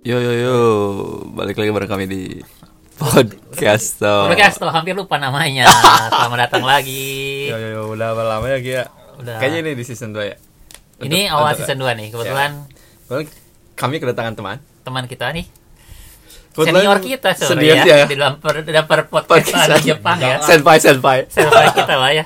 Yo 0.00 0.16
yo 0.16 0.32
yo, 0.32 0.56
balik 1.36 1.60
lagi 1.60 1.68
bareng 1.68 1.90
kami 1.90 2.04
di 2.08 2.22
podcast. 2.96 4.00
Podcast 4.00 4.56
tuh 4.56 4.72
hampir 4.72 4.96
lupa 4.96 5.20
namanya. 5.20 5.68
Selamat 6.08 6.48
datang 6.48 6.64
lagi. 6.64 7.52
Yo 7.52 7.56
yo 7.56 7.68
yo, 7.68 7.82
udah 7.92 8.16
berapa 8.16 8.24
lama 8.24 8.46
ya 8.48 8.58
Kia? 8.58 8.82
Udah. 9.20 9.36
Kayaknya 9.36 9.58
ini 9.60 9.72
di 9.76 9.84
season 9.84 10.16
2 10.16 10.24
ya. 10.24 10.36
Ini 11.00 11.28
Untuk- 11.28 11.36
awal 11.36 11.52
untuk- 11.52 11.58
season 11.60 11.76
2 11.76 12.00
nih. 12.00 12.08
Kebetulan 12.08 12.50
Kebetulan 13.04 13.24
kami 13.76 13.94
kedatangan 13.96 14.34
teman. 14.34 14.56
teman 14.80 15.04
kita 15.04 15.28
nih 15.32 15.44
Kebetulan 16.50 16.80
senior 16.80 16.98
kita 16.98 17.30
senior 17.32 17.48
sebenarnya 17.52 17.84
dia 17.84 17.92
ya. 17.94 18.06
di 18.08 18.16
dalam 18.16 18.34
per, 18.40 18.54
dalam 18.64 18.84
per 18.84 19.00
podcast 19.06 19.52
Podcast 19.52 19.68
di 19.76 19.92
Jepang 19.92 20.16
ya. 20.16 20.36
Senpai 20.40 20.76
senpai. 20.80 21.18
Senior 21.28 21.76
kita 21.76 21.94
lah 21.94 22.10
ya. 22.10 22.24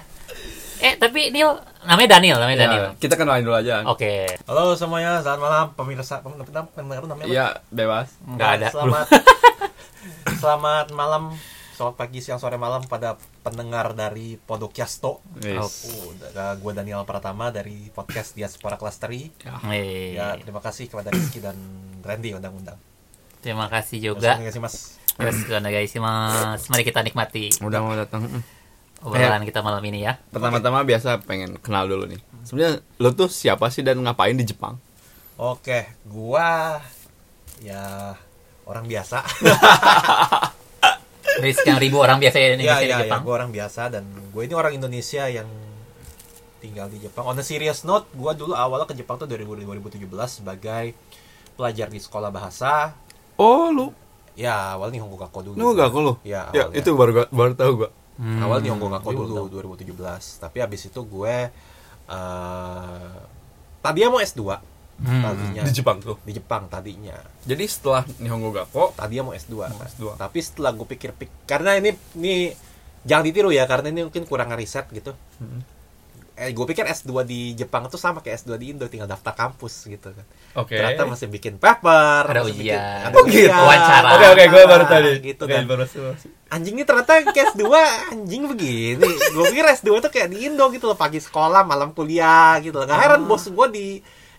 Eh 0.78 0.94
tapi 0.94 1.34
ini 1.34 1.42
namanya 1.84 2.08
Daniel, 2.10 2.36
namanya 2.38 2.56
Ya, 2.56 2.62
Daniel. 2.64 2.86
kita 2.96 3.14
kenalin 3.14 3.42
dulu 3.42 3.56
aja. 3.56 3.84
Oke. 3.86 4.26
Halo 4.44 4.72
semuanya, 4.74 5.20
selamat 5.20 5.40
malam 5.40 5.66
pemirsa. 5.72 6.20
Pendengar 6.20 6.68
pendengar 6.70 7.04
namanya? 7.04 7.28
Iya, 7.28 7.46
bebas. 7.68 8.08
Enggak 8.22 8.50
ada. 8.58 8.68
Selamat 8.70 9.06
Selamat 10.40 10.86
malam, 10.90 11.32
selamat 11.72 11.96
pagi, 11.96 12.20
siang, 12.20 12.36
sore, 12.36 12.56
malam 12.56 12.84
pada 12.84 13.16
pendengar 13.40 13.92
dari 13.92 14.36
Podokyasto. 14.38 15.24
Yes. 15.38 15.88
Oh, 15.88 16.12
gue 16.54 16.72
Daniel 16.74 17.04
Pratama 17.04 17.48
dari 17.48 17.88
podcast 17.88 18.32
Diaspora 18.32 18.76
Clustery. 18.76 19.32
Eh, 19.66 20.12
Ya, 20.12 20.36
terima 20.36 20.60
kasih 20.60 20.88
kepada 20.88 21.08
Rizky 21.08 21.40
dan 21.40 21.56
Randy 22.00 22.32
undang-undang. 22.32 22.76
terima 23.40 23.68
kasih 23.68 24.00
juga. 24.02 24.36
Terima 24.36 24.48
kasih 24.48 24.60
Mas. 24.60 24.76
Terus 25.14 25.46
guys, 25.46 25.94
mas, 25.94 26.62
mari 26.66 26.82
kita 26.82 26.98
nikmati 26.98 27.52
Udah 27.60 27.78
mau 27.78 27.94
datang. 27.94 28.26
Obrolan 29.04 29.44
kita 29.44 29.60
malam 29.60 29.84
ini 29.84 30.00
ya. 30.02 30.16
Pertama-tama 30.28 30.80
biasa 30.80 31.20
pengen 31.20 31.60
kenal 31.60 31.84
dulu 31.84 32.08
nih. 32.08 32.20
Sebenarnya 32.42 32.80
lo 32.96 33.12
tuh 33.12 33.28
siapa 33.28 33.68
sih 33.68 33.80
dan 33.80 34.00
ngapain 34.00 34.32
di 34.32 34.42
Jepang? 34.42 34.80
Oke, 35.36 35.84
gua 36.02 36.80
ya 37.60 38.16
orang 38.64 38.84
biasa. 38.84 39.20
Dari 41.34 41.50
sekian 41.50 41.76
ribu 41.76 41.98
orang 41.98 42.16
biasa 42.16 42.36
ya 42.36 42.46
di 42.46 42.46
Iya, 42.46 42.54
Indonesia 42.54 42.72
iya, 42.72 42.80
di 42.80 42.86
iya, 42.86 43.02
Jepang. 43.04 43.20
gue 43.20 43.34
orang 43.34 43.50
biasa 43.50 43.82
dan 43.90 44.04
gue 44.06 44.42
ini 44.44 44.54
orang 44.54 44.72
Indonesia 44.72 45.24
yang 45.26 45.48
tinggal 46.60 46.86
di 46.86 47.02
Jepang. 47.02 47.26
On 47.26 47.34
a 47.34 47.42
serious 47.42 47.82
note, 47.82 48.06
gue 48.08 48.32
dulu 48.34 48.54
awalnya 48.54 48.86
ke 48.86 48.94
Jepang 48.94 49.18
tuh 49.18 49.26
2000 49.26 49.66
2017 49.66 50.06
sebagai 50.30 50.94
pelajar 51.52 51.90
di 51.90 51.98
sekolah 51.98 52.30
bahasa. 52.30 52.94
Oh, 53.34 53.68
lu 53.68 53.90
Ya, 54.34 54.74
awal 54.74 54.90
Nihongo 54.90 55.14
Gakko 55.14 55.42
dulu. 55.44 55.54
lu 55.54 55.66
gak 55.74 55.90
lo? 55.92 56.18
Ya, 56.22 56.50
Ya, 56.50 56.66
awalnya. 56.66 56.78
itu 56.78 56.90
baru 56.92 57.12
baru 57.28 57.52
tahu 57.54 57.72
gua. 57.82 57.90
Hmm, 58.14 58.38
Awal 58.40 58.62
Nihongo 58.62 58.86
Gakko 58.88 59.10
iya, 59.10 59.18
dulu 59.18 59.34
tahu. 59.34 59.46
2017. 59.74 60.38
Tapi 60.38 60.58
abis 60.60 60.86
itu 60.86 61.00
gue 61.00 61.34
eh 62.04 63.14
tadinya 63.80 64.08
mau 64.10 64.20
S2 64.20 64.42
Hmm. 64.94 65.26
tadinya 65.26 65.66
Di 65.66 65.74
Jepang 65.74 65.98
tuh. 65.98 66.22
di 66.22 66.30
Jepang 66.30 66.70
tadinya. 66.70 67.18
Jadi 67.42 67.66
setelah 67.66 68.06
Nihongo 68.22 68.54
Gakko, 68.54 68.94
Tadinya 68.94 69.26
mau 69.26 69.34
S2. 69.34 69.66
Mau 69.66 69.82
S2. 69.82 70.14
Tapi 70.14 70.38
setelah 70.38 70.70
gue 70.70 70.86
pikir-pikir 70.86 71.34
karena 71.44 71.74
ini 71.74 71.90
ini 72.14 72.54
jangan 73.02 73.26
ditiru 73.26 73.50
ya 73.50 73.66
karena 73.66 73.90
ini 73.90 74.06
mungkin 74.06 74.22
kurang 74.22 74.54
riset 74.54 74.86
gitu. 74.88 75.10
Hmm. 75.42 75.66
Eh, 76.34 76.50
gue 76.50 76.66
pikir 76.66 76.82
S2 76.82 77.22
di 77.22 77.54
Jepang 77.54 77.86
tuh 77.86 77.94
sama 77.94 78.18
kayak 78.18 78.42
S2 78.42 78.58
di 78.58 78.66
Indo 78.68 78.84
tinggal 78.84 79.06
daftar 79.06 79.30
kampus 79.32 79.86
gitu 79.86 80.10
kan. 80.10 80.26
Oke. 80.56 80.74
Ternyata 80.74 81.06
masih 81.06 81.30
bikin 81.30 81.56
paper, 81.56 82.26
Ada 82.26 82.42
masih 82.42 82.50
ujian. 82.52 82.74
bikin- 82.74 82.82
ada 83.00 83.14
Oh, 83.14 83.22
gitu. 83.22 83.30
ujian. 83.38 83.54
Wawancara. 83.54 84.08
Oke 84.10 84.26
oke, 84.28 84.44
gue 84.44 84.62
baru 84.64 84.84
tadi. 84.84 85.10
gitu 85.22 85.42
Oke, 85.42 85.54
kan. 85.54 85.62
baru. 85.64 85.84
Anjing 86.50 86.74
ini 86.74 86.82
ternyata 86.82 87.12
kayak 87.24 87.54
S2 87.54 87.62
anjing 88.10 88.42
begini. 88.46 89.10
Gue 89.30 89.44
pikir 89.48 89.64
S2 89.72 89.90
tuh 90.00 90.10
kayak 90.10 90.28
di 90.28 90.42
Indo 90.44 90.66
gitu 90.68 90.84
loh, 90.84 90.94
pagi 90.94 91.18
sekolah, 91.18 91.62
malam 91.62 91.90
kuliah 91.90 92.58
gitu 92.58 92.74
loh. 92.74 92.84
Gak 92.84 92.98
heran 92.98 93.22
Ah. 93.22 93.26
bos 93.26 93.46
gue 93.46 93.66
di 93.70 93.86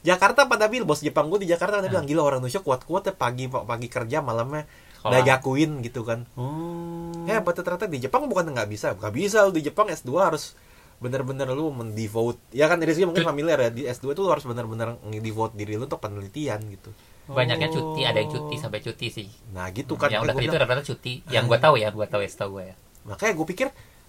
Jakarta 0.01 0.45
pada 0.45 0.67
bilang, 0.67 0.83
bos 0.83 0.99
Jepang 0.99 1.31
gue 1.31 1.39
di 1.39 1.47
Jakarta 1.47 1.79
pada 1.79 1.87
Ah. 1.87 1.91
bilang 1.91 2.03
gila 2.03 2.21
orang 2.23 2.39
Indonesia 2.39 2.59
kuat-kuat 2.59 3.03
ya 3.05 3.13
pagi 3.13 3.47
pagi 3.47 3.87
kerja 3.87 4.19
malamnya 4.19 4.67
Sekolah. 4.93 5.15
dagakuin 5.15 5.79
gitu 5.81 6.03
kan. 6.03 6.27
Oh. 6.35 7.23
Ya, 7.23 7.39
ternyata 7.41 7.87
di 7.87 7.97
Jepang 7.97 8.27
bukan 8.27 8.45
nggak 8.47 8.67
bisa, 8.67 8.91
nggak 8.93 9.11
bisa 9.11 9.43
lu 9.43 9.51
di 9.51 9.63
Jepang 9.63 9.87
S2 9.87 10.11
harus 10.21 10.59
bener-bener 10.99 11.51
lu 11.51 11.69
mendevote. 11.71 12.39
Ya 12.55 12.65
kan 12.71 12.79
Rizky 12.79 13.03
mungkin 13.03 13.27
familiar 13.27 13.59
ya 13.59 13.69
di 13.69 13.83
S2 13.85 14.15
itu 14.15 14.21
lu 14.23 14.31
harus 14.31 14.47
bener-bener 14.47 14.95
ngedevote 15.03 15.53
diri 15.53 15.75
lu 15.75 15.85
untuk 15.85 15.99
penelitian 15.99 16.59
gitu. 16.71 16.89
Banyaknya 17.25 17.73
cuti, 17.73 18.05
ada 18.05 18.21
yang 18.21 18.29
cuti 18.29 18.55
sampai 18.55 18.79
cuti 18.85 19.07
sih. 19.09 19.27
Nah 19.51 19.67
gitu 19.73 19.97
kan. 19.97 20.13
yang 20.13 20.21
udah 20.23 20.37
itu 20.37 20.55
rata-rata 20.55 20.83
cuti. 20.85 21.25
Yang 21.29 21.43
gue 21.49 21.59
tahu 21.59 21.75
ya, 21.81 21.89
gue 21.89 22.05
tahu 22.05 22.21
ya, 22.21 22.29
setahu 22.29 22.49
gue 22.59 22.65
ya. 22.71 22.75
makanya 23.05 23.33
gue 23.37 23.47
pikir 23.53 23.67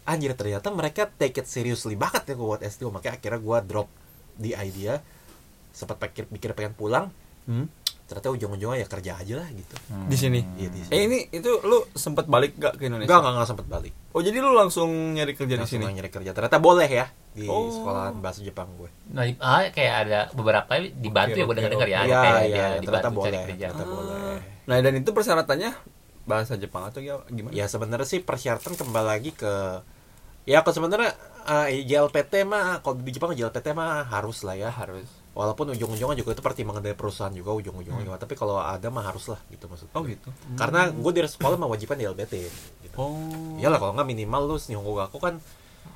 anjir 0.08 0.32
ternyata 0.32 0.72
mereka 0.72 1.04
take 1.04 1.36
it 1.42 1.44
seriously 1.44 1.98
banget 2.00 2.32
ya 2.32 2.34
buat 2.38 2.64
S2 2.64 2.88
makanya 2.88 3.20
akhirnya 3.20 3.40
gue 3.44 3.58
drop 3.68 3.88
di 4.40 4.56
idea 4.56 5.04
sempat 5.76 6.00
pikir 6.00 6.24
pikir 6.32 6.56
pengen 6.56 6.72
pulang 6.72 7.12
Hmm? 7.46 7.70
Ternyata 8.06 8.30
ujung-ujungnya 8.30 8.78
ya 8.78 8.86
kerja 8.86 9.12
aja 9.16 9.34
lah 9.36 9.48
gitu 9.50 9.74
Di 10.06 10.14
sini. 10.14 10.38
Iya, 10.54 10.68
di 10.68 10.78
sini. 10.80 10.90
Eh 10.90 11.00
ini 11.04 11.18
itu 11.28 11.50
lu 11.60 11.82
sempat 11.92 12.24
balik 12.24 12.54
gak 12.54 12.78
ke 12.78 12.86
Indonesia? 12.86 13.06
enggak 13.08 13.18
enggak 13.20 13.34
enggak 13.34 13.48
sempet 13.48 13.66
balik 13.66 13.92
Oh 14.10 14.20
jadi 14.20 14.38
lu 14.38 14.50
langsung 14.50 14.88
nyari 15.12 15.32
kerja 15.32 15.54
di 15.54 15.60
langsung 15.60 15.82
sini? 15.82 15.90
nyari 15.92 16.08
kerja 16.08 16.30
ternyata 16.30 16.56
boleh 16.56 16.86
ya 16.86 17.06
di 17.32 17.44
Oh. 17.44 17.68
sekolahan 17.68 18.14
bahasa 18.16 18.40
Jepang 18.40 18.70
gue 18.76 18.88
Nah, 19.08 19.26
ah, 19.38 19.66
kayak 19.68 19.94
ada 20.02 20.18
beberapa 20.32 20.70
dibantu 20.78 21.34
Oke, 21.34 21.38
ya 21.38 21.44
gue 21.44 21.46
oke, 21.46 21.58
dengar-dengar 21.58 21.88
ya. 21.88 21.98
Iya, 22.00 22.16
kayak 22.16 22.42
iya, 22.44 22.66
ternyata 22.78 23.10
boleh, 23.10 23.30
kerja. 23.44 23.66
ternyata 23.68 23.82
boleh. 23.84 24.38
Nah 24.64 24.76
dan 24.80 24.94
itu 24.94 25.10
persyaratannya 25.10 25.70
bahasa 26.22 26.54
Jepang 26.54 26.82
atau 26.84 26.98
gimana? 27.28 27.52
Ya 27.52 27.66
sebenarnya 27.66 28.02
sih 28.04 28.18
persyaratan 28.18 28.74
kembali 28.74 29.06
lagi 29.08 29.30
ke 29.30 29.82
ya 30.44 30.62
kalau 30.62 30.74
sebenarnya 30.76 31.10
eh, 31.66 31.82
JLPT 31.84 32.42
mah 32.42 32.78
kalau 32.80 32.98
di 32.98 33.10
Jepang 33.10 33.30
JLPT 33.32 33.70
mah 33.72 34.06
harus 34.06 34.40
lah 34.40 34.54
ya 34.54 34.70
harus. 34.70 35.06
Walaupun 35.36 35.68
ujung-ujungnya 35.70 36.16
juga 36.16 36.32
itu 36.32 36.40
pertimbangan 36.40 36.80
dari 36.80 36.96
perusahaan 36.96 37.28
juga 37.28 37.52
ujung-ujungnya 37.52 38.02
juga. 38.02 38.16
tapi 38.16 38.32
kalau 38.32 38.56
ada 38.56 38.88
mah 38.88 39.04
harus 39.04 39.28
lah 39.28 39.36
gitu 39.46 39.68
maksud 39.68 39.92
Oh 39.92 40.00
gue. 40.00 40.16
gitu. 40.16 40.32
karena 40.56 40.88
gue 40.88 41.12
dari 41.12 41.28
sekolah 41.28 41.54
mewajibkan 41.54 41.94
JLPT 41.94 42.32
gitu. 42.82 42.96
Oh. 42.96 43.12
iyalah 43.56 43.76
kalau 43.76 43.92
nggak 43.92 44.08
minimal 44.08 44.42
lu 44.46 44.56
Nihongo 44.58 44.96
Gakko 44.96 45.20
kan 45.20 45.36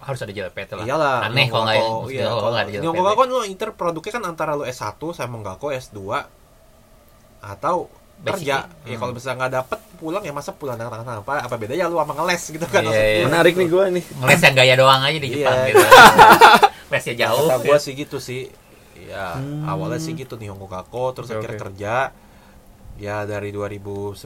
Harus 0.00 0.20
ada 0.20 0.30
JLPT 0.30 0.70
lah. 0.76 0.84
iyalah 0.84 1.24
Aneh 1.24 1.48
kalau 1.48 1.64
nggak 1.64 1.76
ya. 1.76 1.84
Maksudnya 1.84 2.14
iya, 2.14 2.28
kalau 2.30 2.50
nggak 2.50 2.62
ada 2.62 2.70
JLPT. 2.70 2.84
Gakko 2.94 3.16
kan 3.16 3.28
lu 3.28 3.40
inter 3.42 3.68
produknya 3.74 4.12
kan 4.12 4.22
antara 4.24 4.52
lu 4.54 4.64
S1 4.64 5.00
sama 5.10 5.36
Gakko 5.42 5.66
S2 5.74 5.98
atau 7.40 7.76
Basic. 8.20 8.44
kerja 8.44 8.56
ya 8.84 8.96
kalau 8.96 9.12
bisa 9.16 9.32
nggak 9.32 9.48
dapet 9.50 9.80
pulang 9.96 10.20
ya 10.20 10.28
masa 10.30 10.52
pulang 10.52 10.76
dengan 10.76 10.92
tangan 10.94 11.24
apa 11.24 11.40
apa 11.40 11.54
bedanya 11.56 11.88
lu 11.88 11.96
sama 11.96 12.12
ngeles 12.14 12.42
gitu 12.50 12.66
kan 12.66 12.82
Iya, 12.82 12.92
iya. 12.92 13.00
gue. 13.18 13.26
Menarik 13.26 13.54
nih 13.56 13.66
gua 13.66 13.84
nih. 13.88 14.04
Ngeles 14.04 14.40
yang 14.42 14.54
gaya 14.54 14.74
doang 14.76 15.00
aja 15.00 15.16
di. 15.16 15.28
Jepang 15.30 15.56
gitu. 15.66 15.84
Lesnya 16.92 17.14
jauh. 17.18 17.46
Kata 17.46 17.56
gue 17.62 17.78
sih 17.78 17.92
gitu 17.94 18.16
sih. 18.18 18.40
Ya, 19.02 19.34
Hmm. 19.34 19.64
awalnya 19.64 19.98
sih 19.98 20.12
gitu 20.12 20.34
nih 20.34 20.48
Hongko 20.48 20.66
Gakko, 20.66 21.04
terus 21.12 21.28
Oke, 21.28 21.38
akhirnya 21.38 21.54
oke. 21.54 21.64
kerja. 21.66 21.94
Ya 22.96 23.24
dari 23.24 23.48
2019 23.48 24.20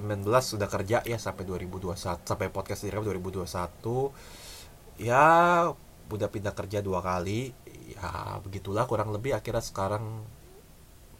sudah 0.44 0.66
kerja 0.66 0.98
ya 1.00 1.14
sampai 1.16 1.44
2021 1.44 1.94
sampai 2.24 2.48
podcast 2.48 2.82
direkam 2.82 3.04
2021. 3.04 4.10
Ya 4.96 5.24
udah 6.04 6.28
pindah 6.28 6.50
kerja 6.52 6.78
dua 6.80 6.98
kali. 6.98 7.54
Ya 7.86 8.10
begitulah 8.40 8.84
kurang 8.84 9.10
lebih 9.10 9.30
akhirnya 9.32 9.60
sekarang 9.60 10.24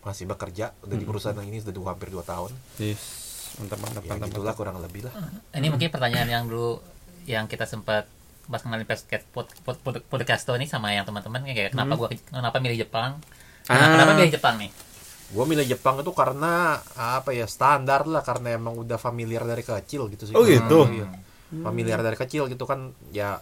masih 0.00 0.26
bekerja 0.26 0.74
udah 0.80 0.92
di 0.92 1.00
Hmm. 1.00 1.08
perusahaan 1.08 1.36
yang 1.36 1.48
ini 1.48 1.58
sudah 1.58 1.72
dua, 1.72 1.88
hampir 1.90 2.08
dua 2.08 2.20
tahun. 2.22 2.50
Yes. 2.76 3.54
Mantap 3.56 3.78
mantap 3.80 4.02
Ya 4.02 4.10
mantap. 4.10 4.28
gitulah 4.28 4.44
mantap. 4.46 4.58
kurang 4.58 4.76
lebih 4.78 5.00
lah. 5.04 5.14
Ini 5.52 5.66
mungkin 5.68 5.88
pertanyaan 5.88 6.28
yang 6.28 6.44
dulu 6.44 6.82
yang 7.24 7.46
kita 7.46 7.64
sempat 7.64 8.04
pas 8.46 8.58
kenalin 8.58 8.84
podcast 8.84 9.24
pod, 9.28 9.46
pod, 9.60 9.76
pod, 9.78 9.94
podcast 10.02 10.44
ini 10.52 10.64
sama 10.64 10.90
yang 10.90 11.02
teman-teman 11.02 11.42
kayak 11.42 11.70
kenapa 11.70 11.92
Hmm. 11.92 12.00
gua 12.00 12.08
kenapa 12.10 12.56
milih 12.58 12.78
Jepang? 12.80 13.18
Nah, 13.64 13.72
Ah. 13.72 13.88
Kenapa 13.90 14.12
milih 14.14 14.30
Jepang 14.30 14.54
nih? 14.56 14.70
Gue 15.26 15.44
milih 15.44 15.66
Jepang 15.66 15.96
itu 15.96 16.12
karena 16.12 16.52
apa 16.94 17.30
ya 17.30 17.44
standar 17.44 18.04
lah 18.04 18.20
karena 18.20 18.54
emang 18.54 18.76
udah 18.76 18.96
familiar 18.96 19.42
dari 19.42 19.60
kecil 19.60 20.06
gitu 20.06 20.28
sih. 20.28 20.34
Oh, 20.34 20.44
gitu? 20.44 20.84
Iya. 20.86 21.08
Familiar 21.50 21.98
dari 21.98 22.14
kecil 22.14 22.46
gitu 22.46 22.64
kan 22.64 22.92
ya 23.10 23.40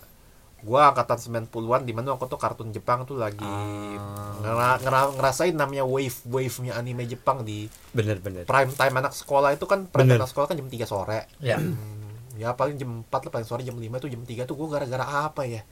gua 0.61 0.89
angkatan 0.89 1.19
90-an 1.19 1.83
di 1.83 1.91
mana 1.91 2.15
waktu 2.15 2.29
itu 2.29 2.39
kartun 2.39 2.71
Jepang 2.71 3.03
tuh 3.03 3.19
lagi 3.19 3.43
Ah. 3.43 4.39
ngera- 4.39 4.79
ngera- 4.79 5.13
ngerasain 5.13 5.53
namanya 5.53 5.83
wave 5.83 6.23
wave-nya 6.25 6.73
anime 6.73 7.03
Jepang 7.05 7.43
di 7.43 7.67
Bener 7.91 8.17
bener. 8.17 8.47
prime 8.47 8.71
time 8.71 8.95
anak 8.97 9.11
sekolah 9.13 9.51
itu 9.51 9.67
kan 9.67 9.85
prime 9.85 10.07
Bener. 10.07 10.17
time 10.17 10.23
anak 10.23 10.31
sekolah 10.31 10.47
kan 10.47 10.57
jam 10.57 10.69
3 10.69 10.87
sore. 10.87 11.27
Ya. 11.41 11.59
Hmm, 11.59 12.02
ya 12.43 12.59
paling 12.59 12.75
jam 12.75 13.07
4 13.07 13.07
lah 13.07 13.31
paling 13.31 13.47
sore 13.47 13.63
jam 13.63 13.79
5 13.79 14.03
tuh 14.03 14.11
jam 14.11 14.23
3 14.27 14.43
tuh 14.43 14.55
gua 14.59 14.69
gara-gara 14.79 15.31
apa 15.31 15.47
ya? 15.47 15.63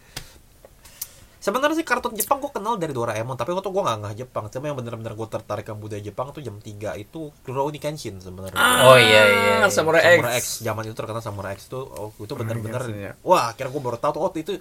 Sebenarnya 1.40 1.72
sih 1.80 1.88
kartun 1.88 2.12
Jepang 2.12 2.36
gue 2.36 2.52
kenal 2.52 2.76
dari 2.76 2.92
Doraemon, 2.92 3.32
tapi 3.32 3.56
waktu 3.56 3.72
gue 3.72 3.80
nggak 3.80 3.98
ngeh 4.04 4.14
Jepang. 4.22 4.52
Cuma 4.52 4.68
yang 4.68 4.76
bener-bener 4.76 5.16
gue 5.16 5.24
tertarik 5.24 5.64
ke 5.64 5.72
budaya 5.72 6.04
Jepang 6.04 6.36
tuh 6.36 6.44
jam 6.44 6.60
3 6.60 7.00
itu 7.00 7.32
Rurouni 7.48 7.80
Kenshin 7.80 8.20
sebenarnya. 8.20 8.60
Oh 8.84 9.00
iya 9.00 9.24
iya. 9.24 9.54
iya. 9.64 9.68
Samurai 9.72 10.04
Samurai 10.04 10.36
X. 10.36 10.44
X 10.44 10.44
zaman 10.60 10.84
itu 10.84 10.92
terkenal 10.92 11.24
Samurai 11.24 11.56
X 11.56 11.72
tuh 11.72 11.88
oh, 11.88 12.12
itu 12.20 12.36
bener-bener 12.36 12.84
X, 12.84 12.92
ya. 12.92 13.12
wah 13.24 13.56
akhirnya 13.56 13.72
gue 13.72 13.82
baru 13.88 13.96
tahu 13.96 14.20
tuh 14.20 14.20
oh 14.20 14.30
itu 14.36 14.52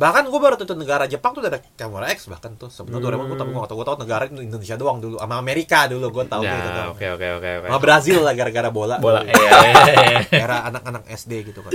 bahkan 0.00 0.24
gue 0.24 0.40
baru 0.40 0.56
tahu 0.56 0.64
tuh 0.66 0.74
negara 0.74 1.04
Jepang 1.04 1.30
tuh 1.30 1.44
udah 1.44 1.52
ada 1.52 1.60
Samurai 1.60 2.08
X 2.10 2.24
bahkan 2.26 2.56
tuh 2.56 2.66
sebenarnya 2.66 3.04
Doraemon 3.04 3.26
gue 3.26 3.36
tahu 3.36 3.48
gue 3.52 3.68
tahu 3.68 3.76
gue 3.76 3.86
tahu 3.86 3.98
negara 4.00 4.22
itu 4.24 4.40
Indonesia 4.40 4.74
doang 4.74 4.96
dulu 4.98 5.20
sama 5.20 5.36
Amerika 5.36 5.84
dulu 5.84 6.08
gue 6.08 6.24
tahu 6.24 6.40
gitu 6.40 6.56
Ya, 6.62 6.72
kan 6.72 6.86
oke 6.88 7.06
oke 7.10 7.26
oke 7.36 7.48
oke. 7.54 7.66
sama 7.68 7.78
Brazil 7.78 8.18
lah 8.18 8.32
gara-gara 8.32 8.68
bola 8.70 8.96
Bola. 8.96 9.20
Dulu. 9.20 9.28
Iya, 9.28 9.50
iya, 9.60 9.82
iya. 9.84 10.20
era 10.44 10.56
anak-anak 10.64 11.04
SD 11.06 11.32
gitu 11.44 11.60
kan 11.60 11.72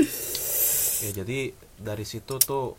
ya 0.98 1.12
jadi 1.14 1.40
dari 1.78 2.02
situ 2.04 2.34
tuh 2.36 2.74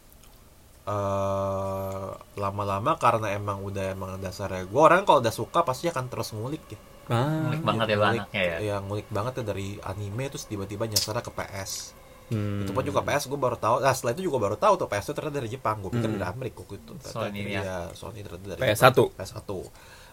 eh 0.87 2.07
lama-lama 2.37 2.95
karena 2.97 3.31
emang 3.33 3.59
udah 3.61 3.93
emang 3.93 4.11
dasarnya 4.17 4.65
gue 4.65 4.81
orang 4.81 5.03
kalau 5.03 5.19
udah 5.19 5.31
suka 5.31 5.63
pasti 5.63 5.87
akan 5.87 6.07
terus 6.07 6.31
ngulik 6.33 6.67
ya 6.69 6.81
Ah, 7.07 7.23
Ngulik 7.47 7.63
banget 7.63 7.87
ya 7.87 7.97
ngulik, 7.97 8.19
anaknya 8.19 8.43
ya. 8.43 8.57
ya 8.59 8.77
ngulik 8.83 9.09
banget 9.09 9.33
ya 9.39 9.45
dari 9.47 9.79
anime 9.81 10.27
terus 10.27 10.43
tiba-tiba 10.45 10.85
nyasar 10.85 11.15
ke 11.17 11.31
PS 11.31 11.95
hmm. 12.29 12.63
itu 12.63 12.71
pun 12.71 12.83
juga 12.83 13.01
PS 13.01 13.27
gue 13.27 13.37
baru 13.37 13.55
tahu 13.55 13.77
nah 13.79 13.91
setelah 13.91 14.13
itu 14.13 14.23
juga 14.25 14.39
baru 14.41 14.55
tahu 14.55 14.75
tuh 14.77 14.87
PS 14.87 15.05
itu 15.05 15.15
ternyata 15.15 15.37
dari 15.37 15.49
Jepang 15.49 15.77
gue 15.79 15.91
pikir 15.91 16.07
Hmm. 16.07 16.17
dari 16.17 16.27
Amerika 16.29 16.59
waktu 16.61 16.77
itu 16.77 16.93
Ternyata 16.97 17.13
Sony 17.13 17.41
ya. 17.43 17.61
iya, 17.61 17.77
Sony 17.91 18.19
ternyata 18.21 18.47
dari 18.49 18.61
PS1. 18.63 18.85
Jepang. 18.89 19.09
PS1 19.13 19.51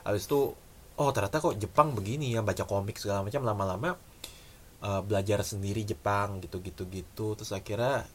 habis 0.04 0.24
itu 0.24 0.40
oh 0.94 1.10
ternyata 1.10 1.38
kok 1.40 1.56
Jepang 1.56 1.88
begini 1.92 2.32
ya 2.32 2.42
baca 2.42 2.64
komik 2.64 2.96
segala 2.96 3.22
macam 3.22 3.42
lama-lama 3.42 3.90
eh, 4.80 5.02
belajar 5.02 5.42
sendiri 5.42 5.82
Jepang 5.84 6.38
gitu-gitu 6.40 6.86
gitu 6.88 7.34
terus 7.34 7.50
akhirnya 7.50 8.06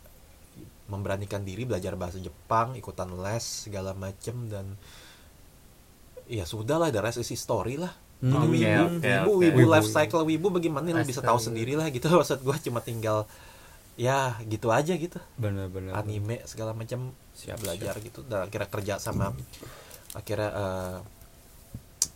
memberanikan 0.86 1.40
diri 1.40 1.62
belajar 1.62 1.94
bahasa 1.94 2.16
Jepang 2.16 2.72
ikutan 2.74 3.12
les 3.14 3.44
segala 3.66 3.92
macam 3.92 4.46
dan 4.46 4.78
ya 6.26 6.44
sudah 6.44 6.76
lah 6.76 6.88
the 6.88 6.98
rest 6.98 7.18
is 7.18 7.28
history 7.28 7.76
lah 7.76 7.92
Hmm. 8.18 8.34
Jadi 8.34 8.50
wibu, 8.50 8.66
oke, 8.66 8.98
wibu, 8.98 9.30
oke. 9.30 9.38
wibu, 9.38 9.58
Wibu, 9.62 9.70
life 9.70 9.86
wibu. 9.86 9.94
cycle 9.94 10.22
wibu 10.26 10.46
bagaimana 10.50 10.90
lu 10.90 11.06
bisa 11.06 11.22
tahu 11.22 11.38
Astaga. 11.38 11.54
sendiri 11.54 11.72
lah 11.72 11.86
gitu 11.86 12.10
maksud 12.18 12.42
gue 12.42 12.56
cuma 12.60 12.82
tinggal 12.82 13.30
ya 13.98 14.18
gitu 14.46 14.70
aja 14.70 14.94
gitu. 14.94 15.18
Bener-bener 15.34 15.90
anime 15.92 16.38
segala 16.46 16.70
macam 16.70 17.10
Siap, 17.34 17.58
belajar 17.58 17.98
gitu. 17.98 18.22
Dan 18.22 18.46
akhirnya 18.46 18.70
kerja 18.70 18.94
sama 18.96 19.34
akhirnya 20.14 20.50
eh, 20.54 20.98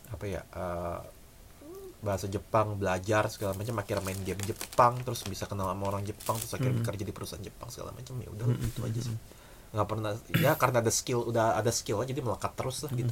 apa 0.08 0.24
ya 0.24 0.40
eh, 0.46 0.98
bahasa 1.98 2.26
Jepang 2.26 2.78
belajar 2.78 3.26
segala 3.28 3.52
macam. 3.52 3.74
Akhirnya 3.76 4.02
main 4.02 4.18
game 4.18 4.38
Jepang 4.42 5.02
terus 5.02 5.22
bisa 5.22 5.44
kenal 5.44 5.66
sama 5.66 5.84
orang 5.84 6.02
Jepang 6.02 6.38
terus 6.38 6.52
akhirnya 6.52 6.78
Hmm. 6.78 6.86
kerja 6.86 7.02
di 7.02 7.10
perusahaan 7.10 7.42
Jepang 7.42 7.68
segala 7.68 7.90
macam. 7.90 8.14
Ya 8.16 8.30
udah 8.30 8.46
gitu 8.56 8.80
aja 8.82 9.00
sih. 9.02 9.18
nggak 9.72 9.88
pernah 9.88 10.12
ya 10.36 10.52
karena 10.52 10.84
ada 10.84 10.92
skill 10.92 11.24
udah 11.24 11.56
ada 11.56 11.72
skill 11.72 11.96
aja 11.98 12.12
jadi 12.12 12.20
melekat 12.20 12.52
terus 12.52 12.84
lah 12.84 12.92
gitu. 12.92 13.08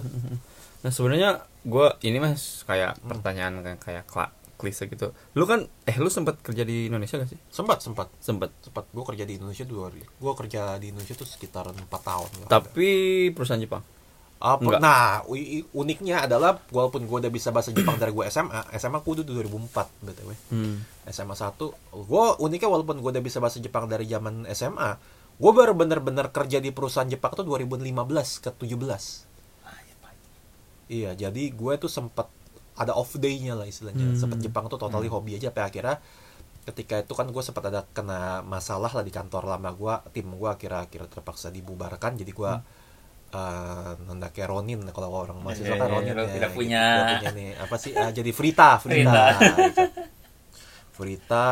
Nah 0.84 0.92
sebenarnya 0.92 1.30
gue 1.64 1.86
ini 2.04 2.20
mas 2.20 2.68
kayak 2.68 3.00
Hmm. 3.00 3.08
pertanyaan 3.08 3.54
kayak 3.80 3.80
kayak 3.80 4.30
klise 4.60 4.84
gitu. 4.84 5.10
Lu 5.32 5.44
kan 5.44 5.64
eh 5.82 5.96
lu 5.96 6.06
sempat 6.06 6.36
kerja 6.38 6.60
di 6.60 6.86
Indonesia 6.86 7.16
gak 7.16 7.26
sih? 7.26 7.40
sempat 7.48 7.80
sempat 7.80 8.12
Sempat. 8.20 8.52
sempat 8.60 8.84
gue 8.86 9.04
kerja 9.06 9.24
di 9.24 9.34
Indonesia 9.34 9.64
dua 9.64 9.88
gue 9.90 10.32
kerja 10.36 10.76
di 10.76 10.92
Indonesia 10.92 11.16
tuh 11.16 11.24
sekitar 11.24 11.66
empat 11.66 12.02
tahun 12.02 12.30
lah. 12.44 12.48
Tapi 12.52 12.88
perusahaan 13.32 13.58
Jepang. 13.58 13.80
Apa, 14.36 14.64
Enggak. 14.64 14.80
nah 14.80 15.20
uniknya 15.74 16.24
adalah 16.24 16.56
walaupun 16.68 17.04
gue 17.04 17.16
udah 17.18 17.28
bisa 17.28 17.48
bahasa 17.50 17.72
Jepang 17.72 17.96
dari 17.96 18.08
gue 18.08 18.24
SMA 18.26 18.72
SMA 18.72 18.96
gue 18.98 19.12
udah 19.14 19.26
2004 19.26 20.00
btw 20.00 20.30
Hmm. 20.48 20.80
SMA 21.04 21.36
1 21.36 21.60
gue 21.92 22.24
uniknya 22.40 22.68
walaupun 22.68 23.00
gue 23.00 23.10
udah 23.10 23.20
bisa 23.20 23.36
bahasa 23.36 23.60
Jepang 23.60 23.84
dari 23.84 24.08
zaman 24.08 24.48
SMA 24.50 24.96
gue 25.36 25.52
baru 25.52 25.76
bener-bener 25.76 26.28
kerja 26.28 26.56
di 26.56 26.68
perusahaan 26.68 27.04
Jepang 27.04 27.36
tuh 27.36 27.44
2015 27.44 27.84
ke 28.40 28.50
17 28.64 29.28
iya 30.88 31.12
jadi 31.12 31.42
gue 31.46 31.72
tuh 31.76 31.86
sempet 31.86 32.24
ada 32.80 32.96
off 32.96 33.12
day-nya 33.14 33.52
lah 33.52 33.68
istilahnya 33.68 34.06
Hmm. 34.06 34.16
sempet 34.16 34.40
Jepang 34.40 34.64
tuh 34.66 34.80
totally 34.80 35.06
hobi 35.06 35.36
aja 35.36 35.52
sampai 35.52 35.62
akhirnya 35.62 35.96
ketika 36.60 36.96
itu 36.98 37.12
kan 37.12 37.28
gue 37.28 37.42
sempat 37.42 37.68
ada 37.68 37.84
kena 37.86 38.40
masalah 38.40 38.88
lah 38.88 39.00
di 39.00 39.10
kantor 39.10 39.44
lama 39.46 39.70
gue 39.70 39.94
tim 40.12 40.28
gue 40.30 40.48
akhirnya 40.48 40.84
terpaksa 41.06 41.48
dibubarkan 41.48 42.16
jadi 42.16 42.30
gue 42.30 42.52
eh 43.30 43.92
nanda 44.04 44.28
kayak 44.28 44.48
Ronin 44.48 44.80
kalau 44.90 45.12
orang 45.14 45.38
mahasiswa 45.38 45.72
kan 45.72 45.86
Iya, 45.86 45.94
Ronin 45.94 46.14
ya, 46.16 46.24
tidak 46.26 46.50
gitu. 46.50 46.58
punya. 46.58 46.84
Punya 47.14 47.30
nih 47.30 47.48
apa 47.54 47.76
sih 47.76 47.92
ah, 47.94 48.10
jadi 48.10 48.30
Frita 48.32 48.74
Frita, 48.82 49.24
Frita. 49.38 49.60
gitu. 49.70 49.84
Frita 50.90 51.46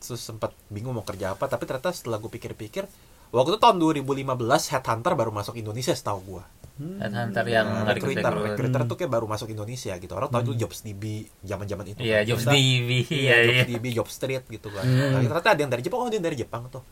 terus 0.00 0.20
sempat 0.20 0.50
bingung 0.66 0.96
mau 0.96 1.04
kerja 1.04 1.36
apa 1.36 1.44
tapi 1.44 1.64
ternyata 1.64 1.92
setelah 1.92 2.16
gue 2.16 2.26
pikir-pikir 2.28 2.82
waktu 3.30 3.48
itu 3.48 3.60
tahun 3.60 3.76
2015 3.78 4.26
Headhunter 4.72 5.12
baru 5.14 5.30
masuk 5.30 5.54
Indonesia 5.54 5.92
setahu 5.92 6.20
gue 6.26 6.44
Headhunter 6.80 7.44
yang 7.44 7.68
Nah, 7.68 7.92
recruiter, 7.92 8.24
rekrut. 8.24 8.56
recruiter 8.56 8.80
tuh 8.84 8.96
kayak 8.96 9.12
baru 9.12 9.26
masuk 9.26 9.48
Indonesia 9.48 9.92
gitu. 9.94 10.12
Orang 10.12 10.28
tahu 10.28 10.48
itu 10.48 10.64
Jobs 10.64 10.80
DB 10.80 11.04
zaman-zaman 11.40 11.84
itu. 11.86 12.00
Iya, 12.00 12.24
kan. 12.24 12.28
Jobs 12.32 12.42
Ternyata- 12.42 12.56
DB. 12.56 12.90
Iya, 13.04 13.12
Iya, 13.12 13.36
Jobs 13.36 13.52
iya. 13.52 13.64
DB, 13.68 13.84
Job 13.92 14.08
Street 14.08 14.44
gitu 14.46 14.68
kan. 14.70 14.82
Hmm. 14.82 15.12
Nah, 15.12 15.20
ternyata 15.22 15.48
ada 15.50 15.60
yang 15.60 15.68
dari 15.68 15.82
Jepang, 15.82 16.00
oh 16.00 16.08
dia 16.08 16.16
yang 16.16 16.26
dari 16.26 16.38
Jepang 16.38 16.62
tuh. 16.66 16.82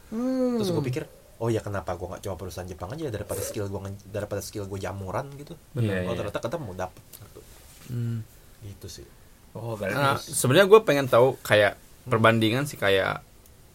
Terus 0.55 0.69
gue 0.69 0.85
pikir, 0.85 1.03
oh 1.39 1.49
ya 1.49 1.59
kenapa 1.59 1.95
gue 1.95 2.05
nggak 2.07 2.23
coba 2.23 2.37
perusahaan 2.37 2.67
Jepang 2.67 2.89
aja 2.91 3.09
daripada 3.09 3.41
skill 3.41 3.67
gue 3.67 3.81
daripada 4.05 4.41
skill 4.41 4.65
gue 4.65 4.79
jamuran 4.79 5.25
gitu. 5.35 5.57
Iya, 5.75 6.05
oh 6.05 6.13
iya. 6.13 6.17
ternyata 6.17 6.39
ketemu 6.39 6.71
dapet 6.77 7.03
gitu. 7.09 7.41
Hmm. 7.89 8.19
Gitu 8.61 8.87
sih. 8.93 9.07
Oh, 9.53 9.73
berarti 9.75 9.97
Nah, 9.97 10.17
sebenarnya 10.17 10.67
gue 10.67 10.81
pengen 10.83 11.07
tahu 11.07 11.41
kayak 11.41 11.81
perbandingan 12.05 12.65
sih 12.65 12.77
kayak 12.77 13.25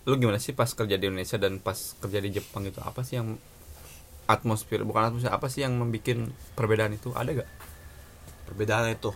lu 0.04 0.14
gimana 0.16 0.36
sih 0.36 0.52
pas 0.52 0.68
kerja 0.68 0.94
di 0.94 1.06
Indonesia 1.06 1.38
dan 1.38 1.58
pas 1.58 1.74
kerja 1.98 2.20
di 2.20 2.30
Jepang 2.30 2.62
itu 2.62 2.78
apa 2.78 3.02
sih 3.02 3.16
yang 3.16 3.40
atmosfer 4.28 4.82
bukan 4.88 5.12
atmosfer 5.12 5.32
apa 5.32 5.48
sih 5.52 5.66
yang 5.66 5.76
membuat 5.76 6.32
perbedaan 6.56 6.96
itu 6.96 7.12
ada 7.12 7.44
gak? 7.44 7.50
Perbedaannya 8.48 8.96
itu 8.96 9.12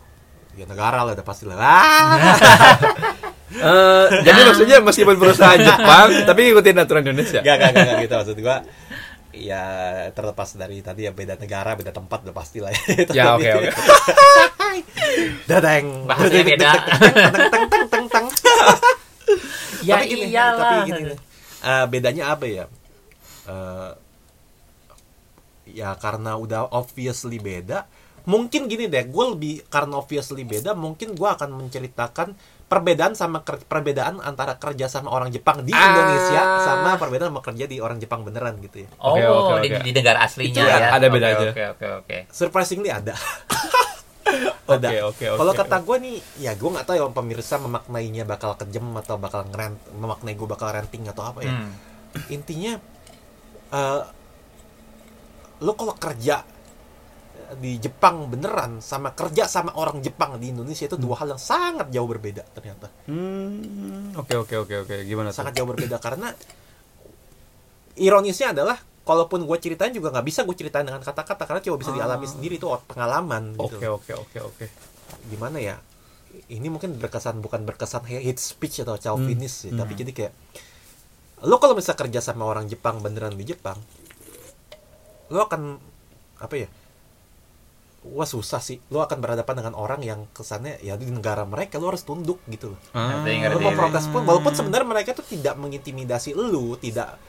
ya 0.58 0.66
negara 0.66 1.06
lah 1.06 1.14
udah 1.14 1.26
pasti 1.26 1.46
lah. 1.46 1.58
Ah! 1.60 3.26
Eh, 3.48 4.06
jadi 4.28 4.40
maksudnya 4.44 4.78
meskipun 4.84 5.16
perusahaan 5.16 5.56
Jepang 5.68 6.12
tapi 6.28 6.52
ngikutin 6.52 6.84
aturan 6.84 7.04
Indonesia. 7.08 7.40
Gak, 7.40 7.56
gak, 7.56 7.70
gak, 7.72 7.84
gak 7.88 7.98
gitu 8.04 8.14
maksud 8.20 8.38
gue. 8.44 8.58
Ya 9.38 9.64
terlepas 10.12 10.50
dari 10.60 10.84
tadi 10.84 11.08
ya 11.08 11.16
beda 11.16 11.40
negara, 11.40 11.80
beda 11.80 11.96
tempat 11.96 12.28
udah 12.28 12.36
pasti 12.36 12.60
lah. 12.60 12.76
Ya 13.18 13.40
oke 13.40 13.48
oke. 13.48 13.72
Dadeng. 15.48 16.12
Bahasanya 16.12 16.44
beda. 16.44 16.72
Teng, 16.76 17.48
teng, 17.48 17.66
teng, 17.72 17.86
teng, 17.88 18.06
teng. 18.12 18.26
ya 19.80 19.96
tapi 19.96 20.12
gini, 20.12 20.26
iyalah. 20.28 20.60
tapi 20.60 20.78
gini. 20.92 21.14
Eh, 21.64 21.86
bedanya 21.88 22.24
apa 22.36 22.46
ya? 22.52 22.66
Eh, 23.48 23.90
ya 25.70 25.96
karena 25.96 26.36
udah 26.36 26.70
obviously 26.70 27.38
beda. 27.38 27.88
Mungkin 28.24 28.68
gini 28.68 28.86
deh, 28.86 29.08
gue 29.08 29.26
lebih 29.30 29.64
karena 29.66 29.96
obviously 29.96 30.44
beda, 30.44 30.76
mungkin 30.76 31.12
gue 31.12 31.30
akan 31.30 31.48
menceritakan 31.54 32.36
perbedaan 32.68 33.16
sama 33.16 33.40
ker- 33.40 33.64
perbedaan 33.64 34.20
antara 34.20 34.56
kerja 34.56 34.86
sama 34.86 35.08
orang 35.10 35.32
Jepang 35.32 35.64
di 35.64 35.72
Ah. 35.72 35.80
Indonesia 35.82 36.42
sama 36.62 36.96
perbedaan 36.96 37.32
sama 37.32 37.40
kerja 37.40 37.64
di 37.66 37.80
orang 37.80 37.96
Jepang 37.98 38.28
beneran 38.28 38.60
gitu 38.60 38.84
ya. 38.84 38.90
Oh, 39.00 39.16
Oke, 39.16 39.24
oke, 39.24 39.54
di, 39.58 39.68
oke. 39.72 39.80
di 39.82 39.92
negara 39.94 40.20
aslinya 40.22 40.60
Itu 40.60 40.60
ya. 40.62 40.92
ada 40.92 41.00
Oke, 41.02 41.14
beda 41.14 41.28
aja. 41.30 41.48
Oke, 41.48 41.64
oke, 41.70 41.86
oke. 41.98 42.18
Surprisingly 42.28 42.92
ada. 42.92 43.16
ada. 44.68 44.88
Oke, 44.92 45.00
oke, 45.02 45.26
oke. 45.26 45.40
Kalau 45.40 45.54
kata 45.56 45.78
gue 45.82 45.98
nih, 45.98 46.16
ya 46.38 46.52
gue 46.54 46.68
nggak 46.68 46.84
tahu 46.84 46.96
ya 46.98 47.08
pemirsa 47.08 47.56
memaknainya 47.58 48.24
bakal 48.26 48.60
kejem 48.60 48.92
atau 48.98 49.16
bakal 49.16 49.48
ngerent, 49.48 49.80
memaknai 49.96 50.36
gue 50.36 50.44
bakal 50.46 50.68
renting 50.70 51.08
atau 51.08 51.24
apa 51.24 51.40
ya. 51.42 51.56
Hmm. 51.56 51.72
Intinya, 52.28 52.76
eh 53.70 54.02
lo 55.60 55.74
kalau 55.74 55.94
kerja 55.94 56.44
di 57.58 57.80
Jepang 57.80 58.28
beneran 58.28 58.78
sama 58.80 59.12
kerja 59.12 59.48
sama 59.48 59.72
orang 59.74 60.00
Jepang 60.00 60.36
di 60.36 60.52
Indonesia 60.52 60.84
itu 60.84 60.96
dua 60.96 61.16
hal 61.18 61.32
yang 61.32 61.40
sangat 61.42 61.88
jauh 61.88 62.04
berbeda 62.06 62.44
ternyata. 62.52 62.92
Hmm, 63.08 64.12
oke 64.14 64.36
oke 64.38 64.56
oke 64.58 64.76
oke 64.84 64.96
gimana 65.04 65.32
tuh? 65.32 65.40
Sangat 65.40 65.56
jauh 65.56 65.66
berbeda 65.66 65.96
karena 65.98 66.36
ironisnya 67.96 68.52
adalah 68.52 68.78
kalaupun 69.02 69.42
gue 69.42 69.58
ceritain 69.58 69.90
juga 69.90 70.12
nggak 70.12 70.26
bisa 70.26 70.44
gue 70.44 70.54
ceritain 70.54 70.84
dengan 70.84 71.00
kata-kata 71.00 71.48
karena 71.48 71.62
coba 71.64 71.78
bisa 71.80 71.92
dialami 71.92 72.26
Ah. 72.26 72.30
sendiri 72.30 72.56
itu 72.58 72.68
pengalaman 72.86 73.56
gitu. 73.56 73.78
Oke 73.80 73.88
oke 73.88 74.12
oke 74.14 74.40
oke. 74.44 74.66
gimana 75.26 75.58
ya 75.58 75.80
ini 76.50 76.68
mungkin 76.68 76.94
berkesan 76.94 77.40
bukan 77.40 77.64
berkesan 77.64 78.04
hate 78.04 78.36
speech 78.38 78.84
atau 78.84 78.96
chauvinis 78.96 79.64
sih 79.64 79.72
Hmm. 79.72 79.80
tapi 79.80 79.96
jadi 79.96 80.12
kayak 80.12 80.34
lo 81.42 81.56
kalau 81.58 81.74
bisa 81.74 81.96
kerja 81.96 82.20
sama 82.20 82.44
orang 82.44 82.68
Jepang 82.68 83.00
beneran 83.00 83.32
di 83.34 83.48
Jepang 83.48 83.80
lo 85.30 85.40
akan 85.42 85.62
apa 86.38 86.56
ya 86.56 86.68
wah 88.08 88.24
susah 88.24 88.60
sih 88.60 88.80
lo 88.88 89.02
akan 89.02 89.20
berhadapan 89.20 89.56
dengan 89.58 89.74
orang 89.76 90.00
yang 90.00 90.24
kesannya 90.32 90.80
ya 90.80 90.96
di 90.96 91.08
negara 91.08 91.44
mereka 91.44 91.76
lo 91.76 91.92
harus 91.92 92.02
tunduk 92.02 92.40
gitu 92.48 92.72
loh 92.72 92.80
Ah. 92.92 93.20
ngerti. 93.20 93.52
lo 93.52 93.60
mau 93.60 93.76
protes 93.76 94.08
pun 94.08 94.24
walaupun 94.24 94.54
sebenarnya 94.54 94.88
mereka 94.88 95.12
tuh 95.12 95.26
tidak 95.26 95.56
mengintimidasi 95.56 96.32
lo 96.32 96.78
tidak 96.78 97.20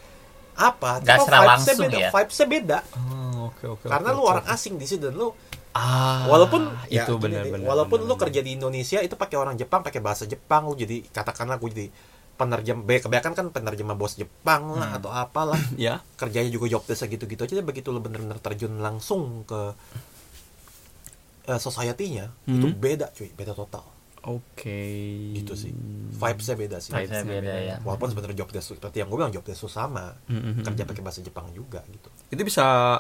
apa 0.55 0.99
secara 1.01 1.55
vibes-nya 1.57 1.75
beda 1.81 1.99
ya? 1.99 2.11
vibes-nya 2.11 2.47
beda 2.49 2.79
Ah, 2.93 3.37
oke 3.45 3.65
oke. 3.69 3.87
karena 3.87 4.09
oke, 4.09 4.17
lo 4.17 4.23
oke. 4.23 4.31
orang 4.33 4.47
asing 4.49 4.75
di 4.75 4.87
situ 4.87 5.03
dan 5.05 5.15
lo 5.15 5.35
Ah, 5.71 6.27
walaupun 6.27 6.67
ya, 6.89 7.07
itu 7.07 7.13
gini 7.17 7.23
benar 7.23 7.43
deh, 7.45 7.53
benar. 7.55 7.67
walaupun 7.69 7.99
benar, 7.99 8.09
lu 8.09 8.15
benar. 8.17 8.23
kerja 8.27 8.41
di 8.43 8.51
Indonesia 8.53 8.99
itu 8.99 9.15
pakai 9.15 9.37
orang 9.37 9.55
Jepang 9.55 9.81
pakai 9.81 9.99
bahasa 9.99 10.25
Jepang 10.25 10.67
lu 10.67 10.75
jadi 10.75 11.07
katakanlah 11.07 11.55
gue 11.57 11.71
jadi 11.71 11.87
penerjem 12.39 12.79
kebanyakan 12.81 13.33
kan 13.35 13.47
penerjemah 13.51 13.93
bos 13.93 14.15
Jepang 14.15 14.73
lah 14.73 14.95
Hmm. 14.95 14.99
atau 15.03 15.11
apalah 15.11 15.59
ya. 15.77 15.99
kerjanya 16.15 16.49
juga 16.49 16.71
job 16.71 16.87
desk 16.87 17.05
gitu-gitu 17.05 17.43
aja 17.43 17.61
begitu 17.61 17.91
lu 17.91 17.99
bener-bener 17.99 18.39
terjun 18.39 18.79
langsung 18.79 19.43
ke 19.43 19.75
eh, 21.45 21.59
society-nya 21.59 22.31
itu 22.47 22.67
Hmm. 22.67 22.77
beda 22.77 23.11
cuy 23.11 23.33
beda 23.33 23.53
total 23.53 23.85
Oke. 24.21 24.83
gitu 25.33 25.55
sih 25.55 25.73
vibes-nya 26.13 26.55
beda 26.55 26.77
sih 26.79 26.91
Vibes. 26.91 27.09
Vibes-nya 27.09 27.25
beda 27.25 27.53
ya. 27.57 27.77
walaupun 27.81 28.09
sebenarnya 28.09 28.37
job 28.37 28.51
desk 28.51 28.75
seperti 28.75 29.01
yang 29.01 29.09
gue 29.09 29.17
bilang 29.17 29.33
job 29.33 29.43
desk 29.43 29.67
sama 29.67 30.13
Mm, 30.27 30.37
mm, 30.37 30.63
kerja 30.63 30.83
mm. 30.85 30.91
pakai 30.91 31.03
bahasa 31.03 31.21
Jepang 31.21 31.47
juga 31.51 31.81
gitu 31.87 32.09
Itu 32.29 32.43
bisa 32.43 32.99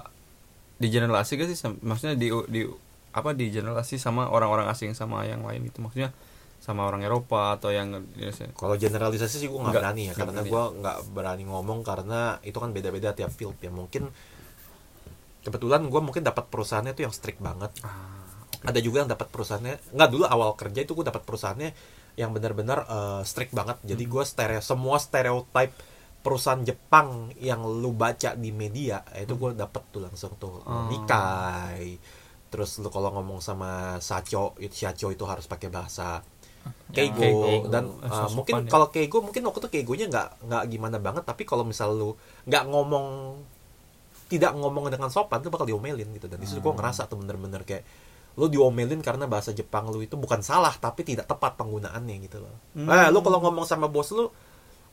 digeneralisasi 0.78 1.32
gak 1.36 1.48
sih? 1.48 1.58
Maksudnya 1.82 2.14
di 2.14 2.30
di 2.48 2.62
apa 3.10 3.34
digeneralisasi 3.34 3.98
sama 3.98 4.30
orang-orang 4.30 4.70
asing 4.70 4.94
sama 4.94 5.26
yang 5.26 5.42
lain 5.42 5.64
itu 5.64 5.82
maksudnya 5.82 6.14
sama 6.58 6.84
orang 6.84 7.00
Eropa 7.00 7.56
atau 7.56 7.72
yang 7.72 7.94
Indonesia. 7.96 8.50
Kalau 8.52 8.74
generalisasi 8.76 9.36
sih 9.40 9.48
gue 9.48 9.56
nggak 9.56 9.74
berani 9.78 10.02
ya, 10.10 10.14
karena 10.14 10.40
gue 10.44 10.62
nggak 10.82 10.98
berani 11.14 11.44
ngomong 11.48 11.80
karena 11.80 12.36
itu 12.44 12.58
kan 12.60 12.70
beda-beda 12.74 13.16
tiap 13.16 13.32
field 13.32 13.56
ya. 13.62 13.72
Mungkin 13.72 14.10
kebetulan 15.42 15.86
gue 15.88 16.00
mungkin 16.02 16.22
dapat 16.26 16.50
perusahaannya 16.50 16.92
tuh 16.92 17.08
yang 17.08 17.14
strict 17.14 17.40
banget. 17.40 17.72
Ah, 17.86 18.18
ada 18.66 18.80
juga 18.82 19.06
yang 19.06 19.10
dapat 19.10 19.30
perusahaannya 19.30 19.94
nggak 19.94 20.10
dulu 20.10 20.24
awal 20.26 20.50
kerja 20.58 20.82
itu 20.82 20.92
gue 20.98 21.06
dapat 21.06 21.22
perusahaannya 21.22 21.70
yang 22.18 22.34
benar-benar 22.34 22.82
eh, 22.90 23.22
strict 23.22 23.54
banget 23.54 23.78
jadi 23.86 24.02
gue 24.02 24.24
stereo 24.26 24.58
semua 24.58 24.98
stereotype 24.98 25.70
perusahaan 26.18 26.58
Jepang 26.66 27.30
yang 27.38 27.62
lu 27.62 27.94
baca 27.94 28.34
di 28.34 28.50
media 28.50 29.06
itu 29.14 29.38
gue 29.38 29.54
dapet 29.54 29.82
tuh 29.94 30.02
langsung 30.02 30.34
tuh 30.34 30.58
Oh. 30.66 30.90
Nikai 30.90 31.94
terus 32.50 32.82
lu 32.82 32.90
kalau 32.90 33.14
ngomong 33.14 33.38
sama 33.38 34.02
Sacho 34.02 34.58
itu 34.58 34.74
Sacho 34.74 35.14
itu 35.14 35.22
harus 35.22 35.46
pakai 35.46 35.70
bahasa 35.70 36.18
Keigo 36.90 37.18
Keigo. 37.18 37.68
dan 37.68 37.84
Eh, 37.90 38.08
uh, 38.08 38.30
mungkin 38.32 38.54
ya. 38.64 38.70
kalau 38.70 38.86
Keigo 38.88 39.18
mungkin 39.20 39.42
waktu 39.44 39.58
itu 39.60 39.68
Keigonya 39.70 40.06
nggak 40.06 40.28
nggak 40.44 40.62
gimana 40.68 40.96
banget 40.98 41.22
tapi 41.22 41.42
kalau 41.42 41.62
misal 41.62 41.92
lu 41.92 42.10
nggak 42.44 42.64
ngomong 42.66 43.06
tidak 44.28 44.52
ngomong 44.52 44.88
dengan 44.88 45.08
sopan 45.08 45.40
tuh 45.40 45.48
bakal 45.48 45.64
diomelin 45.64 46.04
gitu 46.12 46.28
dan 46.28 46.36
di 46.36 46.44
situ 46.44 46.60
gue 46.60 46.68
Hmm. 46.68 46.76
ngerasa 46.76 47.08
tuh 47.08 47.16
bener-bener 47.16 47.64
kayak 47.64 47.84
lu 48.36 48.46
diomelin 48.46 49.00
karena 49.00 49.24
bahasa 49.24 49.50
Jepang 49.50 49.88
lu 49.88 49.98
itu 49.98 50.14
bukan 50.14 50.40
salah 50.40 50.70
tapi 50.72 51.02
tidak 51.02 51.26
tepat 51.26 51.56
penggunaannya 51.56 52.16
gitu 52.22 52.38
loh. 52.38 52.54
Hmm. 52.72 52.86
Eh 52.86 53.08
lu 53.08 53.18
kalau 53.18 53.40
ngomong 53.40 53.64
sama 53.64 53.88
bos 53.88 54.12
lu, 54.12 54.30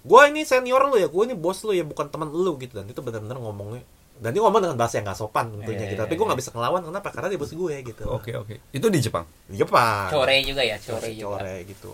gue 0.01 0.21
ini 0.31 0.41
senior 0.41 0.87
lu 0.87 0.97
ya, 0.97 1.05
gue 1.05 1.23
ini 1.23 1.35
bos 1.37 1.61
lu 1.61 1.71
ya 1.71 1.83
bukan 1.83 2.09
teman 2.09 2.31
lu 2.31 2.57
gitu 2.57 2.73
dan 2.73 2.87
itu 2.87 2.97
bener-bener 2.99 3.37
ngomongnya 3.37 3.83
dan 4.15 4.31
dia 4.31 4.39
ngomong 4.39 4.61
dengan 4.63 4.77
bahasa 4.79 4.95
yang 4.97 5.05
gak 5.05 5.19
sopan 5.19 5.51
tentunya 5.51 5.75
Iya, 5.75 5.91
gitu. 5.91 5.95
iya, 5.95 6.03
Tapi 6.07 6.13
gue 6.13 6.23
iya. 6.23 6.27
nggak 6.31 6.39
bisa 6.39 6.49
ngelawan 6.55 6.81
kenapa? 6.83 7.07
Karena 7.11 7.27
dia 7.27 7.39
bos 7.39 7.51
gue 7.51 7.75
gitu. 7.83 8.03
Oke 8.07 8.31
oke. 8.33 8.55
Itu 8.71 8.87
di 8.87 8.99
Jepang. 8.99 9.25
Di 9.45 9.55
Jepang. 9.59 10.07
core 10.07 10.35
juga 10.41 10.61
ya 10.63 10.77
core 10.79 11.11
juga 11.11 11.43
Core 11.43 11.55
gitu. 11.67 11.91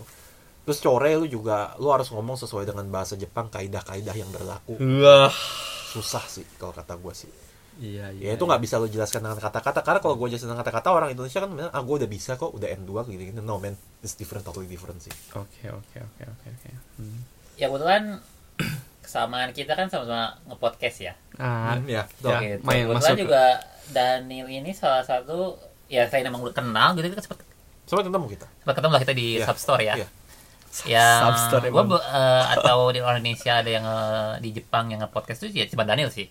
Terus 0.62 0.78
core 0.78 1.10
lu 1.18 1.26
juga 1.26 1.74
lu 1.76 1.90
harus 1.90 2.06
ngomong 2.08 2.38
sesuai 2.38 2.62
dengan 2.62 2.86
bahasa 2.86 3.18
Jepang 3.18 3.50
kaidah-kaidah 3.50 4.14
yang 4.14 4.30
berlaku. 4.30 4.78
Wah. 4.78 5.34
Susah 5.90 6.22
sih 6.24 6.46
kalau 6.56 6.70
kata 6.70 6.94
gue 6.94 7.10
sih. 7.12 7.32
Iya 7.72 8.12
Ya 8.12 8.36
itu 8.36 8.44
nggak 8.44 8.60
bisa 8.62 8.76
lo 8.76 8.86
jelaskan 8.86 9.24
dengan 9.24 9.40
kata-kata 9.40 9.80
karena 9.80 9.98
kalau 9.98 10.14
gue 10.14 10.28
jelasin 10.30 10.46
dengan 10.46 10.60
kata-kata 10.62 10.88
orang 10.92 11.10
Indonesia 11.10 11.40
kan 11.40 11.50
bilang 11.50 11.72
ah 11.72 11.82
gue 11.82 11.94
udah 11.98 12.06
bisa 12.06 12.36
kok 12.36 12.52
udah 12.52 12.68
N2 12.68 12.92
gitu 13.10 13.22
gitu. 13.32 13.40
No 13.42 13.56
man, 13.58 13.74
it's 13.98 14.14
different 14.14 14.44
totally 14.44 14.68
different 14.68 15.00
sih. 15.00 15.10
Oke 15.34 15.66
oke 15.68 15.98
oke 15.98 16.22
oke 16.22 16.46
oke. 16.48 16.68
Hmm. 17.00 17.18
ya 17.56 17.66
kebetulan 17.66 18.20
kesamaan 19.04 19.50
kita 19.50 19.72
kan 19.74 19.88
sama-sama 19.88 20.36
nge-podcast 20.48 20.96
ya 21.02 21.12
Ah, 21.42 21.74
ya. 21.82 22.06
Ya, 22.20 22.38
gitu. 22.38 22.62
main 22.62 22.86
kebetulan 22.86 23.02
masuk. 23.02 23.18
juga 23.18 23.44
Daniel 23.88 24.46
ini 24.48 24.70
salah 24.70 25.02
satu 25.02 25.58
ya 25.86 26.06
saya 26.06 26.22
memang 26.22 26.40
udah 26.40 26.54
kenal 26.54 26.94
gitu 26.94 27.06
kita 27.08 27.20
sempat 27.20 27.42
Sama 27.82 28.00
ketemu 28.00 28.26
kita. 28.30 28.46
sempat 28.56 28.74
ketemu 28.74 28.92
lah 28.92 29.02
kita 29.02 29.12
di 29.12 29.26
Iya, 29.34 29.44
Substore 29.44 29.82
ya 29.82 29.94
iya. 29.96 30.06
yang 30.86 31.20
Substore 31.26 31.66
gua 31.66 31.82
emang. 31.82 31.88
be- 31.92 32.06
eh, 32.06 32.44
atau 32.52 32.78
di 32.88 32.98
orang 32.98 33.18
Indonesia 33.18 33.52
ada 33.54 33.68
yang 33.68 33.84
eh, 33.84 34.32
di 34.38 34.48
Jepang 34.52 34.86
yang 34.86 35.02
nge-podcast 35.02 35.42
itu 35.42 35.58
ya 35.58 35.66
cuma 35.66 35.82
Daniel 35.82 36.08
sih 36.08 36.30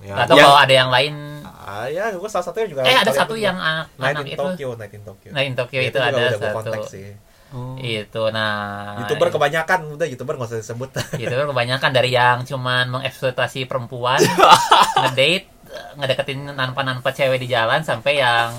Ya. 0.00 0.18
atau 0.18 0.34
Ya. 0.34 0.42
kalau 0.42 0.58
ada 0.58 0.74
yang 0.74 0.90
lain 0.90 1.14
Ah, 1.44 1.86
ya, 1.86 2.10
gue 2.10 2.26
salah 2.26 2.42
satunya 2.42 2.66
juga. 2.66 2.80
eh 2.82 2.92
ada 2.94 3.08
satu 3.08 3.38
yang 3.38 3.54
anak, 3.54 3.86
Night 3.94 4.10
anak 4.10 4.24
in 4.24 4.32
itu 4.32 4.42
Tokyo, 4.42 4.68
Night 4.74 4.92
in 4.92 5.02
Tokyo. 5.02 5.30
nah 5.30 5.40
in 5.40 5.54
Tokyo 5.54 5.78
Ya, 5.78 5.86
itu 5.86 5.96
juga 5.96 6.08
ada 6.10 6.24
satu 6.30 6.46
kontak 6.50 6.80
sih. 6.88 7.06
Oh. 7.54 7.78
itu 7.78 8.22
nah 8.34 8.98
Youtuber 9.04 9.30
kebanyakan, 9.30 9.94
udah 9.94 10.06
Youtuber 10.10 10.34
nggak 10.34 10.50
usah 10.50 10.58
disebut. 10.58 10.90
Kan 11.30 11.48
kebanyakan 11.54 11.90
dari 11.94 12.10
yang 12.10 12.42
cuman 12.42 12.90
mengeksploitasi 12.90 13.70
perempuan, 13.70 14.18
ngedate, 15.06 15.46
ngedeketin 15.94 16.50
nanpa-nanpa 16.50 17.14
cewek 17.14 17.38
di 17.38 17.46
jalan 17.46 17.86
sampai 17.86 18.18
yang 18.18 18.50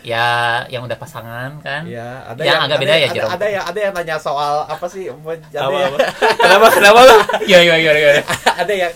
ya 0.00 0.26
yang 0.72 0.82
udah 0.88 0.98
pasangan 0.98 1.60
kan. 1.60 1.86
ya, 1.86 2.24
ada 2.26 2.40
Yang 2.40 2.60
agak 2.66 2.78
beda 2.80 2.94
ada, 2.96 2.98
ya, 2.98 3.08
ada, 3.12 3.22
ada 3.30 3.46
yang 3.46 3.64
ada 3.68 3.78
yang 3.78 3.92
nanya 3.94 4.16
soal 4.18 4.54
apa 4.66 4.86
sih? 4.88 5.06
Ada 5.06 5.60
Apa, 5.60 5.76
yang, 5.76 5.92
apa? 5.94 5.98
kenapa 6.42 6.66
kenapa 6.72 6.98
lu? 7.06 7.16
Iya 7.46 7.58
iya 7.62 7.76
iya 7.78 7.92
iya. 7.94 8.12
ada 8.56 8.72
yang 8.72 8.92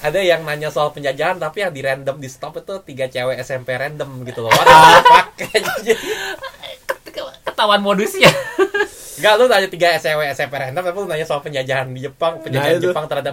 ada 0.00 0.20
yang 0.24 0.40
nanya 0.48 0.72
soal 0.72 0.96
penjajahan 0.96 1.36
tapi 1.36 1.60
yang 1.60 1.72
di 1.76 1.84
random 1.84 2.16
di 2.16 2.28
stop 2.32 2.56
itu 2.56 2.74
tiga 2.88 3.06
cewek 3.12 3.36
SMP 3.44 3.76
random 3.76 4.24
gitu 4.24 4.40
loh. 4.42 4.50
What 4.50 4.64
the 4.64 4.76
fuck? 5.06 5.28
Ketahuan 7.42 7.80
modusnya. 7.80 8.30
Enggak, 9.16 9.32
lu 9.36 9.44
nanya 9.46 9.68
tiga 9.68 9.92
SW 9.94 10.16
SMP 10.30 10.54
random 10.54 10.80
tapi 10.80 10.96
lu 10.96 11.04
nanya 11.04 11.22
soal 11.22 11.40
penjajahan 11.40 11.92
di 11.92 12.00
Jepang, 12.02 12.40
penjajahan 12.40 12.80
Jepang 12.82 13.04
terhadap 13.04 13.30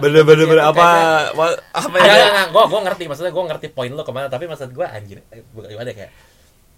apa 0.62 0.76
kayaknya- 0.84 1.32
wa- 1.32 1.58
apa? 1.70 1.96
Enggak, 1.96 2.16
enggak, 2.28 2.46
gua 2.50 2.62
gua 2.66 2.80
ngerti 2.84 3.04
maksudnya 3.04 3.32
gua 3.32 3.44
ngerti 3.46 3.66
poin 3.68 3.88
lu 3.88 4.02
ke 4.02 4.12
mana 4.12 4.26
tapi 4.26 4.44
maksud 4.44 4.68
gua 4.70 4.86
anjir 4.90 5.24
eh, 5.26 5.40
bukan 5.48 5.68
gimana 5.70 5.88
kayak 5.88 6.12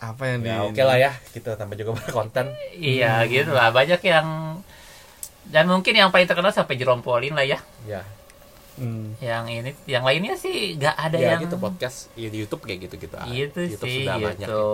apa 0.01 0.23
yang 0.25 0.39
di 0.41 0.49
ya 0.49 0.57
oke 0.63 0.81
lah 0.81 0.97
ya 0.97 1.11
gitu 1.29 1.49
tambah 1.53 1.75
juga 1.75 1.91
berkonten 1.99 2.47
iya 2.73 3.27
gitu 3.27 3.51
lah. 3.51 3.69
Banyak 3.69 4.01
yang 4.01 4.27
dan 5.45 5.65
mungkin 5.67 5.93
yang 5.93 6.09
paling 6.09 6.25
terkenal 6.25 6.51
sampai 6.51 6.75
Jerome 6.75 7.03
Pauline 7.03 7.35
lah 7.35 7.43
ya. 7.43 7.59
ya. 7.85 8.07
Hmm. 8.79 9.13
Yang 9.19 9.45
ini, 9.51 9.71
yang 9.85 10.07
lainnya 10.07 10.35
sih 10.35 10.73
nggak 10.73 10.95
ada 10.97 11.19
ya 11.19 11.35
yang 11.35 11.43
gitu 11.43 11.59
podcast 11.59 12.09
ya, 12.15 12.31
di 12.31 12.39
YouTube 12.39 12.63
kayak 12.63 12.87
gitu 12.87 12.95
gitu 13.03 13.17
gitu 13.27 13.59
YouTube 13.67 13.85
sih 13.85 14.07
sudah 14.07 14.17
banyak 14.17 14.47
gitu. 14.47 14.65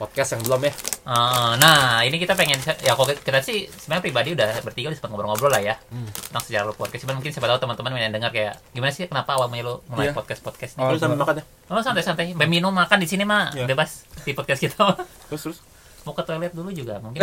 Podcast 0.00 0.32
yang 0.32 0.42
belum 0.42 0.62
ya 0.64 0.72
Uh, 1.00 1.56
nah, 1.56 2.04
ini 2.04 2.16
kita 2.16 2.32
pengen 2.32 2.54
ya 2.78 2.92
kalau 2.92 3.08
kita 3.08 3.40
sih 3.40 3.66
sebenarnya 3.66 4.04
pribadi 4.04 4.28
udah 4.30 4.62
bertiga 4.62 4.88
udah 4.88 4.96
sempat 4.96 5.10
ngobrol-ngobrol 5.10 5.50
lah 5.50 5.58
ya. 5.58 5.74
Hmm. 5.90 6.06
Tentang 6.06 6.44
sejarah 6.44 6.64
lu 6.64 6.74
podcast. 6.74 7.02
Cuman 7.02 7.18
mungkin 7.18 7.32
siapa 7.32 7.48
tahu 7.48 7.58
teman-teman 7.58 7.90
yang 7.98 8.12
dengar 8.12 8.30
kayak 8.30 8.60
gimana 8.70 8.92
sih 8.92 9.04
kenapa 9.04 9.34
awal 9.34 9.50
lu 9.50 9.82
mulai 9.88 10.06
Iya. 10.06 10.14
podcast-podcast 10.14 10.76
Oh, 10.76 10.86
nih? 10.86 10.94
lu 10.94 10.98
sambil 11.00 11.18
makan 11.18 11.34
ya 11.36 11.44
Oh, 11.66 11.82
santai-santai. 11.82 12.36
Minum 12.38 12.70
makan 12.70 12.96
di 12.96 13.08
sini 13.08 13.24
mah 13.24 13.50
Iya. 13.50 13.66
bebas 13.66 14.06
di 14.22 14.30
podcast 14.30 14.60
kita. 14.60 14.86
terus 15.28 15.42
terus 15.42 15.58
Mau 16.00 16.12
ke 16.12 16.22
toilet 16.22 16.52
dulu 16.52 16.70
juga 16.70 16.96
mungkin. 16.96 17.20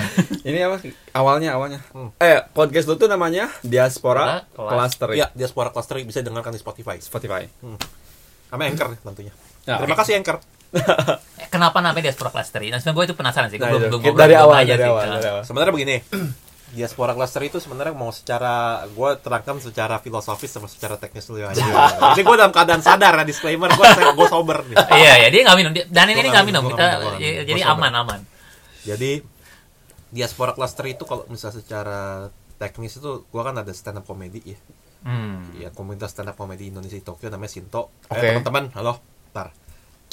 Ini 0.46 0.58
apa? 0.62 0.76
Awalnya 1.12 1.50
awalnya. 1.52 1.80
Hmm. 1.90 2.12
Eh, 2.16 2.44
podcast 2.46 2.86
lu 2.86 2.94
tuh 2.94 3.06
namanya 3.06 3.48
Diaspora 3.60 4.44
Kelas. 4.48 4.68
Cluster 4.68 5.08
ya 5.14 5.26
Diaspora 5.32 5.70
Cluster 5.70 5.96
bisa 6.00 6.20
dengarkan 6.20 6.52
di 6.52 6.58
Spotify 6.58 6.98
Spotify. 6.98 7.46
sama 8.46 8.66
Anchor 8.66 8.98
tentunya 9.00 9.32
Ya, 9.62 9.78
terima 9.78 9.94
oke. 9.94 10.02
kasih 10.02 10.18
Anchor 10.18 10.36
Kenapa 11.52 11.78
namanya 11.78 12.04
diaspora 12.04 12.30
cluster 12.30 12.60
ini? 12.60 12.70
Nah, 12.70 12.78
sebenarnya 12.78 12.96
gue 12.96 13.04
itu 13.06 13.16
penasaran 13.16 13.48
sih. 13.48 13.58
Gue 13.58 13.66
Nah, 13.66 13.74
belum, 13.80 14.00
belum 14.00 14.14
dari 14.14 14.34
awal, 14.34 14.56
aja 14.56 14.70
dari 14.70 14.78
sih. 14.78 14.86
awal, 14.86 15.02
Nah. 15.02 15.14
dari 15.16 15.28
awal. 15.28 15.42
sebenarnya 15.42 15.72
begini 15.72 15.96
Diaspora 16.70 17.12
Cluster 17.12 17.42
itu 17.42 17.58
sebenarnya 17.58 17.90
mau 17.92 18.10
secara 18.10 18.54
gue 18.86 19.10
terangkan 19.18 19.58
secara 19.58 19.98
filosofis 19.98 20.46
sama 20.48 20.70
secara 20.70 20.94
teknis 20.94 21.26
dulu 21.26 21.42
ya. 21.42 21.50
Ini 21.50 22.22
gue 22.22 22.36
dalam 22.36 22.50
keadaan 22.50 22.78
sadar 22.78 23.12
ya 23.12 23.24
disclaimer 23.24 23.66
gue 23.68 23.86
gue 23.90 24.28
sober 24.28 24.62
nih. 24.64 24.78
Iya, 25.02 25.12
ya 25.18 25.28
dia 25.28 25.40
nggak 25.42 25.56
minum. 25.58 25.72
Dia- 25.72 25.88
Dan 25.90 26.06
ini 26.08 26.22
nggak 26.24 26.46
minum. 26.46 26.62
minum, 26.62 26.70
Kita 26.72 26.86
minum, 26.96 27.18
jadi 27.42 27.60
aman 27.66 27.92
aman. 27.96 28.20
Jadi 28.80 29.18
Diaspora 30.08 30.52
Cluster 30.52 30.86
itu 30.86 31.02
kalau 31.02 31.26
misalnya 31.26 31.58
secara 31.58 32.00
teknis 32.56 32.94
itu 32.94 33.24
gue 33.24 33.42
kan 33.42 33.54
ada 33.54 33.70
stand 33.70 33.98
up 33.98 34.06
comedy 34.06 34.38
ya. 34.44 34.58
Hmm. 35.00 35.50
Ya 35.56 35.70
komunitas 35.70 36.12
stand 36.12 36.28
up 36.28 36.36
comedy 36.36 36.68
Indonesia 36.68 36.94
di 36.94 37.02
Tokyo 37.02 37.30
namanya 37.30 37.50
Sinto. 37.50 37.90
Oke. 38.06 38.14
Eh 38.16 38.30
teman-teman, 38.30 38.70
halo. 38.74 39.02
Ntar. 39.30 39.50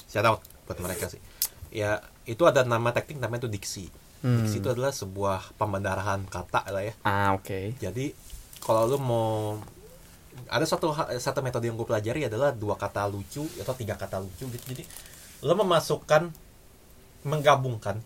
Shout 0.08 0.26
out 0.28 0.42
buat 0.68 0.80
mereka 0.80 1.12
sih. 1.12 1.22
Ya 1.72 2.04
itu 2.24 2.44
ada 2.48 2.64
nama 2.64 2.92
teknik 2.96 3.20
namanya 3.20 3.48
itu 3.48 3.52
diksi. 3.52 3.86
Hmm. 4.24 4.44
Diksi 4.44 4.60
itu 4.60 4.70
adalah 4.72 4.92
sebuah 4.92 5.56
pembandarahan 5.60 6.26
kata 6.26 6.68
lah 6.74 6.84
ya. 6.84 6.94
Ah, 7.06 7.36
oke. 7.38 7.78
Jadi 7.78 8.12
kalau 8.64 8.90
lu 8.90 8.98
mau 8.98 9.60
ada 10.48 10.66
satu 10.66 10.94
satu 11.18 11.40
metode 11.42 11.66
yang 11.66 11.76
gue 11.78 11.88
pelajari 11.88 12.30
adalah 12.30 12.54
dua 12.54 12.78
kata 12.78 13.10
lucu 13.10 13.46
atau 13.60 13.74
tiga 13.76 13.96
kata 14.00 14.22
lucu 14.22 14.48
gitu. 14.50 14.66
Jadi 14.74 14.84
lu 15.46 15.54
memasukkan 15.54 16.34
menggabungkan 17.28 18.00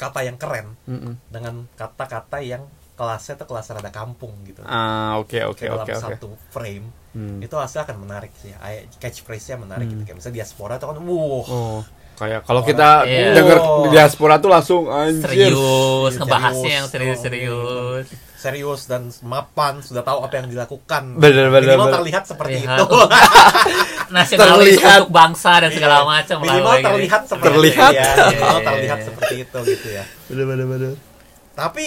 kata 0.00 0.20
yang 0.24 0.40
keren 0.40 0.76
Mm-mm. 0.88 1.14
dengan 1.28 1.68
kata-kata 1.76 2.40
yang 2.40 2.64
kelasnya 3.00 3.34
tuh 3.34 3.46
kelas 3.46 3.66
rada 3.70 3.88
kampung 3.88 4.36
gitu. 4.44 4.60
Ah, 4.62 5.16
oke 5.16 5.40
oke 5.46 5.64
dalam 5.64 5.80
oke 5.80 5.90
oke. 5.90 6.04
satu 6.12 6.28
frame 6.48 6.84
Hmm. 7.10 7.40
itu 7.40 7.50
hasilnya 7.50 7.88
akan 7.88 7.96
menarik 7.98 8.30
sih. 8.36 8.52
Catchphrase-nya 8.94 9.56
menarik 9.56 9.88
Hmm. 9.88 9.92
gitu. 9.96 10.02
Kayak 10.04 10.16
misalnya 10.20 10.36
diaspora 10.36 10.76
tuh 10.76 10.86
kan 10.86 11.00
wuh. 11.00 11.42
Oh, 11.42 11.80
kayak 12.14 12.44
kalau 12.44 12.60
kita 12.60 13.02
Iya. 13.02 13.32
denger 13.34 13.58
Oh. 13.58 13.88
diaspora 13.88 14.36
tuh 14.36 14.46
langsung 14.46 14.86
anjir. 14.86 15.24
Serius, 15.24 15.56
Serius. 15.56 16.12
ngebahasnya 16.20 16.70
yang 16.70 16.84
Oh, 16.84 16.92
serius-serius. 16.92 18.06
serius 18.36 18.80
dan 18.84 19.02
mapan 19.20 19.80
sudah 19.80 20.00
tahu 20.00 20.22
apa 20.22 20.34
yang 20.34 20.48
dilakukan 20.48 21.12
Bener, 21.14 21.48
bener, 21.48 21.66
minimal 21.66 21.88
bener. 21.88 21.96
terlihat 21.98 22.22
seperti 22.24 22.56
Terlihat. 22.58 22.78
itu 22.78 22.98
Nasionalis 24.10 24.74
Terlihat. 24.74 24.98
untuk 24.98 25.10
bangsa 25.10 25.52
dan 25.58 25.70
segala 25.70 25.96
macam 26.04 26.36
lah, 26.36 26.44
minimal 26.46 26.72
gitu. 26.72 26.86
terlihat 26.86 27.22
seperti 27.24 27.46
Terlihat. 27.52 27.90
itu 27.90 27.96
ya. 27.96 28.02
Iya, 28.02 28.14
minimal 28.30 28.54
iya, 28.54 28.66
terlihat 28.66 28.98
iya. 28.98 29.04
seperti 29.04 29.34
itu 29.36 29.58
gitu 29.66 29.88
ya 29.90 30.04
Bener 30.26 30.44
bener 30.46 30.66
bener. 30.68 30.92
tapi 31.52 31.86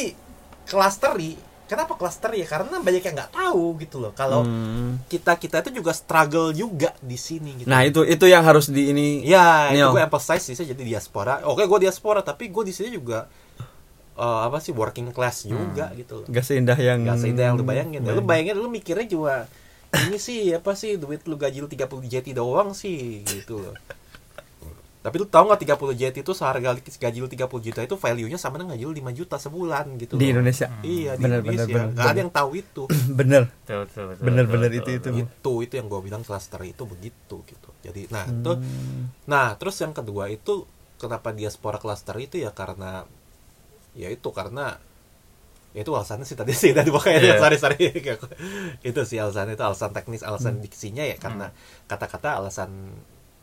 clustery 0.66 1.36
kenapa 1.64 1.94
clustery 1.94 2.44
ya 2.44 2.48
karena 2.48 2.76
banyak 2.78 3.02
yang 3.02 3.16
nggak 3.16 3.32
tahu 3.32 3.78
gitu 3.78 3.98
loh 3.98 4.12
kalau 4.12 4.44
Hmm. 4.44 5.00
kita 5.06 5.36
kita 5.36 5.64
itu 5.64 5.80
juga 5.80 5.92
struggle 5.92 6.52
juga 6.52 6.92
di 7.00 7.16
sini 7.16 7.56
gitu 7.56 7.68
Nah, 7.68 7.82
itu 7.82 8.04
itu 8.04 8.26
yang 8.26 8.44
harus 8.44 8.68
di 8.68 8.90
ini 8.90 9.24
ya 9.24 9.70
itu 9.70 9.80
Neo. 9.80 9.90
gue 9.92 10.02
emphasize 10.02 10.44
sih 10.44 10.54
saya 10.54 10.70
jadi 10.70 10.84
diaspora 10.86 11.42
oke 11.44 11.64
gue 11.64 11.80
diaspora 11.82 12.20
tapi 12.20 12.48
gue 12.48 12.64
di 12.64 12.72
sini 12.72 12.92
juga 12.92 13.26
eh, 14.14 14.40
apa 14.44 14.60
sih 14.60 14.70
working 14.72 15.10
class 15.10 15.48
juga 15.48 15.90
gitu 15.94 16.22
loh 16.22 16.28
gak 16.28 16.44
seindah 16.44 16.76
yang 16.76 17.02
Gak 17.02 17.18
seindah 17.18 17.44
yang 17.48 17.56
lu 17.56 17.66
bayangin. 17.66 18.00
Ya, 18.00 18.12
lu 18.12 18.22
bayangin 18.22 18.56
lu 18.56 18.70
mikirnya 18.70 19.08
cuma 19.08 19.50
ini 20.06 20.18
sih 20.18 20.52
apa 20.52 20.74
sih 20.74 20.98
duit 20.98 21.22
lu 21.24 21.34
gaji 21.34 21.58
lu 21.58 21.68
30 21.68 21.86
JT 22.04 22.34
doang 22.34 22.74
sih 22.74 23.22
gitu 23.24 23.62
loh. 23.62 23.74
Tapi 25.04 25.16
lu 25.20 25.28
tahu 25.28 25.52
nggak 25.52 25.62
30 25.68 26.00
JT 26.00 26.16
itu 26.24 26.32
seharga 26.32 26.70
gaji 26.80 27.18
lu 27.20 27.28
30 27.28 27.44
juta 27.60 27.80
itu 27.84 27.96
value-nya 28.00 28.40
sama 28.40 28.56
dengan 28.56 28.72
gaji 28.72 28.84
lu 28.84 28.96
5 28.96 29.12
juta 29.14 29.36
sebulan 29.36 29.86
gitu 30.00 30.16
di. 30.16 30.32
Indonesia. 30.32 30.72
Iya, 30.80 31.20
di 31.20 31.22
Bener, 31.22 31.40
Indonesia. 31.44 31.68
bener, 31.68 31.88
bener, 31.92 32.00
Gak 32.00 32.08
ada 32.08 32.20
yang 32.24 32.32
tahu 32.32 32.50
itu. 32.56 32.84
bener. 33.20 33.44
Betul, 33.52 33.78
betul, 33.84 34.04
betul, 34.10 34.24
Bener, 34.24 34.46
bener, 34.48 34.72
itu, 34.72 34.90
itu. 34.90 35.10
itu 35.20 35.52
itu 35.62 35.74
yang 35.76 35.88
gue 35.88 36.00
bilang 36.02 36.24
cluster 36.24 36.64
itu 36.64 36.84
begitu 36.84 37.36
gitu. 37.44 37.70
Jadi 37.84 38.08
nah 38.10 38.24
itu 38.24 38.52
Hmm. 38.56 39.12
nah 39.28 39.60
terus 39.60 39.76
yang 39.78 39.92
kedua 39.92 40.32
itu 40.32 40.64
kenapa 40.96 41.36
diaspora 41.36 41.76
cluster 41.76 42.16
itu 42.16 42.40
ya 42.40 42.56
karena 42.56 43.04
ya 43.92 44.08
itu 44.08 44.32
karena 44.32 44.80
ya 45.74 45.82
itu 45.82 45.92
alasannya 45.92 46.24
sih 46.24 46.38
tadi 46.38 46.54
sih 46.54 46.72
tadi 46.72 46.88
makanya 46.88 47.20
Iya. 47.20 47.36
sorry 47.44 47.58
sorry 47.60 47.82
itu 48.88 49.02
sih 49.04 49.20
alasannya 49.20 49.54
itu 49.54 49.66
alasan 49.66 49.92
teknis 49.92 50.24
alasan 50.24 50.58
Hmm. 50.58 50.64
diksinya 50.64 51.04
ya 51.04 51.20
karena 51.20 51.52
kata-kata 51.86 52.40
alasan 52.40 52.72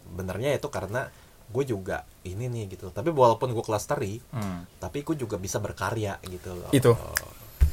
benernya 0.09 0.57
itu 0.57 0.73
karena 0.73 1.11
gue 1.51 1.65
juga 1.65 1.97
ini 2.23 2.47
nih 2.47 2.71
gitu. 2.71 2.89
Tapi 2.89 3.11
walaupun 3.11 3.51
gue 3.51 3.61
clustery 3.61 4.23
Hmm. 4.31 4.63
tapi 4.79 5.03
gue 5.03 5.15
juga 5.15 5.35
bisa 5.35 5.59
berkarya 5.59 6.17
gitu 6.25 6.55
loh. 6.55 6.71
Itu. 6.71 6.95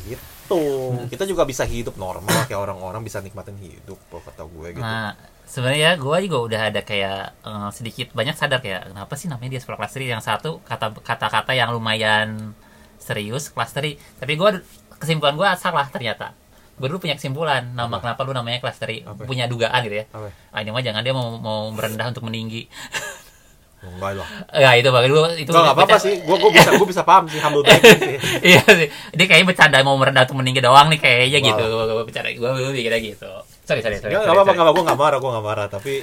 gitu. 0.06 0.62
Kita 1.08 1.24
juga 1.24 1.44
bisa 1.44 1.64
hidup 1.64 1.96
normal 1.96 2.48
kayak 2.48 2.58
orang-orang 2.58 3.04
bisa 3.04 3.20
nikmatin 3.20 3.58
hidup 3.58 4.00
kalau 4.08 4.24
kata 4.24 4.44
gue 4.46 4.68
gitu. 4.72 4.82
Nah, 4.82 5.12
sebenarnya 5.44 5.96
gue 5.96 6.18
juga 6.24 6.38
udah 6.42 6.62
ada 6.66 6.82
kayak 6.82 7.22
eh, 7.42 7.70
sedikit 7.72 8.08
banyak 8.12 8.34
sadar 8.34 8.60
kayak 8.60 8.90
kenapa 8.90 9.14
sih 9.14 9.28
namanya 9.28 9.52
diaspora 9.54 9.76
clustery 9.76 10.08
yang 10.08 10.24
satu 10.24 10.60
kata 10.62 10.96
kata-kata 10.98 11.52
yang 11.52 11.70
lumayan 11.70 12.56
serius 12.98 13.48
clustery 13.48 13.96
tapi 14.18 14.34
gue 14.34 14.64
kesimpulan 14.98 15.36
gue 15.36 15.48
salah 15.56 15.86
ternyata. 15.86 16.32
Gue 16.78 16.88
dulu 16.88 17.02
punya 17.02 17.18
kesimpulan 17.18 17.74
nama 17.74 17.90
Apa? 17.92 18.14
kenapa 18.14 18.22
lu 18.22 18.32
namanya 18.32 18.62
Apa? 18.62 19.26
punya 19.26 19.50
dugaan 19.50 19.82
gitu 19.82 19.98
ya. 19.98 20.06
Apa? 20.08 20.30
Ah 20.54 20.62
ini 20.62 20.70
mah 20.70 20.80
jangan 20.80 21.02
dia 21.02 21.12
mau 21.12 21.36
mau 21.36 21.68
merendah 21.70 22.08
untuk 22.08 22.24
meninggi 22.24 22.70
enggak 23.78 24.12
lah 24.16 24.28
ya 24.52 24.74
itu 24.74 24.90
bagi 24.90 25.08
dulu 25.08 25.22
itu 25.32 25.48
Enggak, 25.48 25.64
nggak 25.64 25.76
apa-apa 25.78 25.98
sih 25.98 26.14
gue 26.18 26.36
gue 26.36 26.52
bisa 26.52 26.70
gue 26.74 26.88
bisa 26.88 27.04
paham 27.04 27.26
sih 27.26 27.38
humble 27.38 27.62
bragging 27.62 28.00
sih 28.04 28.18
iya 28.44 28.62
sih 28.64 28.88
dia 29.14 29.26
kayaknya 29.26 29.48
bercanda 29.48 29.78
mau 29.82 29.96
merendah 29.96 30.26
untuk 30.26 30.38
meninggi 30.38 30.60
doang 30.60 30.90
nih 30.90 30.98
kayaknya 30.98 31.40
Wow. 31.40 31.48
gitu 31.48 31.64
gue 31.64 32.04
bercanda 32.04 32.30
gue 32.30 32.50
gue 32.50 32.72
pikirnya 32.74 33.00
gitu 33.06 33.32
sorry 33.64 33.82
sorry 33.82 33.98
sorry 33.98 34.14
Enggak 34.14 34.34
apa-apa, 34.34 34.52
enggak 34.52 34.66
apa-apa, 34.66 34.74
gue 34.74 34.84
enggak 34.84 35.00
marah, 35.00 35.18
gue 35.18 35.30
enggak 35.30 35.46
marah, 35.46 35.68
tapi 35.68 35.94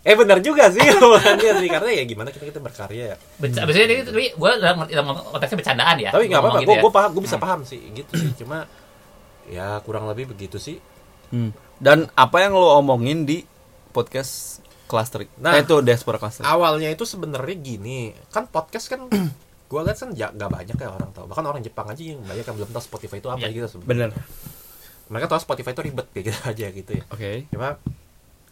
Eh 0.00 0.16
benar 0.16 0.40
juga 0.40 0.72
sih 0.72 0.80
sih 1.60 1.68
karena 1.68 1.90
ya 1.92 2.08
gimana 2.08 2.32
kita 2.32 2.48
kita 2.48 2.56
berkarya 2.56 3.04
ya. 3.12 3.16
Beca- 3.36 3.68
Biasanya 3.68 3.86
dia 3.86 4.00
tapi 4.00 4.32
gue 4.32 4.50
dalam, 4.56 4.76
dalam 4.88 5.06
konteksnya 5.28 5.58
bercandaan 5.60 5.96
ya. 6.00 6.08
Tapi 6.08 6.24
nggak 6.24 6.40
apa-apa, 6.40 6.58
gitu 6.58 6.72
gue 6.72 6.80
ya. 6.80 6.88
paham, 6.88 7.10
gue 7.12 7.22
bisa 7.28 7.36
paham 7.36 7.60
sih 7.68 7.80
gitu 7.92 8.12
sih. 8.16 8.32
Cuma 8.34 8.64
ya 9.44 9.76
kurang 9.84 10.08
lebih 10.08 10.32
begitu 10.32 10.56
sih. 10.56 10.80
Hmm. 11.28 11.52
Dan 11.76 12.08
apa 12.16 12.36
yang 12.40 12.56
lo 12.56 12.80
omongin 12.80 13.28
di 13.28 13.44
podcast 13.92 14.59
cluster? 14.90 15.22
Nah. 15.38 15.54
Nah, 15.54 15.62
itu 15.62 15.78
diaspora 15.80 16.18
cluster. 16.18 16.42
Awalnya 16.42 16.90
itu 16.90 17.06
sebenarnya 17.06 17.54
gini, 17.54 18.10
kan 18.28 18.44
podcast 18.44 18.90
kan 18.90 19.06
gue 19.70 19.80
lihat 19.80 19.94
kan 19.96 20.10
nggak 20.10 20.50
banyak 20.50 20.74
ya 20.74 20.88
orang 20.90 21.14
tahu. 21.14 21.30
Bahkan 21.30 21.44
orang 21.46 21.62
Jepang 21.62 21.86
aja 21.86 22.02
yang 22.02 22.18
banyak 22.20 22.42
yang 22.42 22.56
belum 22.58 22.70
tahu 22.70 22.82
Spotify 22.82 23.22
itu 23.22 23.30
apa 23.30 23.46
Iya. 23.46 23.54
gitu 23.54 23.78
sebenarnya. 23.78 24.10
Bener. 24.10 24.10
Mereka 25.06 25.26
tahu 25.26 25.40
Spotify 25.40 25.70
itu 25.70 25.82
ribet 25.82 26.06
kayak 26.10 26.24
gitu 26.26 26.38
aja 26.50 26.66
gitu 26.68 26.90
ya. 26.90 27.04
Oke. 27.08 27.46
Cuma 27.48 27.78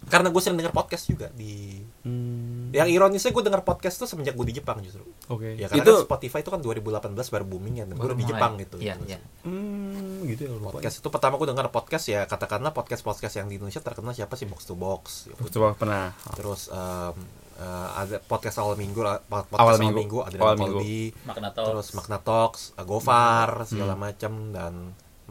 karena 0.09 0.29
gue 0.29 0.41
sering 0.41 0.57
denger 0.57 0.73
podcast 0.73 1.05
juga 1.05 1.29
di 1.31 1.85
Hmm. 2.01 2.69
yang 2.71 2.85
ironisnya 2.87 3.29
gue 3.29 3.43
denger 3.43 3.61
podcast 3.63 3.97
tuh 3.97 4.07
semenjak 4.07 4.33
gue 4.33 4.45
di 4.45 4.55
Jepang 4.55 4.81
justru 4.81 5.05
Oke. 5.27 5.55
ya 5.55 5.69
karena 5.69 5.79
itu 5.79 5.91
kan 5.91 6.05
Spotify 6.05 6.39
itu 6.39 6.49
kan 6.49 6.61
2018 6.61 6.89
baru 7.29 7.45
booming 7.47 7.75
ya 7.75 7.85
dan 7.85 7.95
gue 7.95 8.03
Baru 8.03 8.15
di. 8.15 8.25
Jepang 8.25 8.53
gitu 8.57 8.77
Iya, 8.79 8.97
gitu. 8.97 9.05
iya. 9.07 9.19
hmm, 9.43 10.25
gitu 10.27 10.41
ya 10.43 10.51
lupa. 10.51 10.73
podcast 10.75 10.97
itu 10.97 11.09
pertama 11.09 11.35
gue 11.37 11.49
denger 11.49 11.69
podcast 11.69 12.05
ya 12.07 12.21
katakanlah 12.25 12.73
podcast 12.73 13.03
podcast 13.03 13.35
yang 13.35 13.47
di 13.47 13.57
Indonesia 13.57 13.79
terkenal 13.79 14.13
siapa 14.13 14.35
sih 14.35 14.45
box 14.45 14.65
to 14.65 14.75
box 14.75 15.29
Coba 15.47 15.73
pernah. 15.75 16.17
terus 16.33 16.69
em, 16.69 17.17
eh, 17.57 17.89
ada 17.95 18.17
podcast 18.19 18.57
awal 18.59 18.75
minggu 18.75 19.01
podcast 19.29 19.53
Awal 19.55 19.65
awal 19.67 19.79
minggu. 19.79 19.99
minggu, 19.99 20.19
ada 20.23 20.37
Awal 20.39 20.55
Kolbi 20.57 21.01
Makna 21.25 21.49
Talks. 21.51 21.67
terus 21.67 21.87
Magna 21.95 22.19
Talks 22.19 22.61
eh, 22.73 22.85
Gofar 22.85 23.49
Hmm. 23.55 23.67
segala 23.67 23.95
macam 23.95 24.33
dan 24.49 24.75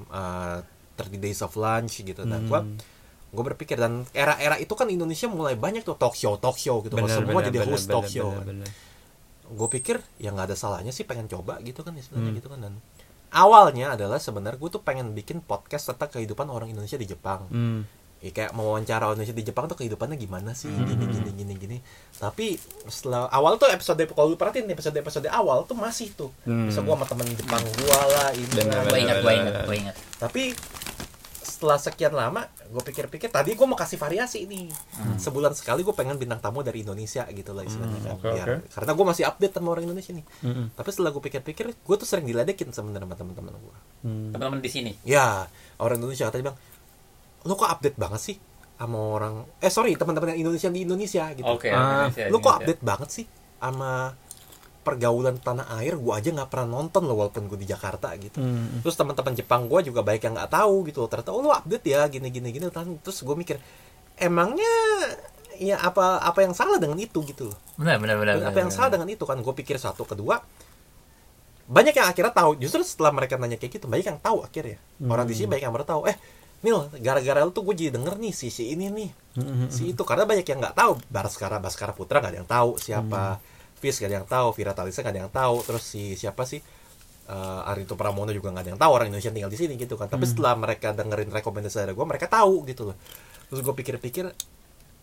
eh, 0.07 0.57
30 0.95 1.17
Days 1.19 1.39
of 1.39 1.53
Lunch 1.55 2.01
gitu 2.01 2.21
dan 2.21 2.43
Hmm. 2.43 2.49
gue 2.51 2.61
gue 3.27 3.43
berpikir 3.45 3.75
dan 3.75 4.07
era-era 4.11 4.55
itu 4.55 4.71
kan 4.71 4.87
Indonesia 4.87 5.27
mulai 5.27 5.53
banyak 5.53 5.81
tuh 5.81 5.93
talk 5.93 6.13
show 6.13 6.35
talk 6.35 6.55
show 6.55 6.79
gitu 6.79 6.93
Kalau 6.93 7.05
Bener, 7.05 7.17
semua 7.17 7.33
bener, 7.35 7.45
jadi 7.45 7.57
bener, 7.59 7.69
host 7.69 7.85
talk 7.85 8.03
bener, 8.03 8.13
show 8.13 8.29
bener, 8.29 8.39
kan 8.39 8.47
bener. 8.57 8.69
gue 9.49 9.67
pikir 9.73 9.95
ya 10.15 10.29
nggak 10.29 10.45
ada 10.45 10.55
salahnya 10.55 10.89
sih 10.89 11.03
pengen 11.03 11.25
coba 11.25 11.59
gitu 11.59 11.79
kan 11.81 11.91
ya 11.91 12.01
sebenarnya 12.01 12.27
Hmm. 12.29 12.37
gitu 12.37 12.47
kan 12.47 12.59
dan 12.61 12.73
awalnya 13.29 13.93
adalah 13.93 14.17
sebenarnya 14.17 14.55
gue 14.57 14.69
tuh 14.69 14.81
pengen 14.81 15.11
bikin 15.11 15.39
podcast 15.41 15.89
tentang 15.89 16.09
kehidupan 16.09 16.47
orang 16.47 16.67
Indonesia 16.69 16.95
di 16.95 17.03
Jepang 17.05 17.47
Hmm. 17.47 17.83
ya, 18.17 18.31
kayak 18.31 18.51
mewawancara 18.51 19.03
orang 19.03 19.19
Indonesia 19.19 19.35
di 19.35 19.45
Jepang 19.45 19.67
tuh 19.67 19.77
kehidupannya 19.77 20.15
gimana 20.15 20.51
sih 20.51 20.67
gini 20.67 21.05
gini 21.05 21.31
gini 21.33 21.53
gini 21.53 21.77
tapi 22.13 22.55
setelah 22.85 23.27
awal 23.29 23.55
tuh 23.55 23.67
episode 23.67 23.99
kalau 24.09 24.27
lu 24.27 24.35
perhatiin 24.35 24.65
episode 24.67 24.95
episode 24.95 25.27
awal 25.29 25.63
tuh 25.63 25.75
masih 25.75 26.09
tuh 26.11 26.31
Hmm. 26.41 26.65
bisa 26.65 26.79
gue 26.79 26.89
sama 26.89 27.05
temen 27.05 27.27
Jepang 27.29 27.61
gue 27.61 27.85
lah 28.09 28.31
ini 28.31 28.47
Bener, 28.49 28.71
lah, 28.73 28.81
Gue 28.81 28.89
bener, 28.89 28.99
ingat, 28.99 29.13
gitu. 29.13 29.21
gue 29.21 29.27
bener, 29.27 29.35
ingat, 29.37 29.53
bener. 29.53 29.65
gue 29.65 29.75
ingat. 29.77 29.95
tapi 30.17 30.43
setelah 31.47 31.77
sekian 31.77 32.11
lama 32.11 32.43
gue 32.45 32.83
pikir-pikir 32.83 33.27
tadi 33.27 33.51
gue 33.51 33.63
mau 33.63 33.73
kasih 33.73 33.95
variasi 33.95 34.43
nih 34.43 34.67
sebulan 35.15 35.51
sekali 35.51 35.81
gue 35.81 35.91
pengen 35.91 36.15
bintang 36.15 36.37
tamu 36.37 36.59
dari 36.59 36.81
Indonesia 36.81 37.23
gitu 37.25 37.51
lah 37.51 37.63
istilahnya 37.63 37.97
kan 37.97 38.05
Hmm, 38.05 38.15
oke, 38.17 38.27
Biar- 38.27 38.47
oke. 38.59 38.67
karena 38.69 38.91
gue 38.91 39.05
masih 39.07 39.23
update 39.25 39.53
sama 39.53 39.67
orang 39.69 39.83
Indonesia 39.85 40.11
nih 40.11 40.25
Hmm. 40.41 40.65
tapi 40.69 40.89
setelah 40.89 41.09
gue 41.09 41.23
pikir-pikir 41.23 41.65
gue 41.71 41.95
tuh 41.95 42.05
sering 42.05 42.23
diledekin 42.23 42.69
sebenarnya 42.69 43.05
sama 43.05 43.15
teman-teman 43.15 43.53
gue 43.55 43.75
Hmm. 43.99 44.29
Teman-teman 44.29 44.59
di 44.59 44.69
sini. 44.69 44.91
ya 45.01 45.47
orang 45.77 45.97
Indonesia 45.97 46.27
katanya 46.27 46.43
bilang 46.45 46.59
lo 47.41 47.53
kok 47.55 47.71
update 47.71 47.95
banget 47.95 48.21
sih 48.21 48.37
sama 48.75 48.99
orang 48.99 49.33
eh 49.57 49.71
sorry 49.71 49.95
teman-teman 49.95 50.31
yang 50.31 50.43
Indonesia 50.43 50.67
di 50.67 50.83
Indonesia 50.83 51.23
gitu 51.31 51.47
Oke. 51.47 51.69
Ah, 51.69 52.05
Indonesia, 52.05 52.23
lo 52.25 52.37
kok 52.37 52.37
Indonesia. 52.37 52.53
update 52.59 52.81
banget 52.83 53.09
sih 53.11 53.25
sama 53.57 53.91
pergaulan 54.87 55.35
tanah 55.35 55.67
air 55.83 55.99
gue 55.99 56.13
aja 56.15 56.31
nggak 56.31 56.47
pernah 56.47 56.79
nonton 56.79 57.03
lo 57.03 57.19
walaupun 57.19 57.51
gue 57.51 57.59
di 57.59 57.67
Jakarta 57.67 58.15
gitu. 58.15 58.39
Hmm. 58.39 58.79
terus 58.79 58.95
teman-teman 58.95 59.35
Jepang 59.35 59.67
gue 59.67 59.91
juga 59.91 59.99
baik 60.07 60.23
yang 60.23 60.39
nggak 60.39 60.51
tahu 60.55 60.87
gitu 60.87 61.03
ternyata 61.11 61.35
oh 61.35 61.43
lo 61.43 61.51
update 61.51 61.83
ya 61.83 62.07
gini 62.07 62.31
gini 62.31 62.55
gini 62.55 62.71
terus 63.03 63.19
gue 63.19 63.35
mikir 63.35 63.59
emangnya 64.15 64.71
ya 65.57 65.81
apa 65.81 66.21
apa 66.21 66.45
yang 66.45 66.53
salah 66.53 66.77
dengan 66.77 66.97
itu? 67.01 67.17
Gitu 67.25 67.49
loh. 67.49 67.57
Benar, 67.77 67.97
benar, 67.97 68.15
benar. 68.21 68.35
apa 68.45 68.59
yang 68.61 68.69
salah 68.69 68.93
dengan 68.93 69.09
itu? 69.09 69.25
Kan 69.25 69.41
gue 69.41 69.53
pikir 69.57 69.77
satu 69.81 70.05
kedua 70.05 70.39
banyak 71.67 71.93
yang 71.99 72.07
akhirnya 72.07 72.31
tahu. 72.31 72.55
Justru 72.61 72.81
setelah 72.85 73.11
mereka 73.11 73.35
nanya 73.35 73.59
kayak 73.59 73.81
gitu 73.81 73.85
banyak 73.91 74.07
yang 74.07 74.19
tahu 74.21 74.45
akhirnya. 74.45 74.77
Orang 75.03 75.25
di 75.27 75.35
sini 75.35 75.51
banyak 75.51 75.63
yang 75.67 75.73
baru 75.75 75.85
tahu 75.85 76.01
eh 76.07 76.17
Nil 76.57 76.89
gara-gara 77.05 77.45
lu 77.45 77.53
tuh 77.53 77.61
gue 77.69 77.75
jadi 77.85 77.93
denger 77.93 78.17
nih 78.17 78.33
si 78.33 78.49
si 78.49 78.73
ini 78.73 78.89
nih 78.89 79.09
Hmm. 79.37 79.69
si 79.69 79.93
itu. 79.93 80.01
Karena 80.01 80.25
banyak 80.25 80.41
yang 80.45 80.57
nggak 80.57 80.73
tahu. 80.77 80.93
Baskara 81.13 81.61
Baskara 81.61 81.93
Putra 81.93 82.17
nggak 82.17 82.31
ada 82.33 82.39
yang 82.41 82.49
tahu 82.49 82.69
siapa 82.81 83.37
Fis 83.77 84.01
nggak 84.01 84.09
ada 84.09 84.17
yang 84.23 84.27
tahu 84.27 84.47
Vira 84.57 84.73
Talisa 84.73 85.05
nggak 85.05 85.13
ada 85.13 85.21
yang 85.27 85.33
tahu 85.33 85.55
terus 85.61 85.83
si 85.85 86.17
siapa 86.17 86.43
sih? 86.49 86.59
Eh 87.27 87.69
Arito 87.69 87.93
Pramono 87.93 88.33
juga 88.33 88.49
nggak 88.49 88.63
ada 88.63 88.71
yang 88.73 88.81
tahu 88.81 88.91
orang 88.91 89.07
Indonesia 89.13 89.29
tinggal 89.29 89.51
di 89.53 89.59
sini 89.59 89.73
gitu 89.77 89.95
kan. 89.99 90.09
Tapi 90.09 90.25
setelah 90.25 90.57
mereka 90.57 90.95
dengerin 90.97 91.29
rekomendasi 91.29 91.85
dari 91.85 91.93
gue 91.93 92.05
mereka 92.07 92.25
tahu 92.25 92.65
gitu 92.65 92.89
loh. 92.89 92.97
Terus 93.47 93.61
gue 93.61 93.73
pikir-pikir 93.75 94.25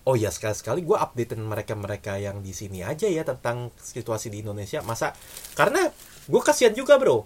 oh 0.04 0.16
ya 0.18 0.28
sekali-sekali 0.28 0.84
gue 0.84 0.96
updatein 1.00 1.40
mereka-mereka 1.40 2.20
yang 2.20 2.44
di 2.44 2.52
sini 2.52 2.84
aja 2.84 3.08
ya 3.08 3.24
tentang 3.24 3.72
situasi 3.78 4.28
di 4.28 4.44
Indonesia. 4.44 4.84
Masa? 4.84 5.16
Karena 5.56 5.88
gue 6.28 6.40
kasihan 6.44 6.74
juga 6.76 7.00
bro. 7.00 7.24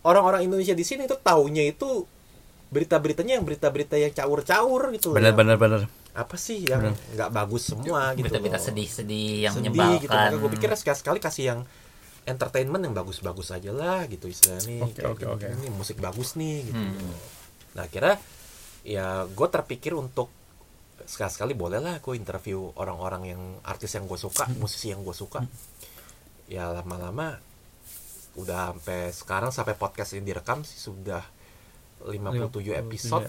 Orang-orang 0.00 0.46
Indonesia 0.46 0.72
di 0.72 0.86
sini 0.86 1.04
itu 1.04 1.18
taunya 1.20 1.66
itu 1.66 2.06
berita-beritanya 2.70 3.36
yang 3.36 3.44
berita-berita 3.44 3.98
yang 3.98 4.14
caur-caur 4.14 4.94
gitu 4.94 5.10
ya. 5.10 5.34
bener 5.34 5.56
bener. 5.58 5.99
Apa 6.12 6.34
sih 6.34 6.64
yang 6.64 6.90
nggak 7.14 7.30
bagus 7.30 7.68
semua 7.68 8.12
gitu 8.12 8.26
Berita-berita 8.26 8.56
loh. 8.56 8.66
sedih-sedih 8.66 9.30
yang 9.42 9.54
sedih 9.54 9.70
menyebalkan. 9.70 10.28
gitu 10.28 10.36
gue 10.36 10.50
pikir 10.54 10.68
sekali-sekali 10.72 11.18
kasih 11.18 11.44
yang 11.46 11.60
entertainment 12.22 12.82
yang 12.82 12.92
bagus-bagus 12.92 13.50
aja 13.50 13.70
lah 13.70 14.04
gitu 14.04 14.26
istilahnya 14.26 14.82
Oke, 14.82 14.94
Kayak 14.96 15.08
oke, 15.08 15.20
gitu. 15.20 15.30
oke. 15.32 15.46
ini 15.48 15.68
musik 15.70 15.96
bagus 15.98 16.34
nih 16.34 16.66
gitu 16.66 16.76
Hmm. 16.76 17.14
nah 17.72 17.86
kira 17.86 18.18
ya 18.82 19.24
gue 19.24 19.48
terpikir 19.48 19.92
untuk 19.92 20.28
sekali-sekali 21.00 21.54
boleh 21.54 21.78
lah 21.78 21.96
gue 21.98 22.12
interview 22.12 22.70
orang-orang 22.74 23.22
yang 23.28 23.42
artis 23.62 23.94
yang 23.94 24.04
gue 24.04 24.16
suka 24.16 24.44
musisi 24.56 24.90
yang 24.90 25.00
gue 25.00 25.12
suka 25.12 25.40
ya 26.46 26.66
lama-lama 26.68 27.38
udah 28.32 28.74
sampai 28.74 29.10
sekarang 29.10 29.50
sampai 29.50 29.74
podcast 29.74 30.14
ini 30.14 30.22
direkam 30.24 30.62
sih 30.62 30.76
sudah 30.76 31.22
57 32.02 32.50
episode 32.76 33.26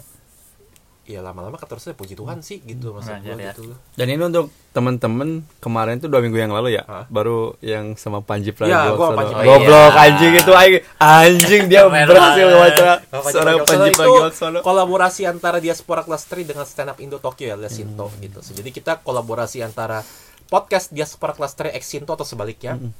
ya 1.03 1.19
lama-lama 1.19 1.55
keterusnya 1.55 1.91
puji 1.91 2.13
Tuhan 2.13 2.39
sih 2.39 2.61
gitu 2.61 2.93
maksud 2.93 3.09
Nah, 3.09 3.19
gue 3.19 3.33
jadi- 3.33 3.49
gitu 3.49 3.63
loh 3.67 3.77
Dan 3.93 4.07
ini 4.07 4.21
untuk 4.21 4.47
teman-teman 4.71 5.29
kemarin 5.57 5.97
tuh 5.97 6.07
dua 6.07 6.19
minggu 6.19 6.37
yang 6.37 6.49
lalu 6.49 6.73
ya, 6.73 6.83
Hah? 6.83 7.03
baru 7.05 7.57
yang 7.59 7.93
sama 7.95 8.21
Panji 8.21 8.53
Iya, 8.53 8.93
gua 8.93 9.11
Pragiwaksono. 9.11 9.17
Panji 9.17 9.33
Goblok 9.43 9.93
anjing 9.93 10.33
itu 10.33 10.51
anjing, 10.53 10.83
anjing 10.97 11.63
dia 11.67 11.81
berhasil 11.91 12.45
wawancara 12.47 12.93
Panji 13.03 13.27
seorang 13.27 13.57
Panji 13.61 13.89
Pragiwaksono. 13.91 14.57
kolaborasi 14.61 15.21
antara 15.25 15.57
Diaspora 15.57 16.01
Cluster 16.01 16.39
dengan 16.39 16.63
Stand 16.63 16.89
Up 16.89 16.99
Indo 16.99 17.17
Tokyo 17.17 17.45
ya, 17.45 17.55
alias 17.55 17.73
Sinto 17.73 18.07
Hmm. 18.07 18.21
gitu. 18.21 18.39
So, 18.39 18.53
jadi 18.53 18.69
kita 18.69 19.01
kolaborasi 19.01 19.59
antara 19.59 20.05
podcast 20.47 20.89
Diaspora 20.89 21.31
Cluster 21.31 21.67
X 21.69 21.83
Sinto 21.89 22.13
atau 22.13 22.23
sebaliknya. 22.23 22.75
Hmm. 22.75 22.95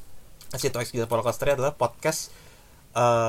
Sinto 0.51 0.77
X 0.77 0.91
Diaspora 0.91 1.21
Cluster 1.21 1.53
adalah 1.53 1.71
podcast 1.71 2.33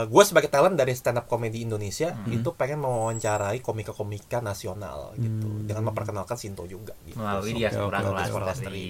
gue 0.04 0.22
sebagai 0.26 0.48
talent 0.48 0.74
dari 0.74 0.90
stand 0.90 1.16
up 1.16 1.26
comedy 1.26 1.62
Indonesia 1.62 2.10
Hmm. 2.10 2.34
itu 2.34 2.50
pengen 2.52 2.82
mewawancarai 2.82 3.58
komika-komika 3.58 4.38
nasional 4.38 5.14
gitu 5.14 5.46
Hmm. 5.46 5.64
dengan 5.64 5.86
memperkenalkan 5.88 6.34
Sinto 6.34 6.66
juga 6.66 6.98
gitu. 7.04 7.14
melalui 7.16 7.52
So, 7.52 7.58
dia 7.58 7.70
seorang 7.70 8.02
kelas 8.02 8.28
kelas 8.28 8.58
dari 8.60 8.86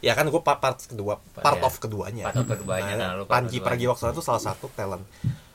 ya 0.00 0.16
kan 0.16 0.24
gue 0.24 0.40
part, 0.40 0.56
part 0.58 0.80
kedua 0.80 1.20
part 1.36 1.60
Iya. 1.60 1.66
of 1.66 1.74
keduanya 1.76 2.24
Part 2.26 2.40
of 2.40 2.48
keduanya, 2.56 2.94
nah, 2.96 3.08
part 3.20 3.44
Panji 3.44 3.60
keduanya. 3.60 3.66
Pragiwaksono 3.92 4.10
itu 4.10 4.24
salah 4.24 4.40
satu 4.40 4.72
talent 4.72 5.04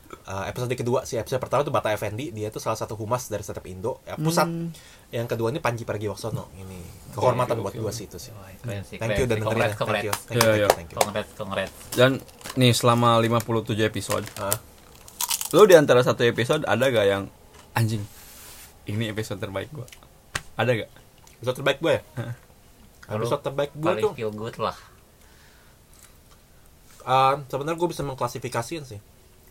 eh, 0.06 0.44
episode 0.48 0.72
kedua 0.72 1.04
sih 1.04 1.16
episode 1.16 1.38
pertama 1.38 1.62
itu 1.62 1.70
Bata 1.70 1.90
Effendi 1.90 2.30
dia 2.30 2.48
tuh 2.48 2.58
salah 2.58 2.76
satu 2.76 2.94
humas 2.94 3.26
dari 3.26 3.42
startup 3.42 3.66
Indo 3.66 4.00
ya, 4.04 4.16
pusat 4.16 4.46
Hmm. 4.46 4.70
yang 5.10 5.26
kedua 5.26 5.50
ini 5.50 5.58
Panji 5.58 5.84
Pragiwaksono 5.84 6.54
ini 6.56 6.80
kehormatan 7.12 7.58
oke, 7.58 7.64
buat 7.64 7.74
oke, 7.74 7.82
gua 7.82 7.90
oke. 7.90 7.98
sih 7.98 8.06
itu 8.06 8.18
sih 8.18 8.32
keren 8.62 8.82
sih, 8.82 8.98
thank 8.98 9.14
keren 9.14 9.20
you 9.20 9.26
dan 9.26 9.38
dengerin. 9.40 9.72
Congrats, 9.72 9.76
thank 9.76 10.06
you 10.06 10.14
thank 10.14 10.36
you, 10.36 10.36
Iya, 10.36 10.46
thank 10.46 10.56
iya. 10.56 10.62
you, 10.62 10.70
thank 10.72 10.90
you. 10.90 10.98
Congrats, 10.98 11.32
congrats. 11.34 11.74
Dan 11.92 12.12
nih 12.56 12.72
selama 12.72 13.18
57 13.18 13.82
episode, 13.84 14.26
Ah, 14.36 14.58
lu 15.52 15.64
di 15.64 15.74
antara 15.74 16.02
satu 16.02 16.22
episode 16.22 16.64
ada 16.64 16.86
gak 16.86 17.06
yang 17.06 17.24
anjing? 17.72 18.04
Ini 18.86 19.10
episode 19.10 19.38
terbaik 19.38 19.70
gua. 19.72 19.86
Ada 20.56 20.72
gak? 20.76 20.92
episode 21.36 21.58
terbaik 21.58 21.78
gue 21.78 21.92
ya 21.92 22.02
Hah. 22.16 22.34
episode 23.12 23.44
terbaik 23.44 23.72
gue 23.72 23.86
Paling 23.86 24.02
tuh 24.02 24.12
feel 24.14 24.32
good 24.32 24.56
lah. 24.58 24.74
Uh, 27.02 27.38
sebenarnya 27.46 27.78
gue 27.78 27.90
bisa 27.92 28.02
mengklasifikasiin 28.02 28.84
sih 28.84 28.98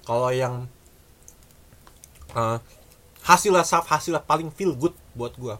kalau 0.04 0.28
yang 0.30 0.68
uh, 2.36 2.58
hasilnya 3.24 3.64
saf 3.64 3.88
hasilnya 3.88 4.20
paling 4.20 4.52
feel 4.52 4.76
good 4.76 4.92
buat 5.16 5.32
gue 5.36 5.56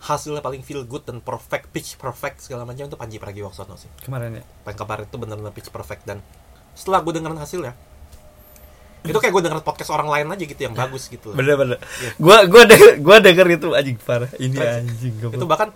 hasilnya 0.00 0.40
paling 0.40 0.64
feel 0.64 0.82
good 0.82 1.04
dan 1.04 1.20
perfect 1.20 1.70
pitch 1.70 2.00
perfect 2.00 2.40
segala 2.40 2.64
macam 2.64 2.88
itu 2.88 2.96
Panji 2.96 3.20
Pragiwaksono 3.20 3.76
sih 3.76 3.90
Kemarin 4.02 4.40
ya. 4.40 4.44
paling 4.64 4.78
kemarin 4.78 5.04
itu 5.06 5.16
benar-benar 5.20 5.52
pitch 5.52 5.68
perfect 5.68 6.08
dan 6.08 6.24
setelah 6.72 7.04
gue 7.04 7.12
dengerin 7.14 7.36
hasilnya 7.36 7.72
itu 9.00 9.16
kayak 9.16 9.32
gue 9.32 9.42
denger 9.48 9.60
podcast 9.64 9.92
orang 9.96 10.12
lain 10.12 10.28
aja 10.28 10.44
gitu 10.44 10.60
yang 10.60 10.76
bagus 10.76 11.08
gitu 11.08 11.32
Bener-bener. 11.32 11.80
Iya. 11.80 12.10
Gua 12.20 12.44
gua 12.44 12.68
denger, 12.68 13.00
gua 13.00 13.16
denger 13.16 13.46
itu 13.56 13.68
anjing 13.72 13.96
parah. 13.96 14.28
Ini 14.36 14.52
sih. 14.52 14.60
anjing 14.60 15.14
itu 15.24 15.46
bahkan 15.48 15.72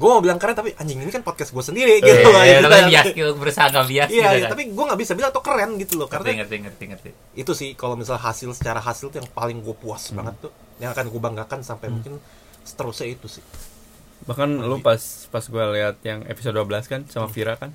gue 0.00 0.08
mau 0.08 0.18
bilang 0.18 0.36
keren 0.36 0.56
tapi 0.56 0.72
anjing 0.74 0.96
ini 0.96 1.12
kan 1.12 1.20
podcast 1.20 1.52
gue 1.52 1.60
sendiri 1.62 2.00
gitu 2.00 2.24
loh 2.24 2.40
Iya, 2.40 2.56
gitu 2.56 2.64
tapi 2.64 2.72
kan. 2.74 2.88
bias, 2.88 3.06
berusaha 3.36 3.66
nggak 3.68 3.86
bias 3.86 4.08
iya 4.08 4.16
gitu 4.24 4.24
iya, 4.32 4.40
kan. 4.40 4.50
tapi 4.50 4.62
gue 4.66 4.84
nggak 4.86 4.96
bisa 4.98 5.12
bilang 5.12 5.30
tuh 5.30 5.42
keren 5.42 5.70
gitu 5.76 5.94
loh 5.94 6.08
karena 6.08 6.40
ngerti, 6.40 6.56
ngerti, 6.58 6.84
ngerti. 6.88 7.10
itu 7.34 7.52
sih 7.52 7.68
kalau 7.74 7.94
misal 7.94 8.16
hasil 8.16 8.48
secara 8.50 8.80
hasil 8.80 9.06
tuh 9.06 9.20
yang 9.20 9.28
paling 9.28 9.60
gue 9.60 9.74
puas 9.74 10.08
Hmm. 10.08 10.16
banget 10.18 10.34
tuh 10.40 10.52
yang 10.78 10.90
akan 10.90 11.04
gue 11.06 11.20
banggakan 11.20 11.60
sampai 11.60 11.86
mungkin 11.88 12.16
seterusnya 12.62 13.08
itu 13.10 13.28
sih 13.30 13.44
Bahkan 14.20 14.48
lu 14.60 14.76
pas 14.78 15.00
pas 15.26 15.40
gua 15.42 15.68
lihat 15.70 15.96
yang 16.02 16.20
episode 16.24 16.52
12 16.54 16.68
kan 16.86 17.00
sama 17.06 17.24
Vira 17.26 17.56
kan, 17.56 17.72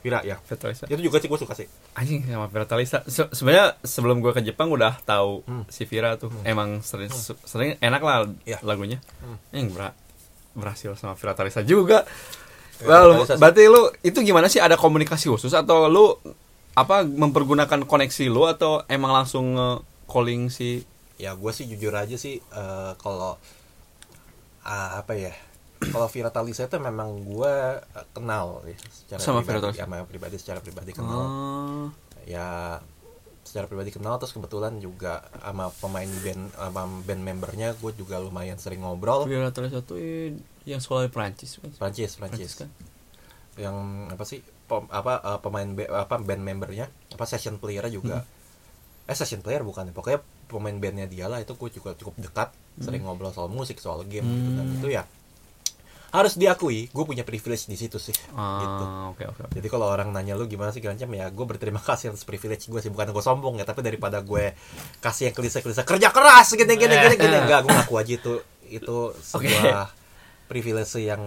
Vira 0.00 0.22
ya 0.22 0.38
Vitalisa. 0.40 0.86
itu 0.86 1.02
juga 1.02 1.18
sih 1.18 1.26
gue 1.26 1.34
suka 1.36 1.50
sih 1.52 1.66
Anjing 1.92 2.22
sama 2.24 2.46
Vira 2.46 2.62
Talisa. 2.64 3.02
Se- 3.04 3.26
Sebenarnya 3.28 3.74
sebelum 3.80 4.18
gua 4.18 4.30
ke 4.30 4.38
Jepang 4.40 4.70
udah 4.70 4.98
tahu 5.00 5.42
Hmm. 5.42 5.66
si 5.66 5.82
Vira 5.84 6.14
tuh 6.14 6.30
emang 6.42 6.78
sering 6.80 7.10
su- 7.10 7.34
sering 7.42 7.74
enak 7.76 8.00
lah 8.00 8.22
Iya. 8.44 8.62
lagunya. 8.62 9.02
Hmm. 9.18 9.34
Yang 9.50 9.66
ber- 9.72 9.94
berhasil 10.52 10.94
sama 10.94 11.14
Vira 11.14 11.32
Talisa 11.32 11.62
juga. 11.62 12.02
Ya, 12.80 12.86
Well, 12.88 13.28
sih. 13.28 13.36
berarti 13.36 13.68
lu 13.68 13.92
itu 14.00 14.18
gimana 14.20 14.48
sih 14.48 14.56
ada 14.56 14.74
komunikasi 14.74 15.28
khusus 15.28 15.52
atau 15.52 15.84
lu 15.86 16.16
apa 16.72 17.04
mempergunakan 17.04 17.84
koneksi 17.84 18.24
lu 18.26 18.48
atau 18.48 18.80
emang 18.88 19.12
langsung 19.12 19.52
calling 20.06 20.48
si 20.48 20.86
ya 21.14 21.36
gue 21.36 21.52
sih 21.52 21.68
jujur 21.68 21.92
aja 21.92 22.16
sih 22.16 22.40
eh, 22.40 22.92
kalau 22.96 23.36
ah, 24.62 24.96
apa 24.96 25.12
ya 25.12 25.34
kalau 25.82 26.08
Vira 26.08 26.28
Talisa 26.28 26.64
itu 26.64 26.76
memang 26.76 27.20
gue 27.20 27.54
kenal 28.12 28.64
ya 28.64 28.76
secara 28.88 29.20
Sama 29.20 29.40
pribadi 29.40 29.60
Talisa? 29.66 29.80
sama 29.84 29.96
pribadi 30.04 30.36
secara 30.36 30.60
pribadi 30.60 30.92
kenal 30.92 31.20
Oh. 31.20 31.86
ya 32.24 32.80
secara 33.40 33.66
pribadi 33.66 33.90
kenal 33.90 34.20
terus 34.20 34.30
kebetulan 34.30 34.78
juga 34.78 35.24
sama 35.40 35.72
pemain 35.80 36.06
band 36.06 36.52
sama 36.52 36.82
band 37.02 37.22
membernya 37.24 37.72
gue 37.74 37.92
juga 37.96 38.20
lumayan 38.20 38.60
sering 38.60 38.84
ngobrol 38.84 39.24
Talisa 39.50 39.80
tuh 39.80 39.96
eh, 39.96 40.36
yang 40.68 40.78
sekolah 40.78 41.08
di 41.08 41.10
Prancis 41.10 41.56
kan? 41.58 41.72
Prancis 41.72 42.14
Prancis 42.14 42.18
Prancis 42.20 42.52
kan? 42.60 42.68
yang 43.58 43.76
apa 44.08 44.22
sih 44.22 44.40
pem- 44.40 44.88
apa 44.88 45.18
eh, 45.20 45.38
pemain 45.42 45.68
apa 45.90 46.14
band 46.20 46.42
membernya 46.44 46.86
apa 47.10 47.24
session 47.26 47.58
player 47.58 47.84
juga 47.90 48.22
eh 49.04 49.16
session 49.16 49.42
player 49.42 49.66
bukan 49.66 49.90
ya 49.90 49.92
pokoknya 49.92 50.20
pemain 50.46 50.76
bandnya 50.78 51.06
dia 51.10 51.26
lah 51.26 51.42
itu 51.42 51.54
gue 51.54 51.70
juga 51.72 51.96
cukup 51.98 52.14
dekat 52.20 52.48
sering 52.78 53.02
ngobrol 53.02 53.34
soal 53.34 53.50
musik 53.50 53.82
soal 53.82 54.06
game 54.06 54.24
gitu 54.24 54.50
dan 54.54 54.66
Hmm. 54.66 54.76
itu 54.78 54.88
ya 54.90 55.02
harus 56.10 56.34
diakui 56.34 56.86
gue 56.86 57.04
punya 57.04 57.22
privilege 57.22 57.64
di 57.64 57.74
situ 57.74 57.96
sih 57.96 58.10
gitu 58.12 58.34
Ah, 58.34 59.08
oke 59.08 59.22
oke. 59.24 59.40
oke. 59.44 59.52
jadi 59.52 59.66
kalau 59.66 59.86
orang 59.86 60.10
nanya 60.10 60.34
lu 60.34 60.44
gimana 60.44 60.68
sih 60.68 60.78
Gancam 60.78 61.06
ya 61.08 61.26
gue 61.26 61.44
berterima 61.44 61.78
kasih 61.80 62.10
atas 62.10 62.22
privilege 62.22 62.66
gue 62.66 62.78
sih 62.78 62.88
bukan 62.88 63.08
gue 63.08 63.20
sombong 63.20 63.56
ya 63.56 63.64
tapi 63.64 63.80
daripada 63.80 64.18
gue 64.18 64.52
kasih 64.98 65.28
yang 65.28 65.34
kelisa-kelisa 65.34 65.82
kerja 65.82 66.08
keras 66.08 66.50
gini 66.52 66.74
gini 66.74 66.90
gini 66.92 67.14
gini 67.16 67.36
enggak 67.44 67.60
gue 67.60 67.70
ngaku 67.72 67.94
aja 67.96 68.12
itu 68.12 68.32
itu 68.68 68.96
sebuah 69.16 69.90
privilege 70.44 70.98
yang 71.00 71.22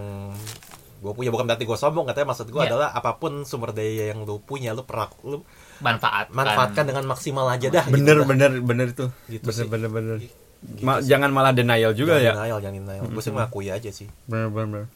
gue 0.96 1.12
punya 1.12 1.28
bukan 1.28 1.44
berarti 1.46 1.64
gue 1.64 1.76
sombong 1.76 2.04
katanya 2.06 2.28
maksud 2.30 2.46
gue 2.46 2.56
Iya. 2.58 2.68
adalah 2.70 2.88
apa 2.90 3.10
pun 3.14 3.32
sumber 3.42 3.72
daya 3.72 4.08
yang 4.08 4.24
lu 4.24 4.36
punya 4.38 4.72
lu 4.72 4.84
pernah 4.84 5.08
lu 5.20 5.44
Manfaat. 5.76 6.28
manfaatkan 6.30 6.84
dengan 6.86 7.04
maksimal 7.04 7.44
aja 7.46 7.68
dah 7.68 7.84
Bener 7.86 8.16
gitu 8.16 8.20
dah. 8.20 8.28
bener 8.30 8.50
bener 8.58 8.88
tuh. 8.90 9.10
Gitu 9.26 9.42
bener, 9.42 9.56
sih. 9.58 9.68
bener 9.68 9.90
bener 9.90 10.16
Gitu 10.64 10.80
Ma- 10.80 10.96
sih. 10.98 11.12
jangan 11.12 11.28
malah 11.28 11.52
denial 11.52 11.92
juga 11.92 12.16
jangan 12.16 12.24
ya. 12.24 12.32
denial 12.34 12.58
jangan 12.58 12.76
denial 12.80 13.04
gue 13.06 13.20
sih 13.20 13.30
ngakui 13.30 13.68
aja 13.68 13.90
sih 13.90 14.08
Bener 14.24 14.48
bener 14.48 14.66
bener. 14.66 14.86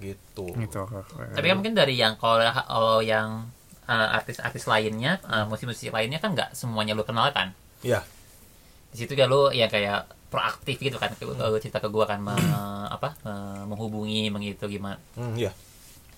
gitu 0.00 0.46
Gitu. 0.52 0.82
Tapi 1.32 1.44
kan 1.44 1.56
mungkin 1.56 1.74
dari 1.74 1.94
yang 1.94 2.14
kalau 2.14 2.38
kalau 2.42 2.98
yang 2.98 3.46
uh, 3.84 4.08
artis-artis 4.12 4.64
lainnya, 4.64 5.18
uh, 5.24 5.44
musisi-musisi 5.44 5.90
lainnya 5.90 6.18
kan 6.18 6.32
nggak 6.32 6.52
semuanya 6.52 6.92
lu 6.92 7.02
kenal 7.02 7.30
kan. 7.30 7.54
ya 7.80 8.02
Di 8.90 8.98
situ 8.98 9.12
ya 9.12 9.26
lu 9.26 9.50
ya 9.50 9.66
kayak 9.66 10.06
proaktif 10.26 10.76
gitu 10.76 10.96
kan. 10.96 11.10
Lu 11.18 11.34
lu 11.34 11.58
cerita 11.58 11.78
ke 11.78 11.86
gua 11.86 12.02
kan 12.04 12.18
me- 12.18 12.34
apa 12.94 13.14
me- 13.20 13.66
menghubungi 13.68 14.26
mengitu 14.28 14.66
gimana. 14.66 14.98
hmm, 15.14 15.34
ya 15.36 15.50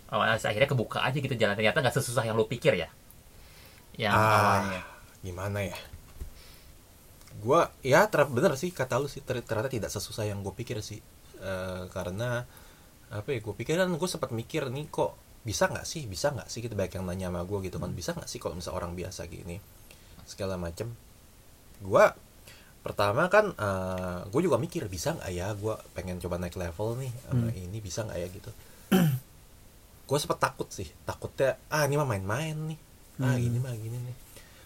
Oh, 0.07 0.21
akhirnya 0.21 0.69
kebuka 0.69 1.01
aja 1.01 1.17
gitu 1.17 1.35
jalan 1.35 1.53
ternyata 1.53 1.81
nggak 1.81 1.93
sesusah 1.93 2.23
yang 2.23 2.37
lu 2.37 2.45
pikir 2.45 2.77
ya. 2.77 2.87
Yang 3.97 4.15
Ah, 4.15 4.37
awalnya. 4.39 4.81
gimana 5.21 5.59
ya 5.61 5.77
gua 7.45 7.69
ya 7.85 8.09
ter 8.09 8.25
bener 8.25 8.57
sih 8.57 8.73
kata 8.73 8.97
lu 8.97 9.07
sih 9.07 9.21
ter- 9.21 9.45
ternyata 9.45 9.69
tidak 9.69 9.93
sesusah 9.93 10.25
yang 10.25 10.41
gue 10.41 10.55
pikir 10.57 10.81
sih. 10.81 11.05
Eh, 11.45 11.83
karena 11.93 12.49
apa 13.13 13.29
ya 13.31 13.39
gue 13.45 13.55
pikir 13.55 13.77
kan 13.77 13.93
gue 13.93 14.09
sempat 14.09 14.33
mikir 14.33 14.73
nih 14.73 14.89
kok 14.89 15.13
bisa 15.45 15.69
nggak 15.69 15.85
sih 15.85 16.09
bisa 16.09 16.33
nggak 16.33 16.49
sih? 16.49 16.65
Gitu 16.65 16.73
banyak 16.73 16.97
yang 16.97 17.05
nanya 17.05 17.29
sama 17.29 17.45
gue 17.45 17.59
gitu 17.69 17.77
kan 17.77 17.93
bisa 17.93 18.17
nggak 18.17 18.27
sih 18.27 18.41
kalau 18.41 18.57
misal 18.57 18.73
orang 18.73 18.97
biasa 18.97 19.29
gini? 19.29 19.61
Segala 20.25 20.57
macem. 20.57 20.89
Gue 21.85 22.05
pertama 22.81 23.29
kan 23.29 23.53
gue 24.33 24.41
juga 24.41 24.57
mikir 24.57 24.89
bisa 24.89 25.13
nggak 25.13 25.31
ya 25.31 25.53
gue 25.53 25.75
pengen 25.93 26.17
coba 26.21 26.41
naik 26.41 26.57
level 26.57 26.97
nih 26.97 27.13
sama 27.29 27.53
ini 27.53 27.79
bisa 27.85 28.09
nggak 28.09 28.19
ya? 28.19 28.29
Gitu. 28.33 28.51
Gue 30.05 30.19
sempat 30.21 30.41
takut 30.41 30.69
sih 30.69 30.89
takutnya 31.05 31.57
ah 31.69 31.85
ini 31.85 31.97
mah 31.97 32.09
main-main 32.09 32.57
nih. 32.73 32.79
Ah 33.21 33.37
Hmm. 33.37 33.47
ini 33.47 33.59
mah 33.63 33.73
gini 33.77 33.95
nih. 33.95 34.17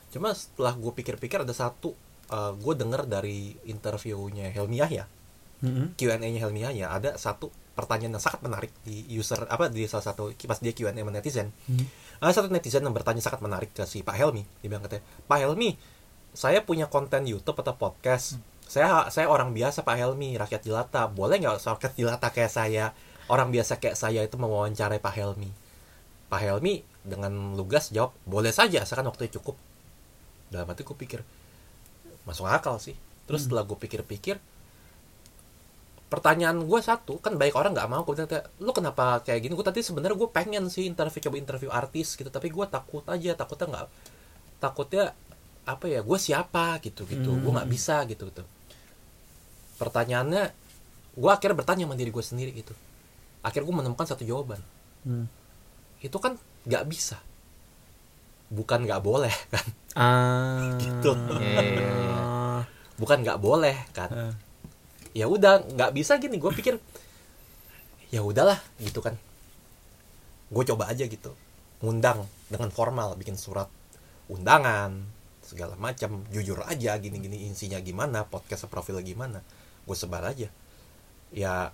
Cuma 0.08 0.32
setelah 0.32 0.72
gue 0.72 0.92
pikir-pikir 0.94 1.44
ada 1.44 1.52
satu 1.52 1.92
gue 2.30 2.74
denger 2.76 3.08
dari 3.08 3.56
interviewnya 3.64 4.52
Helmi 4.52 4.78
Yahya. 4.78 5.04
Mm-mm. 5.58 5.98
Q&A-nya 5.98 6.38
Helmi 6.38 6.62
Yahya 6.62 6.86
ada 6.92 7.10
satu 7.18 7.50
pertanyaan 7.74 8.18
yang 8.18 8.22
sangat 8.22 8.42
menarik 8.42 8.74
di 8.82 9.06
user 9.14 9.46
apa 9.46 9.70
di 9.70 9.86
salah 9.86 10.10
satu 10.10 10.34
pas 10.34 10.58
dia 10.58 10.74
Q&A 10.74 10.90
sama 10.90 11.14
netizen. 11.14 11.54
Hmm. 11.70 11.86
ada 12.18 12.34
satu 12.34 12.50
netizen 12.50 12.82
yang 12.82 12.94
bertanya 12.94 13.22
sangat 13.22 13.38
menarik 13.38 13.70
ke 13.70 13.86
si 13.86 14.02
Pak 14.02 14.18
Helmi. 14.18 14.42
Dia 14.62 14.68
bilang 14.70 14.82
katanya 14.82 15.06
Pak 15.30 15.38
Helmi 15.38 15.78
saya 16.34 16.62
punya 16.62 16.90
konten 16.90 17.24
YouTube 17.24 17.58
atau 17.62 17.74
podcast. 17.78 18.38
Saya 18.68 19.08
saya 19.08 19.30
orang 19.30 19.54
biasa 19.54 19.86
Pak 19.86 19.96
Helmi 19.96 20.34
rakyat 20.34 20.62
jelata. 20.66 21.06
Boleh 21.06 21.38
nggak 21.38 21.62
rakyat 21.62 21.94
jelata 21.94 22.28
kayak 22.34 22.52
saya? 22.52 22.84
Orang 23.30 23.54
biasa 23.54 23.78
kayak 23.78 23.96
saya 23.96 24.20
itu 24.26 24.34
mewawancarai 24.36 24.98
Pak 24.98 25.14
Helmi. 25.14 25.50
Pak 26.28 26.40
Helmi 26.42 26.84
dengan 27.06 27.56
lugas 27.56 27.88
jawab 27.88 28.12
boleh 28.28 28.52
saja 28.52 28.84
asalkan 28.84 29.08
waktunya 29.08 29.32
cukup. 29.38 29.56
Dalam 30.50 30.68
hati 30.68 30.84
gue 30.84 30.96
pikir 30.96 31.20
masuk 32.28 32.44
akal 32.44 32.76
sih. 32.76 32.94
Terus 33.24 33.48
setelah 33.48 33.64
gue 33.64 33.76
pikir-pikir 33.76 34.36
pertanyaan 36.08 36.64
gue 36.64 36.80
satu 36.80 37.20
kan 37.20 37.36
banyak 37.36 37.52
orang 37.52 37.76
nggak 37.76 37.88
mau 37.92 38.00
gue 38.00 38.16
bilang 38.16 38.48
lu 38.60 38.72
kenapa 38.72 39.20
kayak 39.24 39.44
gini? 39.44 39.52
Gue 39.56 39.64
tadi 39.64 39.80
sebenarnya 39.84 40.16
gue 40.16 40.28
pengen 40.28 40.64
sih 40.72 40.88
interview 40.88 41.20
coba 41.28 41.36
interview 41.36 41.70
artis 41.72 42.16
gitu 42.16 42.28
tapi 42.32 42.48
gue 42.48 42.66
takut 42.68 43.04
aja 43.08 43.36
takutnya 43.36 43.66
nggak 43.72 43.86
takutnya 44.60 45.04
apa 45.68 45.84
ya 45.84 46.00
gue 46.00 46.18
siapa 46.20 46.80
gitu 46.84 47.04
gitu. 47.08 47.36
Gue 47.36 47.52
nggak 47.52 47.68
bisa 47.68 48.04
gitu 48.08 48.28
gitu. 48.28 48.44
Pertanyaannya 49.76 50.52
gue 51.18 51.30
akhirnya 51.30 51.56
bertanya 51.60 51.84
sama 51.84 51.96
diri 51.96 52.08
gue 52.12 52.24
sendiri 52.24 52.50
gitu. 52.56 52.72
Akhirnya 53.44 53.66
gue 53.68 53.76
menemukan 53.84 54.06
satu 54.08 54.24
jawaban. 54.24 54.60
Hmm. 55.06 55.30
itu 55.98 56.14
kan 56.18 56.34
nggak 56.66 56.84
bisa 56.90 57.22
bukan 58.48 58.88
nggak 58.88 59.02
boleh 59.04 59.32
kan? 59.54 59.66
Ah. 59.96 60.76
Gitu. 60.80 61.10
Iya, 61.12 61.60
iya, 61.62 61.84
iya. 61.84 62.18
bukan 62.96 63.18
nggak 63.22 63.40
boleh 63.40 63.76
kan? 63.92 64.10
Ah. 64.10 64.34
ya 65.16 65.26
udah 65.28 65.64
nggak 65.64 65.92
bisa 65.92 66.16
gini. 66.16 66.40
Gue 66.40 66.52
pikir 66.52 66.80
ya 68.08 68.24
udahlah 68.24 68.58
gitu 68.80 69.04
kan. 69.04 69.16
Gue 70.48 70.64
coba 70.64 70.88
aja 70.88 71.04
gitu. 71.04 71.32
Ngundang 71.84 72.26
dengan 72.48 72.72
formal 72.72 73.14
bikin 73.14 73.36
surat 73.36 73.68
undangan 74.32 74.96
segala 75.44 75.76
macam. 75.76 76.24
Jujur 76.32 76.64
aja 76.64 76.96
gini 76.96 77.20
gini 77.20 77.36
isinya 77.52 77.80
gimana 77.84 78.24
podcast 78.24 78.68
profil 78.68 79.00
gimana. 79.04 79.44
Gue 79.84 79.96
sebar 79.96 80.24
aja. 80.24 80.48
Ya 81.34 81.72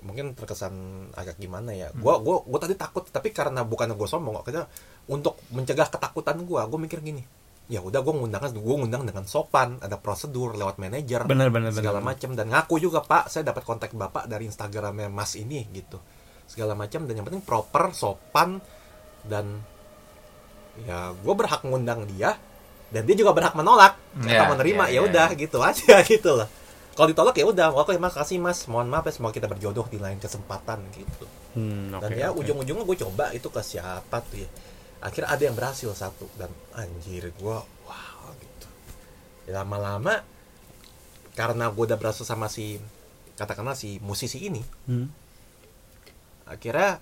mungkin 0.00 0.32
terkesan 0.32 0.74
agak 1.14 1.36
gimana 1.38 1.76
ya. 1.76 1.92
Gue 1.92 2.14
gua 2.24 2.42
gua 2.42 2.58
tadi 2.58 2.74
takut 2.74 3.04
tapi 3.06 3.30
karena 3.30 3.62
bukan 3.62 3.92
gue 3.94 4.08
sombong 4.08 4.40
kok 4.42 4.64
untuk 5.08 5.40
mencegah 5.54 5.88
ketakutan 5.88 6.42
gue 6.44 6.60
gue 6.60 6.78
mikir 6.82 7.00
gini 7.00 7.22
ya 7.70 7.78
udah 7.78 8.02
gue 8.02 8.14
ngundang 8.18 8.42
gue 8.50 8.76
ngundang 8.82 9.06
dengan 9.06 9.22
sopan 9.30 9.78
ada 9.78 9.94
prosedur 9.94 10.58
lewat 10.58 10.82
manajer 10.82 11.22
segala 11.70 12.02
macam 12.02 12.34
dan 12.34 12.50
ngaku 12.50 12.82
juga 12.82 12.98
pak 12.98 13.30
saya 13.30 13.46
dapat 13.46 13.62
kontak 13.62 13.94
bapak 13.94 14.26
dari 14.26 14.50
instagramnya 14.50 15.06
mas 15.06 15.38
ini 15.38 15.70
gitu. 15.70 16.02
Segala 16.50 16.74
macam 16.74 17.06
dan 17.06 17.14
yang 17.14 17.22
penting 17.22 17.46
proper 17.46 17.94
sopan 17.94 18.58
dan 19.22 19.62
ya 20.82 21.14
gue 21.14 21.34
berhak 21.38 21.62
ngundang 21.62 22.10
dia 22.10 22.34
dan 22.90 23.06
dia 23.06 23.14
juga 23.14 23.30
berhak 23.30 23.54
menolak. 23.54 23.94
Ya, 24.26 24.42
atau 24.42 24.58
menerima 24.58 24.84
ya, 24.90 24.98
ya 24.98 24.98
ya. 24.98 25.00
udah 25.06 25.28
gitu 25.38 25.58
aja 25.62 25.94
gitu 26.10 26.30
loh. 26.42 26.50
Kalau 26.98 27.06
ditolak 27.06 27.38
ya 27.38 27.46
udah 27.46 27.70
oke 27.70 27.94
makasih 28.02 28.42
mas 28.42 28.66
mohon 28.66 28.90
maaf 28.90 29.06
ya 29.06 29.14
semoga 29.14 29.38
kita 29.38 29.46
berjodoh 29.46 29.86
di 29.86 30.02
lain 30.02 30.18
kesempatan 30.18 30.82
gitu. 30.98 31.30
Hmm, 31.54 31.94
dan 32.02 32.10
oke, 32.10 32.18
ya 32.18 32.34
oke. 32.34 32.42
ujung-ujungnya 32.42 32.82
gue 32.82 32.96
coba 33.06 33.30
itu 33.30 33.46
ke 33.46 33.62
siapa 33.62 34.18
tuh 34.26 34.42
ya 34.42 34.50
akhirnya 35.00 35.32
ada 35.32 35.42
yang 35.42 35.56
berhasil 35.56 35.90
satu 35.92 36.28
dan 36.36 36.52
anjir 36.76 37.32
gue 37.32 37.56
wow 37.88 38.24
gitu. 38.36 38.68
Ya, 39.48 39.64
lama-lama 39.64 40.20
karena 41.32 41.72
gue 41.72 41.84
udah 41.88 41.96
berhasil 41.96 42.28
sama 42.28 42.52
si 42.52 42.76
katakanlah 43.40 43.72
si 43.72 43.96
musisi 44.04 44.44
ini 44.44 44.60
Hmm. 44.84 45.08
akhirnya 46.44 47.00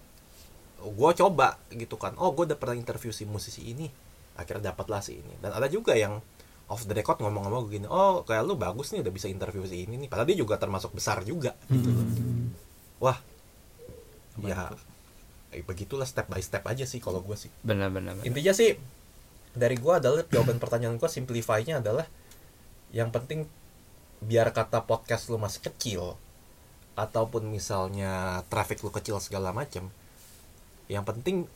gue 0.78 1.10
coba 1.18 1.58
gitu 1.74 1.98
kan. 1.98 2.14
Oh 2.22 2.30
gue 2.30 2.46
udah 2.46 2.58
pernah 2.58 2.78
interview 2.78 3.10
si 3.10 3.26
musisi 3.26 3.66
ini 3.66 3.90
akhirnya 4.38 4.70
dapatlah 4.70 5.02
si 5.02 5.18
ini. 5.18 5.34
Dan 5.42 5.50
ada 5.50 5.66
juga 5.66 5.98
yang 5.98 6.22
off 6.70 6.86
the 6.86 6.94
record 6.94 7.18
ngomong-ngomong 7.18 7.66
gini 7.66 7.86
oh 7.90 8.22
kayak 8.22 8.46
lu 8.46 8.54
bagus 8.54 8.94
nih 8.94 9.02
udah 9.02 9.10
bisa 9.10 9.26
interview 9.26 9.66
si 9.66 9.82
ini 9.90 9.98
nih. 9.98 10.08
Padahal 10.08 10.28
dia 10.30 10.38
juga 10.38 10.54
termasuk 10.54 10.94
besar 10.94 11.26
juga 11.26 11.58
gitu. 11.66 11.90
Loh 11.90 12.06
wah. 13.02 13.18
Ya 14.38 14.70
eh, 15.54 15.64
begitulah 15.64 16.04
step 16.04 16.28
by 16.28 16.40
step 16.40 16.64
aja 16.68 16.84
sih 16.84 17.00
kalau 17.00 17.20
gue 17.24 17.36
sih. 17.36 17.50
Benar 17.64 17.88
benar 17.92 18.20
intinya 18.24 18.52
sih 18.54 18.76
dari 19.58 19.74
gua 19.80 19.98
adalah 19.98 20.22
jawaban 20.28 20.62
pertanyaan 20.62 21.00
gua 21.00 21.10
simplify-nya 21.10 21.82
adalah 21.82 22.06
yang 22.94 23.10
penting 23.10 23.44
biar 24.18 24.50
kata 24.54 24.86
podcast 24.86 25.30
lu 25.30 25.38
masih 25.38 25.62
kecil 25.62 26.18
ataupun 26.98 27.46
misalnya 27.46 28.42
traffic 28.50 28.82
lu 28.82 28.90
kecil 28.90 29.22
segala 29.22 29.54
macam 29.54 29.86
yang 30.90 31.06
penting 31.06 31.46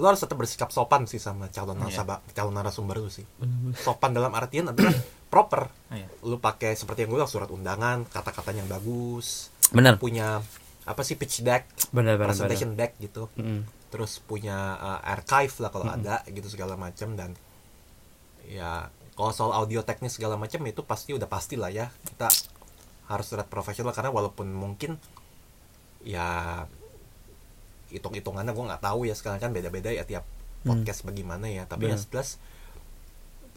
lu 0.00 0.04
harus 0.08 0.24
tetap 0.24 0.40
bersikap 0.40 0.72
sopan 0.72 1.04
sih 1.04 1.20
sama 1.20 1.52
calon 1.52 1.76
nasabah 1.76 2.24
calon 2.32 2.56
narasumber 2.56 2.96
lu 2.96 3.12
sih. 3.12 3.28
Sopan 3.76 4.16
dalam 4.16 4.32
artian 4.32 4.72
adalah 4.72 4.94
proper. 5.32 5.68
Iya. 5.92 6.08
lu 6.24 6.40
pakai 6.40 6.72
seperti 6.72 7.04
yang 7.04 7.12
gue 7.12 7.18
bilang 7.20 7.28
surat 7.28 7.52
undangan 7.52 8.08
kata-katanya 8.08 8.64
yang 8.64 8.72
bagus 8.72 9.52
benar. 9.68 10.00
punya 10.00 10.40
apa 10.82 11.00
sih 11.06 11.14
pitch 11.14 11.46
deck? 11.46 11.68
Benar 11.94 12.18
benar. 12.18 12.34
presentation 12.34 12.74
deck 12.74 12.98
gitu. 12.98 13.30
Hmm. 13.38 13.66
terus 13.92 14.24
punya 14.24 14.56
uh, 14.80 15.00
archive 15.04 15.52
lah 15.60 15.68
kalau 15.68 15.84
ada 15.84 16.24
gitu 16.24 16.48
segala 16.48 16.80
macam 16.80 17.12
dan 17.12 17.36
ya 18.48 18.88
kalau 19.12 19.30
soal 19.36 19.52
audio 19.52 19.84
teknis 19.84 20.16
segala 20.16 20.40
macam 20.40 20.64
itu 20.64 20.80
pasti 20.80 21.12
udah 21.12 21.28
pasti 21.28 21.60
lah 21.60 21.68
ya. 21.68 21.92
Kita 21.92 22.32
harus 23.12 23.26
surat 23.28 23.44
profesional 23.44 23.92
karena 23.92 24.08
walaupun 24.08 24.48
mungkin 24.48 24.96
ya 26.00 26.64
hitung-hitungannya 27.92 28.56
gue 28.56 28.64
nggak 28.72 28.82
tahu 28.82 29.04
ya. 29.04 29.12
Sekarang 29.12 29.44
kan 29.44 29.52
beda-beda 29.52 29.92
ya 29.92 30.08
tiap 30.08 30.24
podcast 30.64 31.04
bagaimana 31.04 31.52
ya. 31.52 31.68
Tapi 31.68 31.92
yang 31.92 32.00
jelas 32.00 32.40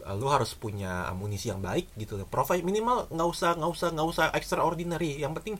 uh, 0.04 0.12
lu 0.12 0.28
harus 0.28 0.52
punya 0.52 1.08
amunisi 1.08 1.48
yang 1.48 1.64
baik 1.64 1.88
gitu. 1.96 2.20
Profile 2.28 2.60
minimal 2.60 3.08
nggak 3.08 3.28
usah 3.32 3.56
nggak 3.56 3.72
usah 3.72 3.88
nggak 3.96 4.08
usah 4.12 4.26
extraordinary. 4.36 5.16
Yang 5.16 5.40
penting 5.40 5.56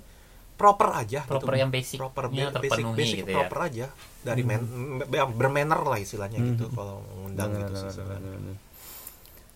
proper 0.56 0.88
aja 0.94 1.20
Proper 1.22 1.52
gitu. 1.52 1.60
yang 1.60 1.70
basic 1.70 1.96
proper 1.96 2.24
ba- 2.26 2.32
basic 2.32 2.50
terpenuhi 2.50 2.96
basic 2.96 3.16
gitu 3.18 3.30
ya. 3.30 3.36
proper 3.38 3.58
aja 3.62 3.86
dari 4.20 4.42
men 4.42 4.62
be- 5.00 5.30
bermanner 5.30 5.78
lah 5.78 5.98
istilahnya 5.98 6.40
gitu 6.40 6.66
Hmm. 6.66 6.74
kalau 6.74 6.96
mengundang 7.14 7.50
gitu 7.54 7.72
sih 7.74 7.84
benar, 7.84 7.92
sebenarnya. 7.92 8.20
benar, 8.26 8.40
benar. 8.40 8.56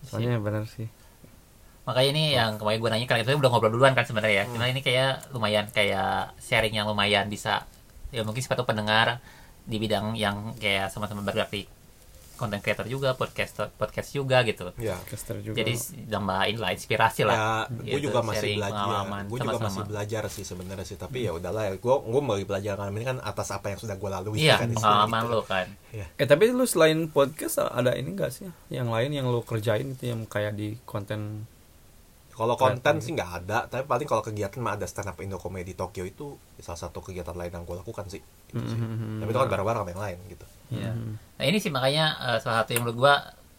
soalnya 0.01 0.33
benar 0.37 0.63
sih 0.67 0.87
makanya 1.81 2.09
ini 2.11 2.23
yang 2.31 2.51
kemarin 2.55 2.77
gue 2.77 2.89
nanya 2.91 3.07
kan 3.07 3.17
itu 3.17 3.29
udah 3.31 3.49
ngobrol 3.49 3.71
duluan 3.71 3.91
kan 3.91 4.05
sebenarnya 4.05 4.35
ya 4.35 4.45
cuma 4.47 4.65
ini 4.65 4.79
kayak 4.79 5.29
lumayan 5.29 5.65
kayak 5.67 6.37
sharing 6.37 6.71
yang 6.71 6.85
lumayan 6.85 7.25
bisa 7.25 7.65
ya 8.09 8.21
mungkin 8.21 8.39
sepatu 8.39 8.61
pendengar 8.61 9.17
di 9.63 9.77
bidang 9.77 10.13
yang 10.13 10.53
kayak 10.55 10.87
sama-sama 10.87 11.21
bergerak 11.21 11.49
di 11.49 11.65
content 12.41 12.61
creator 12.65 12.89
juga 12.89 13.13
podcast 13.13 13.69
podcast 13.77 14.09
juga 14.09 14.41
gitu. 14.41 14.73
Ya 14.81 14.97
caster 15.05 15.37
juga. 15.45 15.61
Jadi 15.61 15.77
nambahin 16.09 16.57
lah 16.57 16.73
inspirasi 16.73 17.21
ya 17.21 17.27
lah 17.29 17.37
gue 17.69 18.01
gitu, 18.01 18.09
juga 18.09 18.25
masih 18.25 18.57
belajar. 18.57 19.05
gue 19.29 19.39
juga 19.45 19.59
masih 19.61 19.83
belajar 19.85 20.23
sih 20.33 20.41
sebenarnya 20.41 20.85
sih 20.89 20.97
tapi 20.97 21.29
ya 21.29 21.37
udahlah 21.37 21.69
ya 21.69 21.73
gue 21.77 21.95
gue 22.01 22.21
mau 22.25 22.37
belajar 22.41 22.73
kan 22.81 22.89
ini 22.89 23.05
kan 23.05 23.17
atas 23.21 23.53
apa 23.53 23.69
yang 23.69 23.79
sudah 23.79 23.95
gue 24.01 24.09
lalui 24.09 24.41
iya 24.41 24.57
kan 24.57 24.73
pengalaman 24.73 25.21
gitu. 25.21 25.33
lo 25.37 25.41
kan. 25.45 25.67
Eh 25.93 26.25
tapi 26.25 26.49
lu 26.49 26.65
selain 26.65 27.05
podcast 27.13 27.61
ada 27.61 27.93
ini 27.93 28.17
gak 28.17 28.31
sih 28.33 28.49
yang 28.73 28.89
lain 28.89 29.13
yang 29.13 29.29
lu 29.29 29.45
kerjain 29.45 29.93
itu 29.93 30.09
yang 30.09 30.25
kayak 30.25 30.57
di 30.57 30.81
konten 30.87 31.45
Kalau 32.31 32.55
konten 32.55 32.95
sih 33.03 33.11
nggak 33.13 33.31
ada, 33.43 33.67
tapi 33.67 33.83
paling 33.85 34.07
kalau 34.07 34.23
kegiatan 34.23 34.59
mah 34.63 34.79
ada 34.79 34.87
stand 34.87 35.11
up 35.11 35.19
Indo 35.19 35.37
Comedy 35.37 35.75
Tokyo 35.75 36.07
itu 36.07 36.39
salah 36.63 36.79
satu 36.79 37.03
kegiatan 37.03 37.35
lain 37.35 37.51
yang 37.51 37.63
gue 37.67 37.75
lakukan 37.75 38.07
sih. 38.07 38.23
Itu 38.49 38.63
sih. 38.65 38.79
Mhm. 38.79 39.21
Tapi 39.21 39.29
itu 39.29 39.39
kan 39.39 39.49
bareng-bareng 39.51 39.81
sama 39.83 39.91
yang 39.91 40.03
lain 40.03 40.17
gitu. 40.31 40.45
Iya. 40.71 40.91
Hmm. 40.95 41.13
Nah 41.19 41.45
ini 41.45 41.57
sih 41.59 41.71
makanya 41.71 42.05
eh, 42.31 42.37
salah 42.39 42.63
satu 42.63 42.71
yang 42.71 42.87
menurut 42.87 42.97
gua 42.97 43.13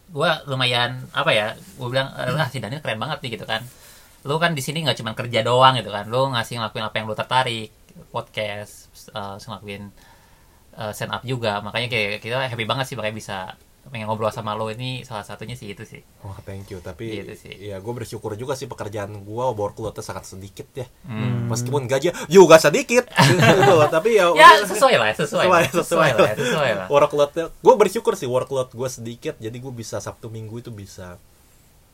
gua 0.09 0.41
lumayan 0.49 1.05
apa 1.13 1.31
ya? 1.31 1.53
Gua 1.77 1.87
bilang 1.93 2.09
eh, 2.17 2.33
ah 2.33 2.49
si 2.49 2.57
Daniel 2.57 2.81
keren 2.81 2.97
banget 2.97 3.21
nih 3.21 3.37
gitu 3.37 3.45
kan. 3.45 3.61
Lu 4.25 4.41
kan 4.41 4.57
di 4.57 4.63
sini 4.65 4.81
nggak 4.81 4.97
cuma 4.97 5.13
kerja 5.13 5.45
doang 5.45 5.77
gitu 5.77 5.93
kan. 5.93 6.09
Lu 6.09 6.33
ngasih 6.33 6.57
ngelakuin 6.57 6.85
apa 6.85 6.95
yang 6.97 7.05
lu 7.05 7.15
tertarik, 7.15 7.69
podcast, 8.09 8.89
eh, 9.13 9.33
terus 9.37 9.45
ngelakuin 9.47 9.83
eh, 10.81 10.91
stand 10.97 11.13
up 11.13 11.23
juga. 11.23 11.61
Makanya 11.61 11.87
kayak 11.93 12.25
kita 12.25 12.49
happy 12.49 12.65
banget 12.65 12.85
sih 12.89 12.95
makanya 12.97 13.15
bisa 13.15 13.37
pengen 13.85 14.05
ngobrol 14.05 14.27
sama 14.27 14.51
lo 14.51 14.67
ini 14.67 15.01
salah 15.01 15.21
satunya 15.21 15.53
sih 15.53 15.67
itu 15.67 15.83
sih. 15.83 15.99
Wah 16.19 16.39
thank 16.41 16.67
you. 16.67 16.79
Tapi 16.79 17.19
Gitu 17.19 17.35
sih. 17.37 17.53
ya 17.61 17.77
gue 17.77 17.93
bersyukur 17.93 18.33
juga 18.33 18.53
sih 18.53 18.65
pekerjaan 18.65 19.11
gue 19.17 19.45
workloadnya 19.49 19.99
sangat 19.99 20.25
sedikit 20.25 20.65
ya. 20.73 20.87
Hmm. 21.03 21.45
Meskipun 21.45 21.83
gaji 21.83 22.09
juga 22.25 22.57
sedikit, 22.57 23.05
gitu 23.05 23.43
loh. 23.69 23.85
Tapi 23.85 24.15
ya, 24.15 24.31
Ya 24.33 24.55
sesuai 24.61 24.95
lah, 24.95 25.11
sesuai, 25.11 25.45
lah, 25.45 25.61
Sesuai, 25.61 25.75
sesuai, 25.75 26.09
sesuai. 26.09 26.09
lah, 26.15 26.33
sesuai 26.33 26.71
lah. 26.75 26.87
workloadnya. 26.87 27.45
Gue 27.55 27.75
bersyukur 27.75 28.13
sih 28.13 28.25
workload 28.25 28.69
gue 28.69 28.89
sedikit, 28.89 29.35
jadi 29.37 29.53
gue 29.53 29.73
bisa 29.73 29.99
Sabtu 29.99 30.27
Minggu 30.27 30.57
itu 30.57 30.69
bisa 30.69 31.19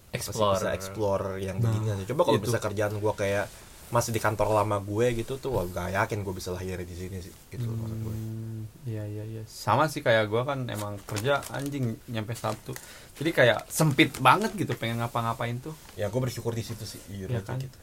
Explore. 0.10 0.58
bisa 0.58 0.70
explore 0.72 1.38
yang 1.38 1.58
begini 1.58 1.90
aja. 1.92 2.04
Coba 2.08 2.22
kalau 2.24 2.40
bisa 2.40 2.58
kerjaan 2.58 2.96
gue 2.96 3.14
kayak 3.14 3.46
masih 3.90 4.10
di 4.10 4.18
kantor 4.18 4.54
lama 4.54 4.78
gue 4.78 5.08
gitu 5.16 5.36
tuh, 5.36 5.52
wah 5.52 5.66
gak 5.66 5.90
yakin 5.92 6.22
gue 6.22 6.32
bisa 6.32 6.50
lahir 6.50 6.78
di 6.78 6.94
sini 6.94 7.18
sih. 7.18 7.34
Gitu 7.48 7.64
loh 7.64 7.78
maksud 7.80 8.00
gue. 8.00 8.14
Hmm, 8.14 8.62
Iya 8.86 9.04
iya 9.04 9.24
iya. 9.24 9.44
Sama 9.44 9.86
sih 9.86 10.00
kayak 10.00 10.26
gua 10.26 10.42
kan 10.44 10.66
emang 10.66 10.98
kerja 11.04 11.42
anjing 11.50 11.98
nyampe 12.06 12.34
Sabtu. 12.34 12.74
Jadi 13.14 13.30
kayak 13.32 13.66
sempit 13.68 14.14
banget 14.18 14.54
gitu 14.56 14.74
pengen 14.74 14.98
ngapa-ngapain 14.98 15.58
tuh. 15.58 15.74
Ya 15.94 16.08
gue 16.08 16.18
bersyukur 16.18 16.52
di 16.52 16.62
situ 16.62 16.84
sih. 16.84 16.98
Iya 17.08 17.28
Iya 17.28 17.42
kan? 17.42 17.58
gitu. 17.58 17.78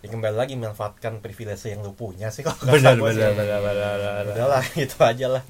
Ya 0.00 0.08
kembali 0.10 0.36
lagi 0.36 0.52
manfaatkan 0.54 1.18
privilege 1.18 1.64
yang 1.64 1.80
lu 1.80 1.92
punya 1.92 2.28
sih 2.28 2.40
kalau 2.40 2.60
Benar 2.66 2.92
benar 2.94 3.32
benar 3.32 3.60
benar. 3.62 3.92
benar. 4.20 4.22
Udahlah 4.28 4.64
gitu 4.76 4.96
aja 5.00 5.26
lah. 5.30 5.42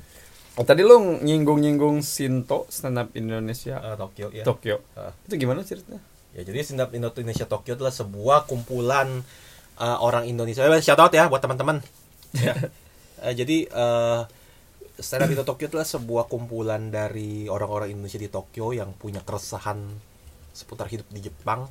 Oh, 0.54 0.62
tadi 0.62 0.82
lu 0.82 0.94
nyinggung-nyinggung 1.18 1.98
Sinto 2.00 2.66
stand 2.68 2.94
up 2.96 3.10
Indonesia 3.12 3.78
Eh, 3.80 3.96
Tokyo 3.96 4.26
ya. 4.30 4.42
Tokyo. 4.42 4.78
Ah. 4.94 5.10
Itu 5.22 5.34
gimana 5.36 5.62
ceritanya? 5.62 5.98
Ya 6.30 6.42
jadi 6.42 6.62
stand 6.62 6.78
up 6.80 6.90
Indonesia 6.90 7.42
Tokyo 7.44 7.74
adalah 7.74 7.90
sebuah 7.90 8.46
kumpulan 8.46 9.26
uh, 9.78 9.98
orang 10.02 10.28
Indonesia. 10.28 10.62
Eh, 10.64 10.82
shout 10.82 11.00
out 11.00 11.12
ya 11.14 11.26
buat 11.26 11.42
teman-teman. 11.42 11.80
ya. 12.34 12.54
Eh, 13.24 13.34
jadi 13.34 13.64
uh, 13.72 14.20
stand 15.00 15.24
up 15.24 15.30
Indo 15.32 15.44
Tokyo 15.48 15.66
adalah 15.72 15.88
sebuah 15.88 16.28
kumpulan 16.28 16.92
dari 16.92 17.48
orang-orang 17.48 17.94
Indonesia 17.94 18.20
di 18.20 18.28
Tokyo 18.28 18.70
yang 18.76 18.94
punya 18.94 19.24
keresahan 19.24 19.80
seputar 20.52 20.86
hidup 20.92 21.08
di 21.10 21.24
Jepang. 21.24 21.66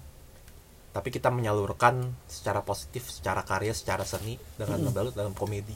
Tapi 0.93 1.09
kita 1.09 1.33
menyalurkan 1.33 2.05
secara 2.29 2.61
positif, 2.61 3.09
secara 3.09 3.41
karya, 3.41 3.73
secara 3.73 4.05
seni 4.05 4.37
dengan 4.53 4.77
membalut 4.89 5.13
dalam 5.13 5.33
komedi. 5.33 5.73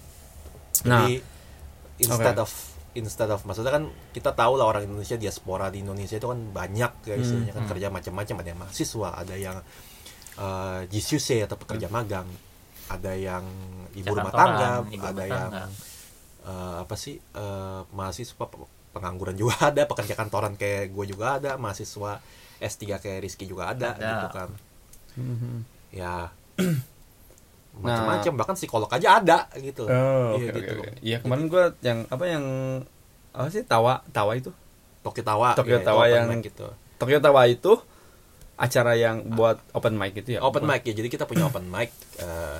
Nah, 0.85 1.09
Jadi 1.09 1.17
instead 2.05 2.37
oke. 2.37 2.45
of 2.45 2.51
instead 2.93 3.29
of 3.29 3.41
maksudnya 3.45 3.73
kan 3.73 3.89
kita 4.13 4.33
tahu 4.33 4.57
lah 4.57 4.69
orang 4.69 4.85
Indonesia 4.89 5.17
diaspora 5.17 5.69
di 5.69 5.81
Indonesia 5.85 6.17
itu 6.17 6.29
kan 6.29 6.37
banyak 6.49 6.91
ya 7.05 7.15
istilahnya 7.17 7.53
kan 7.53 7.63
Hmm. 7.65 7.71
kerja 7.73 7.87
macam-macam 7.93 8.35
ada 8.41 8.49
yang 8.49 8.59
mahasiswa 8.61 9.09
ada 9.13 9.35
yang 9.37 9.57
uh, 10.37 10.81
jisuse 10.87 11.41
atau 11.41 11.55
pekerja 11.55 11.87
magang 11.87 12.25
ada 12.87 13.11
yang 13.11 13.43
ibu 13.91 14.07
rumah 14.09 14.31
tangga 14.31 14.79
Kantoran, 14.79 14.93
ibu 14.93 15.01
ada 15.01 15.11
rumah 15.11 15.25
yang 15.27 15.51
tangga. 15.51 15.63
uh, 16.43 16.75
apa 16.81 16.95
sih 16.95 17.15
uh, 17.33 17.83
mahasiswa 17.89 18.39
pe- 18.39 18.65
pengangguran 18.89 19.33
juga 19.33 19.55
ada 19.69 19.83
pekerja 19.83 20.13
kantoran 20.13 20.53
kayak 20.53 20.89
gue 20.89 21.05
juga 21.07 21.37
ada 21.37 21.51
mahasiswa 21.55 22.17
S3 22.57 22.97
kayak 22.97 23.19
Rizky 23.21 23.45
juga 23.45 23.69
ada, 23.69 23.93
Ada. 23.93 24.07
gitu 24.15 24.27
kan 24.31 24.49
Mhm. 25.13 25.65
ya 25.91 26.29
macam-macam 27.77 28.33
bahkan 28.35 28.55
psikolog 28.55 28.89
aja 28.89 29.17
ada 29.17 29.45
gitu. 29.55 29.85
Oh, 29.85 30.33
Iya, 30.33 30.49
oke 30.49 30.57
gitu 30.57 30.73
oke. 30.75 30.89
Iya, 30.99 31.17
kemarin 31.21 31.45
gua 31.45 31.63
yang 31.79 31.99
apa 32.07 32.25
yang 32.25 32.45
apa 33.31 33.47
sih 33.49 33.61
tawa 33.63 34.01
tawa 34.09 34.33
itu 34.33 34.49
Tokyo 34.99 35.21
Tawa 35.21 35.53
Tokyo 35.53 35.77
itu 35.77 35.85
Tawa 35.85 36.03
yang- 36.09 36.25
gitu 36.39 36.65
Tokyo 36.97 37.19
Tawa 37.19 37.45
itu 37.45 37.77
acara 38.57 38.97
yang 38.97 39.21
buat 39.37 39.61
open 39.77 39.93
mic 39.93 40.17
itu 40.17 40.35
ya 40.35 40.41
open 40.41 40.65
mic 40.65 40.81
ya 40.81 40.93
jadi 40.97 41.07
kita 41.07 41.23
punya 41.29 41.45
open 41.45 41.69
mic 41.69 41.93
eh, 42.17 42.59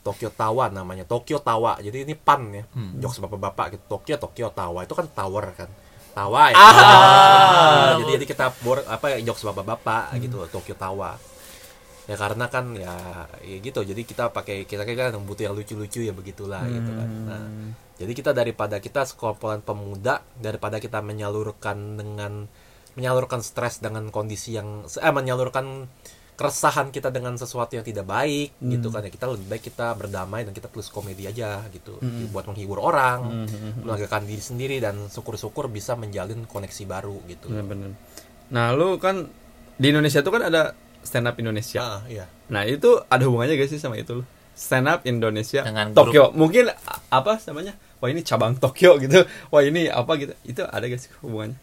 Tokyo 0.00 0.30
Tawa 0.30 0.70
namanya 0.70 1.02
Tokyo 1.04 1.42
Tawa 1.42 1.82
jadi 1.82 2.06
ini 2.06 2.14
pan 2.14 2.48
ya 2.54 2.64
Hmm. 2.72 3.02
jokes 3.02 3.18
bapak-bapak 3.18 3.76
gitu 3.76 3.84
Tokyo 3.98 4.16
Tokyo 4.16 4.48
Tawa 4.54 4.86
itu 4.86 4.94
kan 4.94 5.06
tower 5.10 5.46
kan 5.58 5.70
Tawa 6.18 6.50
ya. 6.50 6.56
Ah. 6.56 7.94
jadi 8.00 8.18
jadi 8.18 8.24
kita 8.26 8.46
bor 8.66 8.82
apa 8.86 9.22
jokes 9.22 9.44
bapak-bapak 9.46 10.18
gitu 10.18 10.42
loh, 10.42 10.48
Tokyo 10.50 10.74
Tawa. 10.74 11.14
Ya 12.08 12.16
karena 12.16 12.48
kan 12.48 12.72
ya, 12.72 13.28
ya 13.44 13.56
gitu. 13.60 13.84
Jadi 13.84 14.02
kita 14.08 14.32
pakai 14.32 14.64
kita 14.64 14.82
kan 14.88 15.12
butuh 15.22 15.44
yang 15.46 15.54
lucu-lucu 15.54 16.00
ya 16.02 16.16
begitulah 16.16 16.64
gitu 16.64 16.90
kan. 16.90 17.08
Nah, 17.28 17.44
jadi 18.00 18.12
kita 18.16 18.30
daripada 18.32 18.80
kita 18.80 19.04
sekumpulan 19.04 19.60
pemuda 19.60 20.24
daripada 20.40 20.80
kita 20.80 21.04
menyalurkan 21.04 22.00
dengan 22.00 22.48
menyalurkan 22.98 23.38
stres 23.40 23.78
dengan 23.78 24.10
kondisi 24.10 24.52
yang 24.52 24.68
eh 24.82 25.12
menyalurkan 25.12 25.86
keresahan 26.34 26.90
kita 26.90 27.08
dengan 27.08 27.34
sesuatu 27.34 27.74
yang 27.74 27.82
tidak 27.82 28.06
baik 28.06 28.54
gitu 28.60 28.90
kan 28.90 29.02
ya 29.02 29.10
kita 29.10 29.26
lebih 29.26 29.46
baik 29.48 29.62
kita 29.64 29.90
berdamai 29.92 30.42
dan 30.42 30.50
kita 30.50 30.66
tulis 30.66 30.86
komedi 30.88 31.26
aja 31.26 31.66
gitu 31.68 31.98
buat 32.28 32.46
menghibur 32.46 32.78
orang 32.80 33.46
melegakan 33.76 34.22
diri 34.22 34.38
sendiri 34.40 34.76
dan 34.78 35.06
syukur-syukur 35.06 35.66
bisa 35.66 35.94
menjalin 35.94 36.42
koneksi 36.44 36.82
baru 36.84 37.18
gitu 37.26 37.50
Bener-bener. 37.50 37.90
Nah, 38.48 38.70
lu 38.70 38.96
kan 38.96 39.26
di 39.74 39.86
Indonesia 39.88 40.18
tuh 40.20 40.30
kan 40.30 40.42
ada 40.42 40.72
stand 41.00 41.26
up 41.26 41.34
Indonesia. 41.36 41.78
ah 41.78 42.00
iya 42.06 42.26
Nah, 42.48 42.62
itu 42.64 42.96
ada 43.04 43.22
hubungannya 43.22 43.54
gak 43.54 43.68
sih 43.68 43.76
sama 43.76 43.94
itu 43.94 44.18
lu? 44.18 44.24
Stand 44.54 44.86
up 44.86 45.00
Indonesia 45.04 45.60
Dengan 45.60 45.90
Tokyo. 45.92 46.30
Mungkin 46.32 46.66
a- 46.66 47.02
apa 47.12 47.38
namanya? 47.44 47.74
Wah, 47.98 48.08
ini 48.08 48.22
cabang 48.22 48.54
Tokyo 48.56 48.94
gitu. 48.98 49.22
Wah, 49.50 49.60
ini 49.60 49.86
apa 49.86 50.14
gitu. 50.16 50.32
Itu 50.44 50.62
ada 50.64 50.82
gak 50.82 50.98
sih 50.98 51.10
hubungannya? 51.20 51.58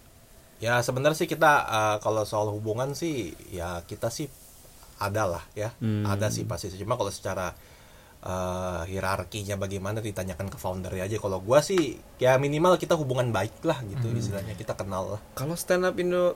Ya 0.57 0.79
sebenarnya 0.79 1.17
sih 1.17 1.27
kita 1.27 1.51
eh, 1.61 1.97
kalau 1.99 2.23
soal 2.23 2.47
hubungan 2.49 2.91
sih 2.91 3.15
ya 3.49 3.83
kita 3.83 4.07
sih 4.07 4.27
ada 4.97 5.27
lah 5.29 5.43
ya 5.53 5.75
Hmm. 5.77 6.05
ada 6.05 6.27
sih 6.29 6.43
pasti 6.43 6.71
cuma 6.71 6.95
kalau 6.95 7.09
secara 7.09 7.51
eh, 8.21 8.81
hierarkinya 8.87 9.53
bagaimana 9.55 9.99
ditanyakan 9.99 10.47
ke 10.47 10.57
founder 10.57 10.95
aja 10.95 11.15
kalau 11.15 11.37
gua 11.39 11.59
sih 11.59 11.93
ya 12.17 12.35
minimal 12.37 12.75
kita 12.75 12.95
hubungan 12.95 13.29
baik 13.29 13.59
lah 13.61 13.83
gitu 13.83 14.07
Hmm. 14.07 14.17
istilahnya 14.17 14.53
kita 14.53 14.73
kenal 14.73 15.17
lah 15.17 15.21
Kalau 15.33 15.53
stand 15.53 15.83
up 15.83 15.95
Indo 15.95 16.33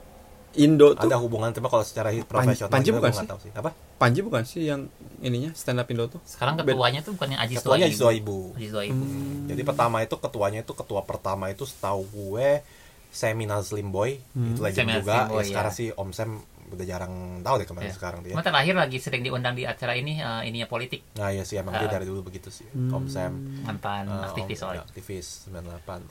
Indo 0.50 0.92
tuh 0.92 1.06
ada 1.06 1.14
hubungan 1.16 1.50
cuma 1.50 1.66
kalau 1.66 1.82
secara 1.82 2.10
profesional 2.20 2.68
Panji 2.68 2.90
juga 2.90 2.98
bukan 3.00 3.14
sih? 3.14 3.22
tahu 3.24 3.38
sih 3.40 3.52
apa 3.54 3.70
Panji 3.96 4.20
bukan 4.20 4.42
sih 4.42 4.66
yang 4.66 4.90
ininya 5.20 5.54
stand 5.54 5.78
up 5.78 5.86
Indo 5.86 6.06
tuh? 6.06 6.18
Sekarang 6.24 6.58
ketuanya 6.58 7.00
tuh 7.00 7.14
bukannya 7.14 7.38
Ajis 7.38 7.62
ketuanya 7.62 7.86
Ibu 7.86 8.38
Ajis. 8.58 8.90
Hmm. 8.90 9.46
jadi 9.46 9.62
pertama 9.62 9.96
itu 10.00 10.14
ketuanya 10.16 10.60
itu 10.60 10.74
ketua 10.74 11.00
pertama 11.02 11.48
itu 11.48 11.62
setahu 11.64 12.02
gue 12.04 12.66
Seminal 13.10 13.60
Slim 13.60 13.90
Boy 13.90 14.22
Hmm. 14.30 14.50
itu 14.50 14.60
legend 14.60 14.86
Semi 14.86 14.96
juga 14.96 15.14
Slim 15.20 15.28
Boy, 15.28 15.36
ya 15.36 15.46
sekarang 15.48 15.72
ya. 15.72 15.76
sih 15.76 15.88
Om 15.92 16.10
Sam 16.10 16.30
udah 16.70 16.86
jarang 16.86 17.14
tahu 17.40 17.54
deh 17.56 17.66
ke 17.66 17.72
mana 17.72 17.84
Ya. 17.84 17.92
sekarang 17.92 18.20
dia 18.20 18.30
Cuma 18.30 18.42
terakhir 18.42 18.74
lagi 18.76 18.96
sering 18.96 19.20
diundang 19.20 19.52
di 19.52 19.64
acara 19.64 19.92
ini 19.92 20.16
eh, 20.16 20.42
ininya 20.44 20.66
politik 20.66 21.02
Nah 21.14 21.28
iya 21.28 21.42
sih 21.42 21.56
emang 21.56 21.74
dia 21.74 21.84
Ah. 21.84 21.92
dari 21.92 22.04
dulu 22.04 22.22
begitu 22.22 22.46
sih 22.48 22.66
Hmm. 22.68 22.90
Om 22.92 23.04
Sam 23.06 23.32
mantan 23.60 24.06
uh, 24.06 24.22
aktivis 24.24 24.54
Om, 24.56 24.62
soalnya. 24.64 24.78
ya, 24.78 24.86
aktivis 24.86 25.26
98 25.46 26.06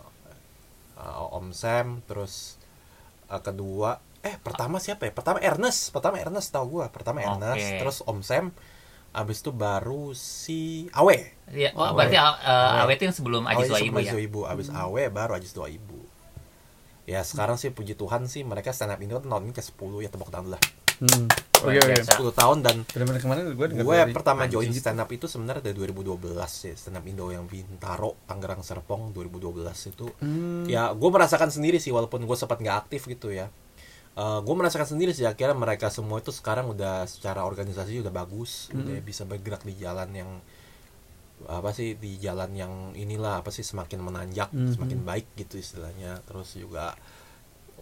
Uh, 0.95 1.31
Om 1.33 1.49
Sam 1.49 2.03
terus 2.03 2.59
uh, 3.25 3.39
kedua 3.39 3.97
eh 4.19 4.35
pertama 4.35 4.77
siapa 4.77 5.07
ya 5.07 5.15
pertama 5.15 5.39
Ernest 5.39 5.89
pertama 5.89 6.19
Ernest 6.19 6.51
tahu 6.51 6.75
gua 6.75 6.91
pertama 6.91 7.23
Oke. 7.23 7.31
Ernest 7.31 7.67
terus 7.77 7.97
Om 8.03 8.19
Sam 8.19 8.51
abis 9.09 9.39
itu 9.39 9.49
baru 9.49 10.12
si 10.12 10.91
Awe 10.91 11.39
Iya, 11.49 11.71
oh, 11.71 11.81
Awe. 11.81 11.95
berarti 11.95 12.13
uh, 12.13 12.35
Awe. 12.45 12.83
Awe 12.83 12.91
itu 12.93 13.03
yang 13.05 13.15
sebelum 13.15 13.43
Ajis 13.43 13.65
sebelum 13.65 13.79
Doaibu 13.89 13.95
ya. 13.97 14.03
Ajis 14.03 14.19
Ibu 14.21 14.39
abis 14.45 14.67
Awe 14.69 15.03
baru 15.09 15.31
Ajis 15.33 15.51
Dua 15.51 15.65
Ibu 15.65 15.88
ya 17.10 17.22
sekarang 17.22 17.58
sih 17.58 17.69
puji 17.69 17.93
Tuhan 17.93 18.24
sih 18.26 18.41
mereka 18.41 18.69
stand 18.69 18.93
up 18.93 19.02
Indo 19.02 19.17
kan 19.17 19.26
tahun 19.28 19.43
ini 19.43 19.52
ke 19.52 19.63
10 19.63 19.74
ya 20.00 20.10
tepuk 20.10 20.30
tangan 20.30 20.54
lah 20.54 20.62
Hmm. 21.00 21.32
Oke 21.56 21.72
Luar 21.72 21.80
oke. 21.80 21.95
biasa. 21.95 22.12
10 22.19 22.28
tahun 22.36 22.58
dan 22.60 22.76
Bener-bener 22.86 23.22
kemarin 23.24 23.43
gue 23.50 23.67
gue 23.72 23.95
dari 23.98 24.12
pertama 24.12 24.43
Panji 24.43 24.52
join 24.54 24.67
stand 24.69 25.00
up 25.00 25.08
itu 25.08 25.26
sebenarnya 25.26 25.63
dari 25.63 25.76
2012 25.88 26.12
ya 26.36 26.76
stand 26.76 27.00
up 27.00 27.06
Indo 27.08 27.32
yang 27.32 27.48
Bintaro 27.48 28.19
Tangerang 28.26 28.60
Serpong 28.60 29.10
2012 29.10 29.63
itu 29.89 30.12
Hmm. 30.19 30.67
ya 30.67 30.91
gue 30.91 31.10
merasakan 31.10 31.48
sendiri 31.50 31.80
sih 31.80 31.89
walaupun 31.89 32.19
gue 32.19 32.36
sempat 32.36 32.60
nggak 32.60 32.78
aktif 32.84 33.08
gitu 33.08 33.32
ya 33.32 33.48
gue 34.19 34.52
merasakan 34.54 34.84
sendiri 34.89 35.15
sih 35.15 35.24
akhirnya 35.24 35.56
mereka 35.56 35.88
semua 35.88 36.19
itu 36.19 36.28
sekarang 36.30 36.67
udah 36.67 37.08
secara 37.08 37.41
organisasi 37.41 38.04
udah 38.04 38.12
bagus 38.12 38.67
udah 38.69 39.00
bisa 39.00 39.24
bergerak 39.24 39.63
di 39.63 39.80
jalan 39.80 40.12
yang 40.12 40.30
apa 41.47 41.71
sih 41.71 41.95
di 41.95 42.17
jalan 42.17 42.52
yang 42.52 42.73
inilah 42.93 43.39
apa 43.39 43.47
sih 43.47 43.63
semakin 43.63 44.02
menanjak 44.02 44.52
Mhm. 44.52 44.75
semakin 44.75 44.99
baik 45.02 45.28
gitu 45.36 45.56
istilahnya 45.56 46.19
terus 46.25 46.52
juga 46.54 46.97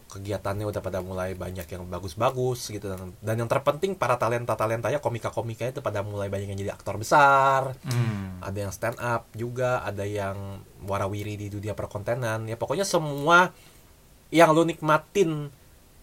kegiatannya 0.08 0.64
udah 0.64 0.80
pada 0.80 1.04
mulai 1.04 1.36
banyak 1.36 1.68
yang 1.68 1.84
bagus-bagus 1.86 2.70
gitu 2.70 2.88
dan, 2.88 3.12
dan 3.20 3.36
yang 3.36 3.50
terpenting 3.50 3.92
para 3.92 4.16
talenta 4.16 4.56
talentanya 4.56 5.04
komika 5.04 5.28
komika 5.28 5.68
itu 5.68 5.82
pada 5.82 6.00
mulai 6.00 6.32
banyak 6.32 6.48
yang 6.48 6.60
jadi 6.60 6.72
aktor 6.72 6.96
besar 6.96 7.76
Hmm. 7.84 8.40
ada 8.40 8.56
yang 8.58 8.72
stand 8.72 8.96
up 8.98 9.28
juga 9.34 9.84
ada 9.84 10.08
yang 10.08 10.64
warawiri 10.82 11.36
di 11.36 11.48
dunia 11.50 11.74
perkontenan 11.74 12.46
ya 12.46 12.56
pokoknya 12.56 12.88
semua 12.88 13.52
yang 14.30 14.54
lu 14.54 14.64
nikmatin 14.64 15.52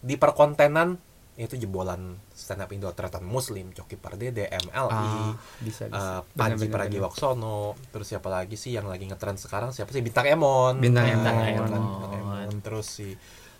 di 0.01 0.13
perkontenan 0.15 1.01
itu 1.37 1.55
jebolan 1.57 1.99
stand 2.31 2.59
up 2.59 2.69
Indo 2.69 2.87
Tretan 2.89 3.21
Muslim 3.21 3.69
Coki 3.69 3.95
Pardede 3.95 4.47
MLI 4.47 4.87
Ah, 4.87 5.35
bisa 5.59 5.83
eh, 5.83 5.91
bisa. 5.91 6.23
Panji 6.31 6.63
Bener-bener. 6.63 6.71
Pragiwaksono. 6.87 7.75
terus 7.89 8.07
siapa 8.07 8.29
lagi 8.29 8.55
sih 8.55 8.71
yang 8.71 8.87
lagi 8.87 9.03
ngetren 9.03 9.35
sekarang? 9.35 9.69
Siapa 9.69 9.89
sih? 9.89 9.99
Bintang 9.99 10.23
Emon. 10.25 10.79
Bintang 10.79 11.03
Nah, 11.03 11.43
Emon. 11.43 11.67
kan, 11.67 11.81
Bintang 11.81 12.13
Emon. 12.15 12.47
Terus 12.61 12.87
si 12.87 13.07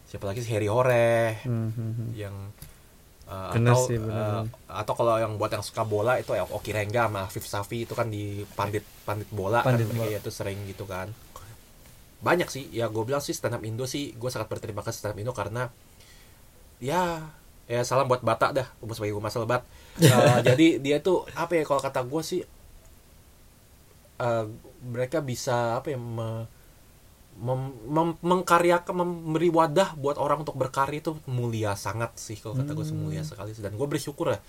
siapa 0.06 0.24
lagi 0.26 0.40
sih? 0.40 0.50
Harry 0.50 0.66
Hore. 0.66 1.44
Hmm, 1.44 1.68
hmm, 1.70 2.08
yang 2.14 2.36
uh, 3.28 3.52
Bener 3.52 3.74
atau 3.74 3.84
sih, 3.84 3.98
bener. 3.98 4.16
uh, 4.16 4.44
atau 4.72 4.94
kalau 4.96 5.20
yang 5.20 5.36
buat 5.36 5.52
yang 5.52 5.60
suka 5.60 5.84
bola 5.84 6.16
itu 6.16 6.32
ya 6.32 6.48
Oki 6.48 6.72
Rengga 6.72 7.12
sama 7.12 7.28
Afif 7.28 7.44
Safi 7.44 7.84
itu 7.84 7.92
kan 7.92 8.08
di 8.08 8.48
pandit 8.56 8.88
pandit 9.04 9.28
bola 9.30 9.60
Pandit 9.62 9.84
kan 9.86 10.00
bola. 10.00 10.16
itu 10.16 10.32
sering 10.32 10.64
gitu 10.64 10.88
kan. 10.88 11.12
Banyak 12.22 12.48
sih. 12.48 12.72
Ya 12.72 12.88
gue 12.88 13.04
bilang 13.04 13.20
sih 13.20 13.36
stand 13.36 13.54
up 13.54 13.64
Indo 13.64 13.84
sih 13.84 14.16
gue 14.16 14.30
sangat 14.30 14.48
berterima 14.48 14.80
kasih 14.80 15.04
stand 15.04 15.14
up 15.14 15.20
Indo 15.20 15.36
karena 15.36 15.68
ya 16.78 17.32
ya 17.66 17.82
salam 17.82 18.06
buat 18.06 18.22
Batak 18.22 18.52
dah 18.54 18.68
sebagai 18.92 19.14
gue 19.14 19.24
masalah 19.24 19.46
lebat 19.46 19.64
Uh, 19.96 20.44
jadi 20.52 20.76
dia 20.78 21.00
tuh 21.00 21.24
apa 21.34 21.56
ya 21.56 21.64
kalau 21.64 21.80
kata 21.80 22.04
gue 22.04 22.20
sih 22.20 22.44
uh, 24.20 24.46
mereka 24.84 25.24
bisa 25.24 25.80
apa 25.80 25.88
ya 25.88 26.00
me- 26.00 26.48
mem- 27.36 27.80
mem- 27.88 28.20
mengkaryakan 28.20 28.92
memberi 28.96 29.48
wadah 29.48 29.96
buat 29.96 30.16
orang 30.16 30.44
untuk 30.44 30.56
berkarya 30.56 31.00
itu 31.00 31.16
mulia 31.28 31.76
sangat 31.76 32.16
sih 32.16 32.36
kalau 32.36 32.56
kata 32.56 32.72
gue 32.72 32.84
sih 32.84 32.92
mulia 32.92 33.24
sekali 33.24 33.56
dan 33.56 33.72
gue 33.72 33.88
bersyukur 33.88 34.32
ya 34.32 34.40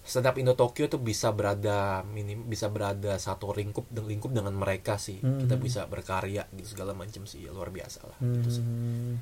stand 0.00 0.24
up 0.24 0.36
Indo 0.36 0.52
Tokyo 0.52 0.88
tuh 0.88 0.96
bisa 0.96 1.28
berada 1.28 2.00
minim 2.08 2.44
bisa 2.44 2.68
berada 2.68 3.16
satu 3.16 3.52
lingkup 3.52 3.84
lingkup 3.92 4.32
dengan 4.32 4.52
mereka 4.52 4.96
sih 4.96 5.20
kita 5.20 5.56
Hmm. 5.56 5.64
bisa 5.64 5.84
berkarya 5.84 6.48
gitu 6.52 6.72
segala 6.72 6.92
macam 6.92 7.24
sih 7.24 7.44
luar 7.44 7.68
biasa 7.68 8.04
lah 8.04 8.16
gitu 8.20 8.48
sih. 8.50 8.64
Hmm. 8.64 9.20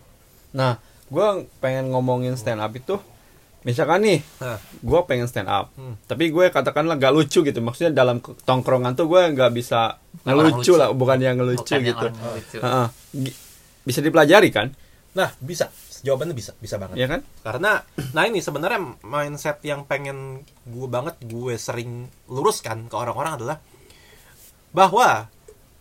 Nah, 0.55 0.79
gue 1.07 1.27
pengen 1.59 1.91
ngomongin 1.91 2.33
stand 2.35 2.59
up 2.59 2.71
itu, 2.73 2.95
misalkan 3.69 4.01
nih, 4.01 4.19
Nah, 4.39 4.57
gue 4.59 5.01
pengen 5.05 5.25
stand 5.25 5.45
up, 5.47 5.69
Hmm. 5.73 6.01
tapi 6.03 6.29
gue 6.29 6.49
katakanlah 6.49 6.97
gak 6.97 7.13
lucu 7.13 7.41
gitu, 7.43 7.61
maksudnya 7.61 7.93
dalam 7.93 8.17
tongkrongan 8.19 8.95
tuh 8.95 9.05
gue 9.07 9.23
nggak 9.29 9.53
bisa 9.53 10.01
ngelucu 10.23 10.57
lucu. 10.65 10.73
lah, 10.75 10.89
bukan 10.91 11.19
yang 11.19 11.37
ngelucu 11.37 11.61
Bukan 11.63 11.77
yang 11.77 11.85
gitu. 11.87 12.07
Gi- 13.15 13.37
Bisa 13.83 14.01
dipelajari 14.01 14.49
kan, 14.49 14.73
nah 15.11 15.33
bisa 15.39 15.69
jawabannya 15.99 16.31
bisa 16.33 16.55
bisa 16.55 16.77
banget 16.77 16.95
ya 16.95 17.09
kan? 17.09 17.21
karena 17.41 17.83
nah 18.09 18.23
ini 18.23 18.39
sebenarnya 18.39 18.79
mindset 19.03 19.59
yang 19.63 19.83
pengen 19.83 20.41
gue 20.63 20.87
banget 20.87 21.19
gue 21.21 21.57
sering 21.57 21.91
luruskan 22.27 22.87
ke 22.87 22.95
orang-orang 22.95 23.35
adalah 23.35 23.59
bahwa 24.71 25.27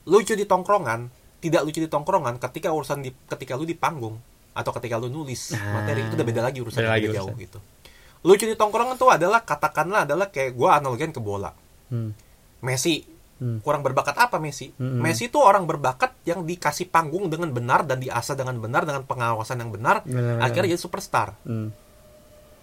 lucu 0.05 0.33
di 0.33 0.43
tongkrongan 0.43 1.11
tidak 1.37 1.61
lucu 1.61 1.77
di 1.77 1.85
tongkrongan 1.85 2.39
ketika 2.39 2.71
urusan 2.71 2.99
di 2.99 3.11
ketika 3.27 3.53
lu 3.53 3.63
di 3.63 3.75
panggung 3.75 4.17
atau 4.51 4.71
ketika 4.73 4.97
lu 4.97 5.05
nulis 5.07 5.53
Nah, 5.53 5.77
materi 5.77 6.01
itu 6.01 6.15
udah 6.15 6.25
beda 6.25 6.41
lagi 6.41 6.57
urusan 6.57 6.79
beda 6.79 6.91
lagi 6.91 7.07
jauh 7.07 7.29
urusan. 7.29 7.37
gitu 7.39 7.59
lucu 8.27 8.43
di 8.43 8.53
tongkrongan 8.53 8.99
tuh 8.99 9.07
adalah 9.07 9.39
katakanlah 9.41 10.03
adalah 10.03 10.27
kayak 10.27 10.51
gue 10.53 10.69
analogian 10.69 11.09
ke 11.09 11.17
bola 11.17 11.55
Hmm. 11.87 12.11
Messi 12.59 13.07
Hmm. 13.37 13.61
kurang 13.61 13.85
berbakat 13.85 14.17
apa 14.17 14.41
Messi? 14.41 14.73
Hmm. 14.75 14.97
Messi 14.97 15.29
itu 15.29 15.37
orang 15.37 15.63
berbakat 15.63 16.17
yang 16.25 16.41
dikasih 16.41 16.89
panggung 16.89 17.29
dengan 17.29 17.53
benar 17.53 17.85
dan 17.85 18.01
diasah 18.01 18.33
dengan 18.33 18.57
benar 18.57 18.81
dengan 18.81 19.05
pengawasan 19.05 19.61
yang 19.61 19.69
benar, 19.69 20.01
Benar-benar. 20.01 20.41
akhirnya 20.41 20.73
jadi 20.73 20.81
superstar 20.81 21.37
Hmm. 21.45 21.69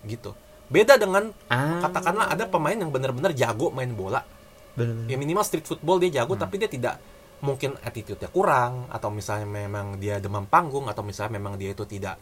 gitu. 0.02 0.34
Beda 0.66 0.98
dengan 0.98 1.30
Ah. 1.46 1.78
katakanlah 1.78 2.26
ada 2.28 2.44
pemain 2.44 2.74
yang 2.74 2.90
benar-benar 2.90 3.30
jago 3.32 3.70
main 3.70 3.94
bola. 3.94 4.26
Bener. 4.74 5.06
Ya 5.06 5.14
minimal 5.14 5.46
street 5.46 5.64
football 5.64 6.02
dia 6.02 6.10
Hmm. 6.10 6.18
jago 6.20 6.34
tapi 6.36 6.58
dia 6.58 6.66
tidak 6.66 6.98
mungkin 7.38 7.78
attitude-nya 7.78 8.26
kurang 8.28 8.88
atau 8.88 9.08
misalnya 9.08 9.46
memang 9.46 9.96
dia 9.96 10.18
demam 10.18 10.42
panggung 10.44 10.88
atau 10.88 11.06
misalnya 11.06 11.36
memang 11.36 11.54
dia 11.54 11.70
itu 11.70 11.84
tidak 11.84 12.18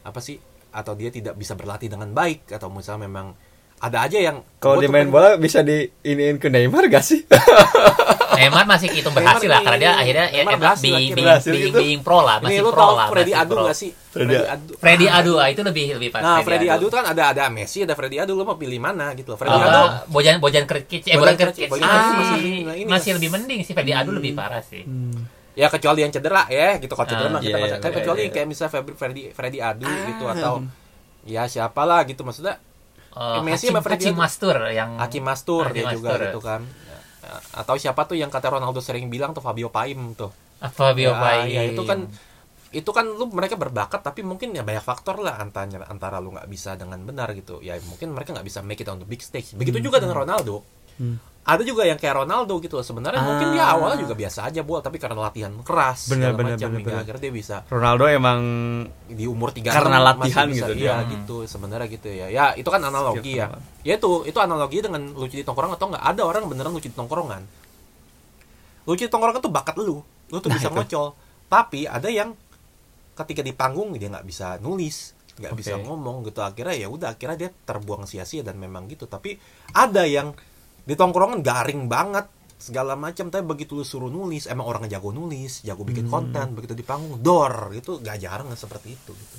apa 0.00 0.20
sih 0.20 0.38
atau 0.78 0.94
dia 0.94 1.10
tidak 1.10 1.34
bisa 1.34 1.52
berlatih 1.52 1.88
dengan 1.88 2.08
baik 2.10 2.46
atau 2.48 2.70
misalnya 2.70 3.04
memang 3.04 3.34
ada 3.78 4.02
aja 4.02 4.18
yang 4.20 4.42
Kalau 4.56 4.74
di 4.76 4.86
main 4.86 5.06
pengen- 5.06 5.10
bola 5.12 5.30
bisa 5.36 5.60
di 5.60 5.82
iniin 5.84 6.34
ke 6.36 6.46
Neymar 6.46 6.86
gak 6.88 6.98
sih? 7.00 7.22
Neymar 8.38 8.66
masih 8.66 8.90
hitung 8.90 9.10
berhasil 9.12 9.46
lah 9.46 9.58
karena 9.60 9.78
dia 9.80 9.92
akhirnya 9.96 10.26
ya, 10.26 10.34
Neymar 10.36 10.50
emang 10.52 10.62
berhasil, 10.64 10.90
being, 10.92 11.14
berhasil 11.16 11.52
being, 11.52 11.66
gitu. 11.68 11.78
being 11.80 12.00
pro 12.00 12.20
lah 12.20 12.38
Ini 12.38 12.44
masih 12.44 12.60
lu 12.60 12.70
pro 12.70 12.78
tau 12.80 12.92
lah 12.94 13.06
Freddy 13.08 13.32
Adu 13.32 13.52
pro. 13.52 13.62
gak 13.64 13.76
sih? 13.76 13.90
Freddy 14.08 14.34
Adu. 14.36 14.72
Freddy 14.76 15.06
Adu 15.08 15.32
ah, 15.36 15.46
itu 15.46 15.62
lebih 15.62 15.86
lebih 15.94 16.08
pas 16.10 16.20
Nah, 16.20 16.38
Freddy 16.42 16.66
Adu 16.66 16.86
kan 16.88 17.04
ada 17.04 17.22
ada 17.28 17.44
Messi, 17.48 17.78
ada 17.80 17.94
Freddy 17.94 18.18
Adu, 18.18 18.34
lo 18.34 18.42
mau 18.42 18.54
pilih 18.56 18.78
mana 18.78 19.14
gitu 19.14 19.30
loh. 19.30 19.38
Freddy 19.38 19.54
Ah, 19.54 19.62
Adu 19.64 19.82
Bojan 20.08 20.34
Bojan 20.38 20.64
Kerkic 20.64 21.02
eh 21.04 21.14
Bojan 21.14 21.36
Kerkic, 21.36 21.66
Bojan 21.68 21.86
masih 21.86 22.38
ini 22.40 22.82
masih 22.84 23.10
lebih 23.14 23.30
mending 23.30 23.62
sih 23.62 23.72
Freddy 23.72 23.90
Adu 23.92 24.10
lebih 24.10 24.34
parah 24.34 24.58
sih 24.60 24.82
Hmm. 24.82 25.37
Ya 25.58 25.66
kecuali 25.66 26.06
yang 26.06 26.14
cedera 26.14 26.46
ya 26.46 26.78
gitu. 26.78 26.94
Kalau 26.94 27.08
cedera 27.08 27.26
Ah, 27.26 27.32
mah 27.34 27.42
kita 27.42 27.56
nggak- 27.56 27.70
iya, 27.72 27.82
kan 27.82 27.90
kecuali 27.90 28.22
iya. 28.22 28.30
kayak 28.30 28.46
misalnya 28.46 28.70
Febri 28.72 28.94
Freddy 28.94 29.22
Freddy 29.34 29.58
Adu 29.58 29.90
gitu 30.06 30.24
atau 30.30 30.54
ya 31.26 31.42
siapalah 31.44 32.06
gitu. 32.06 32.22
Maksudnya 32.22 32.62
Oh, 33.10 33.42
Messi 33.42 33.66
Hakim, 33.66 33.74
sama 33.74 33.80
Freddy 33.82 34.06
Hakim. 34.06 34.14
Mastur 34.16 34.56
yang 34.70 34.90
Hakim 34.96 35.24
Mastur 35.26 35.64
Hakim 35.66 35.74
dia 35.74 35.84
juga 35.90 36.08
Mastur. 36.08 36.22
gitu 36.24 36.40
kan. 36.40 36.60
Ya, 36.62 36.98
atau 37.56 37.74
siapa 37.74 38.06
tuh 38.06 38.14
yang 38.14 38.30
kata 38.30 38.46
Ronaldo 38.48 38.78
sering 38.78 39.10
bilang 39.10 39.34
tuh 39.34 39.42
Fabio 39.42 39.68
Paim 39.68 40.14
tuh. 40.14 40.30
Apa 40.58 40.90
ya, 40.90 41.10
Biopai 41.10 41.50
ya 41.50 41.62
itu 41.64 41.82
kan 41.82 42.06
itu 42.68 42.90
kan 42.92 43.08
lu 43.08 43.26
mereka 43.28 43.54
berbakat 43.54 44.02
tapi 44.02 44.20
mungkin 44.20 44.52
ya 44.52 44.60
banyak 44.60 44.82
faktor 44.82 45.18
lah 45.18 45.38
antara 45.38 45.66
antara 45.84 46.18
lu 46.18 46.30
nggak 46.30 46.46
bisa 46.46 46.74
dengan 46.74 47.00
benar 47.00 47.32
gitu. 47.32 47.58
Ya 47.58 47.74
mungkin 47.82 48.14
mereka 48.14 48.30
nggak 48.30 48.46
bisa 48.46 48.60
make 48.60 48.78
it 48.78 48.86
on 48.86 48.98
the 48.98 49.08
big 49.08 49.18
stage. 49.18 49.54
Begitu 49.54 49.80
juga 49.80 49.98
dengan 49.98 50.14
Ronaldo 50.16 50.62
ada 51.48 51.64
juga 51.64 51.80
yang 51.82 51.96
kayak 51.96 52.12
Ronaldo 52.18 52.60
gitu 52.60 52.76
sebenarnya 52.78 53.18
mungkin 53.18 53.56
dia 53.56 53.64
Ah. 53.64 53.72
awalnya 53.72 53.98
juga 53.98 54.12
biasa 54.12 54.44
aja 54.44 54.60
buat 54.60 54.80
tapi 54.80 54.96
karena 54.96 55.16
latihan 55.18 55.48
keras 55.60 56.06
Bener, 56.06 56.36
bener, 56.36 56.54
macam 56.54 56.68
bener, 56.68 56.76
hingga 56.76 56.90
bener. 56.92 57.02
akhirnya 57.02 57.22
dia 57.24 57.32
bisa 57.32 57.56
Ronaldo 57.66 58.04
emang 58.04 58.40
di 59.08 59.24
umur 59.24 59.48
tiga 59.50 59.72
Karena 59.72 59.96
latihan 59.98 60.44
gitu 60.46 60.72
iya 60.74 61.00
dia. 61.00 61.08
gitu 61.10 61.42
sebenarnya 61.42 61.88
gitu 61.88 62.06
ya 62.06 62.28
ya 62.28 62.44
itu 62.52 62.68
kan 62.68 62.78
analogi 62.80 63.32
ya 63.34 63.48
ya 63.80 63.96
itu 63.96 64.10
itu 64.22 64.36
analogi 64.36 64.78
dengan 64.78 65.08
lucu 65.10 65.34
di 65.34 65.42
tongkrongan 65.42 65.74
atau 65.74 65.88
nggak 65.88 66.04
ada 66.06 66.22
orang 66.22 66.44
beneran 66.46 66.68
lucu 66.70 66.86
di 66.86 66.94
tongkrongan 66.94 67.42
lucu 68.84 69.02
di 69.02 69.10
tongkrongan 69.10 69.40
tuh 69.40 69.48
bakat 69.50 69.76
lu 69.76 70.00
lu 70.28 70.36
tuh 70.36 70.48
Nah, 70.52 70.54
bisa 70.54 70.68
itu. 70.68 70.74
ngocol 70.74 71.06
tapi 71.48 71.80
ada 71.84 72.06
yang 72.06 72.36
ketika 73.14 73.40
di 73.40 73.50
panggung 73.50 73.92
dia 73.94 74.08
nggak 74.08 74.22
bisa 74.22 74.56
nulis 74.58 75.16
nggak 75.38 75.52
Oke. 75.52 75.60
bisa 75.60 75.74
ngomong 75.76 76.22
gitu 76.24 76.40
akhirnya 76.40 76.76
ya 76.76 76.88
udah 76.88 77.08
akhirnya 77.10 77.38
dia 77.38 77.50
terbuang 77.64 78.04
sia-sia 78.04 78.42
dan 78.42 78.56
memang 78.56 78.84
gitu 78.86 79.06
tapi 79.06 79.38
ada 79.70 80.02
yang 80.02 80.34
di 80.88 80.94
tongkrongan 80.94 81.40
garing 81.40 81.84
banget 81.86 82.24
segala 82.56 82.96
macam. 82.96 83.28
Tapi 83.28 83.44
begitu 83.44 83.76
lu 83.76 83.84
suruh 83.84 84.08
nulis 84.08 84.46
emang 84.46 84.64
orang 84.64 84.88
jago 84.88 85.12
nulis 85.12 85.60
jago 85.60 85.84
bikin 85.84 86.08
Hmm. 86.08 86.32
konten 86.32 86.56
begitu 86.56 86.72
di 86.72 86.82
panggung 86.82 87.20
dor. 87.20 87.68
Gitu 87.70 88.00
gak 88.00 88.16
jarang 88.16 88.48
seperti 88.54 88.96
itu 88.96 89.12
gitu. 89.12 89.36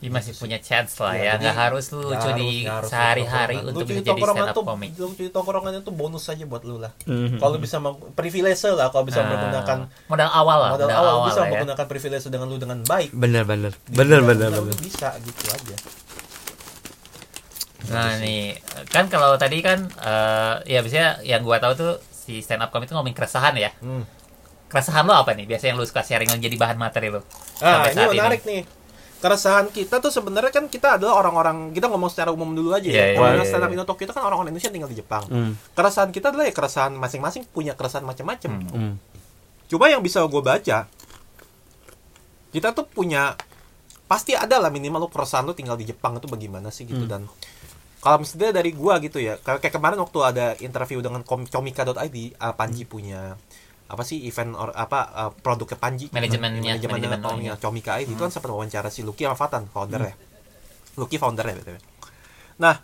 Dia 0.00 0.08
masih 0.08 0.32
punya 0.32 0.56
chance 0.56 0.96
lah 0.96 1.12
Ya, 1.12 1.12
ya, 1.12 1.32
jadi 1.36 1.44
nggak 1.44 1.56
harus 1.60 1.84
lu 1.92 2.00
lucu 2.00 2.30
di 2.32 2.64
sehari-hari 2.64 3.60
untuk 3.60 3.84
lucu 3.84 3.92
bisa 3.92 3.92
di 3.92 4.00
jadi 4.00 4.08
tongkrongan 4.16 4.46
stand 4.48 4.56
up 4.56 4.64
lucu 4.72 5.20
di 5.20 5.28
tongkrongan 5.28 5.72
itu 5.76 5.92
bonus 5.92 6.24
aja 6.24 6.44
buat 6.48 6.62
lu 6.64 6.80
lah. 6.80 6.92
Mhm. 7.04 7.36
kalau 7.36 7.60
bisa 7.60 7.76
meng- 7.76 8.00
privilege 8.16 8.64
lah 8.64 8.88
kalau 8.88 9.04
bisa 9.04 9.20
Nah, 9.20 9.28
menggunakan 9.28 9.78
modal 10.08 10.30
awal 10.32 10.58
lah, 10.58 10.70
modal 10.72 10.88
awal, 10.88 11.14
bisa 11.28 11.36
lah 11.36 11.44
ya. 11.44 11.52
menggunakan 11.52 11.84
privilege 11.84 12.24
dengan 12.26 12.46
lu 12.48 12.56
dengan 12.56 12.78
baik. 12.82 13.12
Bener 13.12 13.44
bener. 13.44 13.72
Bener 13.86 14.18
Ya, 14.18 14.26
bener 14.26 14.48
bener. 14.48 14.64
lu 14.64 14.76
bisa 14.80 15.08
gitu 15.20 15.42
aja 15.46 15.76
Nah 17.88 18.18
nih 18.18 18.58
kan 18.88 19.08
kalau 19.08 19.34
tadi 19.34 19.58
kan 19.60 19.88
eh, 19.88 20.54
ya 20.68 20.84
biasanya 20.84 21.24
yang 21.24 21.40
gua 21.40 21.56
tahu 21.56 21.72
tuh 21.72 21.92
si 22.10 22.38
stand 22.40 22.60
up 22.60 22.68
comedy 22.68 22.88
itu 22.88 22.94
ngomongin 22.94 23.16
keresahan 23.16 23.56
ya. 23.56 23.72
Hmm. 23.80 24.04
Keresahan 24.66 25.02
lo 25.02 25.16
apa 25.16 25.32
nih? 25.32 25.48
Biasanya 25.48 25.72
yang 25.72 25.80
lu 25.80 25.88
suka 25.88 26.04
sharing 26.04 26.28
yang 26.28 26.38
jadi 26.38 26.54
bahan 26.54 26.76
materi 26.76 27.08
lo. 27.08 27.24
Nah, 27.58 27.86
sampai 27.86 27.90
ini 27.90 27.96
saat 27.96 28.12
menarik 28.12 28.42
nih. 28.44 28.62
Keresahan 29.20 29.66
kita 29.68 30.00
tuh 30.00 30.08
sebenarnya 30.08 30.48
kan 30.48 30.64
kita 30.64 30.96
adalah 30.96 31.20
orang-orang 31.20 31.56
kita 31.70 31.92
ngomong 31.92 32.08
secara 32.08 32.32
umum 32.32 32.48
dulu 32.50 32.72
aja 32.72 32.88
Iya, 32.88 32.96
ya. 32.96 33.04
iya, 33.04 33.16
Kalau 33.16 33.28
iya, 33.34 33.44
stand 33.44 33.60
up 33.60 33.68
iya. 33.68 33.76
Indo 33.76 33.84
Tokyo 33.84 34.04
itu 34.04 34.14
kan 34.14 34.22
orang-orang 34.22 34.48
Indonesia 34.48 34.72
tinggal 34.72 34.88
di 34.88 34.96
Jepang. 34.96 35.24
Hmm. 35.28 35.52
Keresahan 35.70 36.08
kita 36.08 36.32
adalah 36.32 36.44
ya 36.44 36.54
keresahan 36.54 36.92
masing-masing 36.94 37.44
punya 37.46 37.72
keresahan 37.74 38.00
macam-macam. 38.02 38.50
Hmm. 38.50 38.72
Hmm. 38.72 38.94
Coba 39.68 39.86
yang 39.86 40.00
bisa 40.00 40.24
gue 40.24 40.40
baca, 40.40 40.88
kita 42.50 42.68
tuh 42.72 42.84
punya 42.84 43.36
pasti 44.06 44.34
ada 44.34 44.56
lah 44.56 44.66
minimal 44.68 45.04
lo 45.04 45.08
keresahan 45.08 45.44
lo 45.44 45.52
tinggal 45.52 45.76
di 45.76 45.84
Jepang 45.84 46.16
itu 46.16 46.26
bagaimana 46.26 46.68
sih 46.68 46.82
gitu 46.82 47.04
Hmm. 47.04 47.10
dan 47.10 47.22
kalau 48.00 48.24
misalnya 48.24 48.56
dari 48.56 48.72
gua 48.72 48.96
gitu 48.98 49.20
ya 49.20 49.36
kayak 49.40 49.72
kemarin 49.72 50.00
waktu 50.00 50.18
ada 50.24 50.46
interview 50.64 51.04
dengan 51.04 51.20
kom- 51.20 51.48
comika.id 51.48 52.16
uh, 52.40 52.54
Panji 52.56 52.88
punya 52.88 53.36
apa 53.90 54.02
sih 54.06 54.22
event 54.22 54.54
or 54.54 54.70
apa 54.72 54.98
uh, 55.10 55.30
produknya 55.34 55.74
Panji? 55.76 56.06
Manajemennya, 56.14 56.78
manajemen 56.78 57.20
oh, 57.26 57.58
Comika 57.58 57.98
ID 57.98 58.14
itu 58.14 58.22
kan 58.22 58.30
sempat 58.30 58.54
wawancara 58.54 58.86
si 58.86 59.02
Lucky 59.02 59.26
sama 59.26 59.34
Fatan 59.34 59.66
founder 59.66 60.00
ya 60.06 60.14
Lucky 60.94 61.18
founder 61.18 61.42
ya 61.42 61.54
BTW. 61.58 61.76
nah 62.62 62.78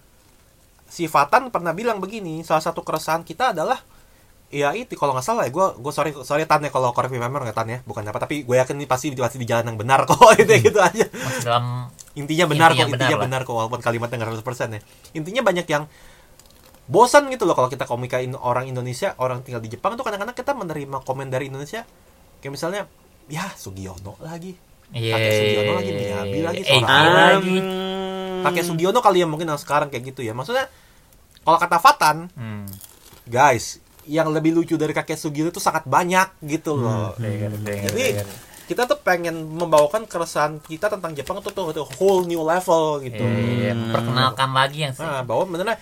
si 0.91 1.07
Fatan 1.07 1.55
pernah 1.55 1.71
bilang 1.71 2.03
begini 2.03 2.43
salah 2.43 2.63
satu 2.63 2.83
keresahan 2.83 3.23
kita 3.23 3.55
adalah 3.55 3.79
ya 4.51 4.75
itu 4.75 4.95
kalau 4.99 5.15
nggak 5.15 5.27
salah 5.27 5.47
ya 5.47 5.51
gue 5.55 5.67
gue 5.79 5.93
sorry 5.95 6.11
sorry 6.23 6.47
tan 6.47 6.63
ya 6.63 6.71
kalau 6.71 6.91
correct 6.95 7.15
me 7.15 7.19
member 7.19 7.43
nggak 7.43 7.55
tan 7.55 7.67
ya 7.71 7.79
bukan 7.83 8.07
apa 8.07 8.23
tapi 8.23 8.47
gue 8.47 8.57
yakin 8.59 8.79
ini 8.79 8.87
pasti 8.87 9.11
pasti 9.15 9.39
di 9.39 9.47
jalan 9.47 9.75
yang 9.75 9.79
benar 9.79 10.07
kok 10.07 10.19
itu 10.43 10.71
gitu 10.71 10.79
aja. 10.79 11.07
Masih 11.07 11.43
dalam 11.47 11.91
intinya 12.17 12.45
benar 12.47 12.71
Intinya 12.71 12.81
kok 12.81 12.89
benar 12.89 12.97
intinya 12.99 13.13
lah. 13.13 13.25
benar, 13.25 13.41
kok 13.43 13.55
walaupun 13.55 13.81
kalimatnya 13.81 14.17
nggak 14.17 14.41
100% 14.41 14.73
ya 14.73 14.81
intinya 15.13 15.43
banyak 15.43 15.67
yang 15.67 15.85
bosan 16.87 17.29
gitu 17.29 17.45
loh 17.45 17.53
kalau 17.53 17.67
kita 17.67 17.83
komikain 17.83 18.31
orang 18.33 18.65
Indonesia 18.65 19.13
orang 19.17 19.43
tinggal 19.43 19.59
di 19.59 19.69
Jepang 19.69 19.95
tuh 19.95 20.03
kadang-kadang 20.03 20.33
kita 20.33 20.53
menerima 20.53 21.03
komen 21.03 21.27
dari 21.27 21.47
Indonesia 21.47 21.83
kayak 22.39 22.53
misalnya 22.53 22.87
ya 23.27 23.47
Sugiono 23.53 24.17
lagi 24.19 24.55
Iya. 24.87 25.13
Kakek 25.13 25.33
Sugiono 25.35 25.73
lagi, 25.75 25.91
Miyabi 25.91 26.39
lagi, 26.41 26.63
Egi 26.63 26.71
seorang 26.71 27.11
lagi. 27.43 27.57
kakek 28.41 28.65
Sugiono 28.65 28.99
kali 29.01 29.19
ya 29.19 29.27
mungkin 29.27 29.47
yang 29.47 29.59
sekarang 29.59 29.91
kayak 29.91 30.15
gitu 30.15 30.23
ya 30.23 30.31
maksudnya 30.31 30.71
kalau 31.43 31.59
kata 31.59 31.77
Fatan 31.77 32.17
Hmm. 32.33 32.71
guys 33.25 33.83
yang 34.07 34.31
lebih 34.31 34.55
lucu 34.55 34.79
dari 34.79 34.95
kakek 34.95 35.19
Sugiono 35.19 35.51
itu 35.51 35.59
sangat 35.59 35.83
banyak 35.85 36.39
gitu 36.41 36.79
loh 36.79 37.19
dengar, 37.19 37.51
Jadi. 37.91 38.23
Kita 38.67 38.83
tuh 38.85 38.99
pengen 38.99 39.47
membawakan 39.47 40.05
keresahan 40.05 40.59
kita 40.59 40.91
tentang 40.91 41.15
Jepang 41.15 41.39
tuh 41.39 41.51
tuh, 41.51 41.71
tuh 41.71 41.87
whole 41.97 42.27
new 42.27 42.43
level 42.43 42.99
gitu 43.01 43.23
Iya, 43.23 43.73
perkenalkan 43.91 44.51
lagi 44.51 44.79
yang 44.83 44.93
sih. 44.93 45.03
Nah, 45.03 45.23
bahwa 45.23 45.47
benernya 45.47 45.79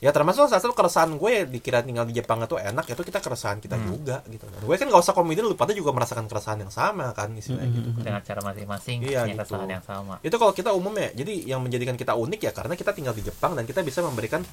ya 0.00 0.12
termasuk 0.12 0.44
salah 0.44 0.60
satu 0.60 0.76
keresahan 0.76 1.16
gue 1.16 1.48
dikira 1.48 1.80
tinggal 1.80 2.04
di 2.04 2.12
Jepang 2.12 2.36
itu 2.40 2.56
enak 2.56 2.84
itu 2.84 3.00
kita 3.00 3.20
keresahan 3.20 3.56
kita 3.56 3.76
Hmm. 3.76 3.88
juga 3.88 4.20
gitu 4.28 4.44
kan. 4.44 4.60
Gue 4.60 4.76
kan 4.76 4.88
gak 4.88 5.00
usah 5.00 5.12
komedi 5.12 5.40
lu 5.40 5.52
pada 5.52 5.72
juga 5.72 5.92
merasakan 5.92 6.24
keresahan 6.24 6.60
yang 6.60 6.68
sama 6.68 7.12
kan 7.12 7.32
istilahnya 7.32 7.72
gitu. 7.72 7.88
dengan 8.00 8.20
cara 8.20 8.40
masing-masing 8.42 8.98
Iya, 9.00 9.24
gitu. 9.28 9.40
kesalahan 9.40 9.80
yang 9.80 9.84
sama. 9.84 10.20
Itu 10.20 10.36
kalau 10.36 10.52
kita 10.52 10.72
umum 10.72 10.92
ya. 10.94 11.08
Jadi 11.14 11.44
yang 11.44 11.60
menjadikan 11.60 11.96
kita 11.96 12.12
unik 12.12 12.40
ya 12.40 12.52
karena 12.52 12.74
kita 12.74 12.92
tinggal 12.92 13.12
di 13.12 13.22
Jepang 13.22 13.56
dan 13.56 13.64
kita 13.64 13.80
bisa 13.80 14.04
memberikan 14.04 14.44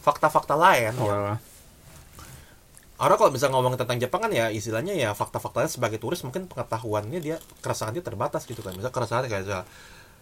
fakta-fakta 0.00 0.56
lain. 0.56 0.92
Oh, 0.96 1.08
ya. 1.08 1.36
Orang 2.94 3.18
kalau 3.18 3.34
bisa 3.34 3.50
ngomong 3.50 3.74
tentang 3.74 3.98
Jepang 3.98 4.22
kan 4.22 4.30
ya 4.30 4.54
istilahnya 4.54 4.94
ya 4.94 5.10
fakta-faktanya 5.18 5.66
sebagai 5.66 5.98
turis 5.98 6.22
mungkin 6.22 6.46
pengetahuannya 6.46 7.18
dia 7.18 7.36
keresahannya 7.58 8.02
terbatas 8.06 8.46
gitu 8.46 8.62
kan. 8.62 8.70
Misal 8.78 8.94
keresahan 8.94 9.26
kayak 9.26 9.44
soal- 9.50 9.68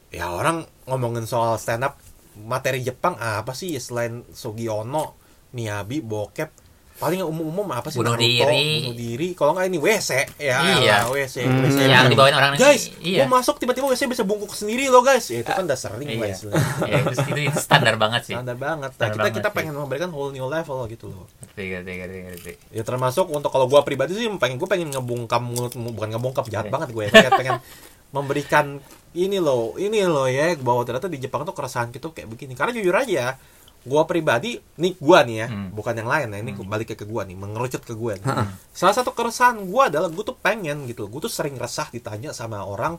ya 0.08 0.32
orang 0.32 0.64
ngomongin 0.88 1.28
soal 1.28 1.60
stand 1.60 1.84
up 1.84 2.00
materi 2.40 2.80
Jepang 2.80 3.20
apa 3.20 3.52
sih 3.52 3.76
selain 3.76 4.24
Sugiono, 4.32 5.20
Miyabi, 5.52 6.00
bokep 6.00 6.61
paling 7.02 7.18
yang 7.18 7.26
umum-umum 7.26 7.66
apa 7.68 7.90
sih 7.90 7.98
Bunuh 7.98 8.14
Naruto, 8.14 8.22
diri. 8.22 8.66
bunuh 8.78 8.94
diri 8.94 9.28
kalau 9.32 9.52
nggak 9.52 9.66
ini 9.66 9.76
WC 9.76 10.10
ya 10.38 10.56
Iya. 10.78 10.78
elah, 10.78 11.02
WC, 11.10 11.36
Hmm. 11.42 11.60
WC 11.60 11.78
Yang 11.84 12.06
dibawain 12.08 12.32
orang 12.32 12.54
guys 12.54 12.94
iya. 12.96 13.26
gua 13.26 13.36
masuk 13.36 13.58
tiba-tiba 13.58 13.86
WC 13.86 14.06
bisa 14.06 14.22
bungkuk 14.22 14.52
sendiri 14.52 14.86
loh 14.86 15.02
guys 15.02 15.26
ya, 15.26 15.42
itu 15.42 15.50
kan 15.50 15.62
udah 15.62 15.74
sering 15.74 16.06
lah 16.06 16.14
Iya. 16.22 16.30
istilahnya 16.30 16.62
Ya, 16.86 16.96
itu, 17.02 17.10
itu, 17.42 17.58
standar 17.58 17.94
banget 17.96 18.22
sih. 18.22 18.32
standar 18.32 18.54
banget 18.54 18.90
nah, 18.90 18.96
Standar 18.96 19.10
kita 19.10 19.22
banget 19.24 19.36
kita 19.36 19.48
pengen 19.50 19.74
memberikan 19.74 20.08
whole 20.08 20.30
new 20.30 20.46
level 20.46 20.78
gitu 20.86 21.06
loh 21.06 21.26
Ngerti, 21.42 21.64
ngerti, 21.68 21.92
ngerti, 21.98 22.18
ngerti. 22.24 22.52
ya 22.70 22.82
termasuk 22.82 23.26
untuk 23.26 23.50
kalau 23.50 23.66
gua 23.66 23.82
pribadi 23.82 24.14
sih 24.14 24.30
pengen 24.32 24.56
gue 24.56 24.64
pengen 24.64 24.88
ngebungkam 24.88 25.42
mulut 25.42 25.74
bukan 25.74 26.08
ngebungkam 26.08 26.46
jahat 26.46 26.64
Iya. 26.64 26.72
banget 26.72 26.88
gue 26.90 27.02
ya 27.02 27.10
pengen, 27.12 27.32
pengen 27.34 27.56
memberikan 28.14 28.66
ini 29.12 29.36
loh 29.36 29.72
ini 29.74 30.00
loh 30.02 30.24
ya 30.24 30.52
bahwa 30.56 30.80
ternyata 30.82 31.06
di 31.06 31.18
Jepang 31.18 31.42
tuh 31.42 31.52
keresahan 31.52 31.88
gitu 31.88 32.12
kayak 32.12 32.28
begini 32.28 32.52
karena 32.52 32.70
jujur 32.70 32.92
aja 32.92 33.36
gua 33.82 34.02
pribadi 34.04 34.56
nih 34.76 34.94
gua 34.96 35.22
nih 35.22 35.36
ya 35.36 35.46
Hmm. 35.46 35.68
bukan 35.70 35.94
yang 35.94 36.06
lain 36.06 36.26
ya 36.28 36.38
ini 36.38 36.52
balik 36.56 36.92
ke 36.92 37.02
gua 37.02 37.22
nih 37.22 37.34
mengerucut 37.34 37.82
ke 37.82 37.92
gua 37.92 38.14
nih. 38.14 38.24
salah 38.70 38.92
satu 38.92 39.10
keresahan 39.10 39.58
gua 39.64 39.86
adalah 39.86 40.06
gue 40.06 40.22
tuh 40.22 40.34
pengen 40.34 40.86
gitu 40.86 41.06
gue 41.06 41.20
tuh 41.20 41.28
sering 41.28 41.54
resah 41.54 41.86
ditanya 41.88 42.30
sama 42.30 42.62
orang 42.62 42.96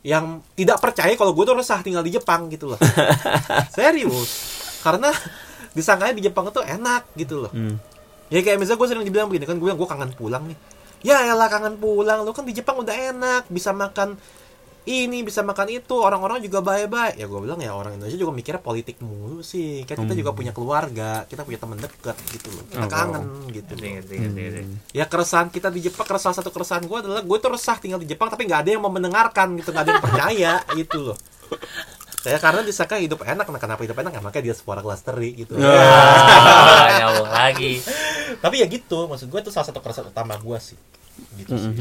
yang 0.00 0.38
tidak 0.54 0.78
percaya 0.78 1.12
kalau 1.12 1.30
gue 1.30 1.44
tuh 1.44 1.52
resah 1.52 1.78
tinggal 1.80 2.00
di 2.00 2.10
Jepang 2.10 2.48
gitu 2.48 2.72
loh 2.72 2.80
serius 3.76 4.30
karena 4.80 5.12
disangkanya 5.70 6.14
di 6.14 6.22
Jepang 6.22 6.48
itu 6.48 6.60
enak 6.60 7.02
gitu 7.14 7.46
loh 7.46 7.52
Hmm. 7.52 7.76
Ya 8.30 8.40
kayak 8.40 8.58
misalnya 8.58 8.78
gue 8.78 8.88
sering 8.88 9.02
dibilang 9.02 9.26
begini 9.26 9.42
kan 9.42 9.58
gue 9.58 9.66
gue 9.66 9.88
kangen 9.88 10.14
pulang 10.14 10.46
nih. 10.46 10.54
Ya 11.02 11.26
elah 11.26 11.50
kangen 11.50 11.74
pulang, 11.76 12.22
lu 12.22 12.30
kan 12.30 12.46
di 12.46 12.54
Jepang 12.54 12.78
udah 12.78 12.94
enak, 12.94 13.50
bisa 13.50 13.74
makan 13.74 14.14
ini, 14.82 15.20
bisa 15.20 15.40
makan 15.40 15.68
itu, 15.68 15.92
orang-orang 15.92 16.40
juga 16.40 16.60
baik-baik. 16.60 17.14
Ya 17.14 17.24
gue 17.24 17.36
bilang 17.38 17.56
ya 17.56 17.70
orang 17.70 17.94
Indonesia 17.94 18.16
juga 18.16 18.32
mikirnya 18.32 18.58
politik 18.58 18.96
mulu 18.98 19.40
sih. 19.40 19.84
Kan 19.84 19.98
kita 19.98 20.08
Hmm. 20.08 20.18
juga 20.18 20.30
punya 20.30 20.50
keluarga, 20.50 21.24
kita 21.24 21.42
punya 21.42 21.56
teman 21.56 21.76
dekat 21.76 22.16
gitu 22.30 22.48
loh. 22.48 22.64
Kita 22.64 22.80
Oh, 22.80 22.88
kangen 22.88 23.24
gitu. 23.50 23.72
Ngerti, 23.72 24.16
loh. 24.16 24.32
ngerti. 24.32 24.62
Ya 24.90 25.04
keresahan 25.04 25.48
kita 25.48 25.68
di 25.68 25.80
Jepang, 25.82 26.04
keresahan 26.04 26.32
satu 26.34 26.48
keresahan 26.48 26.82
gue 26.82 26.98
adalah 26.98 27.20
gue 27.20 27.38
tuh 27.38 27.50
resah 27.50 27.76
tinggal 27.76 27.96
di 27.96 28.06
Jepang 28.06 28.26
tapi 28.26 28.44
nggak 28.44 28.60
ada 28.62 28.70
yang 28.70 28.80
mau 28.80 28.90
mendengarkan 28.90 29.54
gitu, 29.54 29.68
nggak 29.68 29.84
ada 29.84 29.92
yang 29.92 30.02
percaya 30.02 30.52
gitu 30.74 30.98
loh. 31.04 31.16
Saya 32.18 32.36
karena 32.36 32.60
disangka 32.60 32.96
hidup 32.96 33.20
enak, 33.22 33.44
nah 33.44 33.56
kenapa 33.56 33.80
hidup 33.80 33.96
enak? 33.96 34.12
Ya, 34.12 34.20
makanya 34.20 34.44
dia 34.44 34.54
sebuah 34.54 34.80
kelas 34.80 35.00
teri 35.02 35.32
gitu. 35.34 35.56
Ah, 35.56 36.84
nyambung 36.98 37.28
lagi. 37.28 37.80
tapi 38.36 38.56
ya 38.56 38.66
gitu 38.66 39.04
maksud 39.04 39.26
gue 39.26 39.40
itu 39.40 39.50
salah 39.50 39.66
satu 39.66 39.78
keresahan 39.78 40.08
utama 40.08 40.32
gue 40.34 40.58
sih 40.58 40.78
gitu 41.36 41.52
sih. 41.54 41.72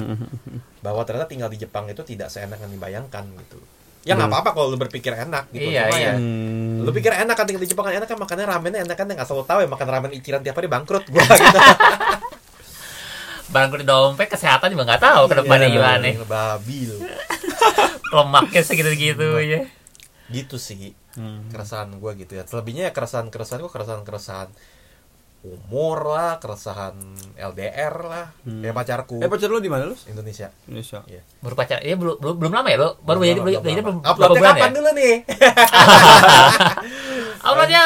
Bahwa 0.79 1.01
ternyata 1.03 1.27
tinggal 1.27 1.47
di 1.47 1.57
Jepang 1.57 1.85
itu 1.85 2.01
tidak 2.01 2.27
seenak 2.27 2.57
yang 2.57 2.69
dibayangkan 2.69 3.23
gitu. 3.39 3.59
Ya 4.01 4.15
nggak 4.15 4.31
apa-apa 4.31 4.49
kalau 4.53 4.71
lu 4.71 4.77
berpikir 4.77 5.11
enak 5.11 5.51
gitu 5.51 5.69
Iya, 5.69 5.85
Cuma 5.85 5.97
iya. 5.99 6.07
ya, 6.07 6.13
Hmm. 6.15 6.87
lu 6.87 6.89
pikir 6.89 7.11
enak 7.11 7.35
kan 7.35 7.43
tinggal 7.43 7.59
di 7.59 7.67
Jepang 7.67 7.83
kan 7.83 7.93
enak 7.93 8.07
kan 8.07 8.15
makannya 8.15 8.47
ramennya 8.47 8.79
enak 8.81 8.95
kan 8.95 9.05
nggak 9.05 9.27
selalu 9.27 9.43
tahu 9.43 9.59
ya 9.59 9.67
makan 9.67 9.87
ramen 9.87 10.11
ichiran 10.15 10.39
tiap 10.39 10.55
hari 10.55 10.67
bangkrut. 10.67 11.03
Gua 11.05 11.19
gitu. 11.35 11.59
Gue 13.49 13.77
di 13.77 13.85
dompet 13.85 14.29
kesehatan 14.29 14.71
juga 14.71 14.85
nggak 14.87 15.01
tahu 15.01 15.23
ke 15.25 15.35
depannya 15.41 15.67
Iya, 15.67 15.75
gimana 15.75 16.05
Iya, 16.05 16.23
babi 16.23 16.79
lu. 16.85 16.97
Lemaknya 18.15 18.61
segitu 18.63 18.89
gitu 18.93 19.25
ya 19.39 19.67
gitu 20.29 20.55
sih 20.55 20.93
Hmm. 21.17 21.49
keresahan 21.49 21.89
gue 21.91 22.11
gitu 22.21 22.37
ya. 22.37 22.45
Selebihnya 22.45 22.87
ya 22.87 22.91
keresahan 22.93 23.27
keresahan 23.27 23.59
gue 23.59 23.71
keresahan 23.73 24.01
keresahan 24.05 24.49
umur 25.39 26.03
lah 26.03 26.35
keresahan 26.35 26.99
LDR 27.39 27.95
lah. 28.03 28.27
Hmm. 28.43 28.59
kayak 28.59 28.75
pacarku. 28.75 29.23
Eh 29.23 29.31
pacar 29.31 29.47
lu 29.47 29.63
di 29.63 29.71
mana 29.71 29.87
lu? 29.87 29.95
Indonesia. 30.11 30.51
Indonesia. 30.67 30.99
Iya. 31.07 31.23
baru 31.39 31.55
pacar 31.55 31.79
ya 31.79 31.95
belum 31.95 32.19
belum 32.19 32.35
belum 32.43 32.51
lama 32.51 32.67
ya 32.67 32.77
lo 32.77 32.89
baru 32.99 33.23
jadi 33.23 33.39
Belum, 33.39 33.63
jadi 33.63 33.79
belum, 33.79 33.97
belum 34.03 34.11
uploadnya 34.11 34.35
bulan 34.35 34.43
ya? 34.43 34.59
kapan 34.59 34.71
dulu 34.75 34.89
nih? 34.99 35.15
Uploadnya 37.39 37.81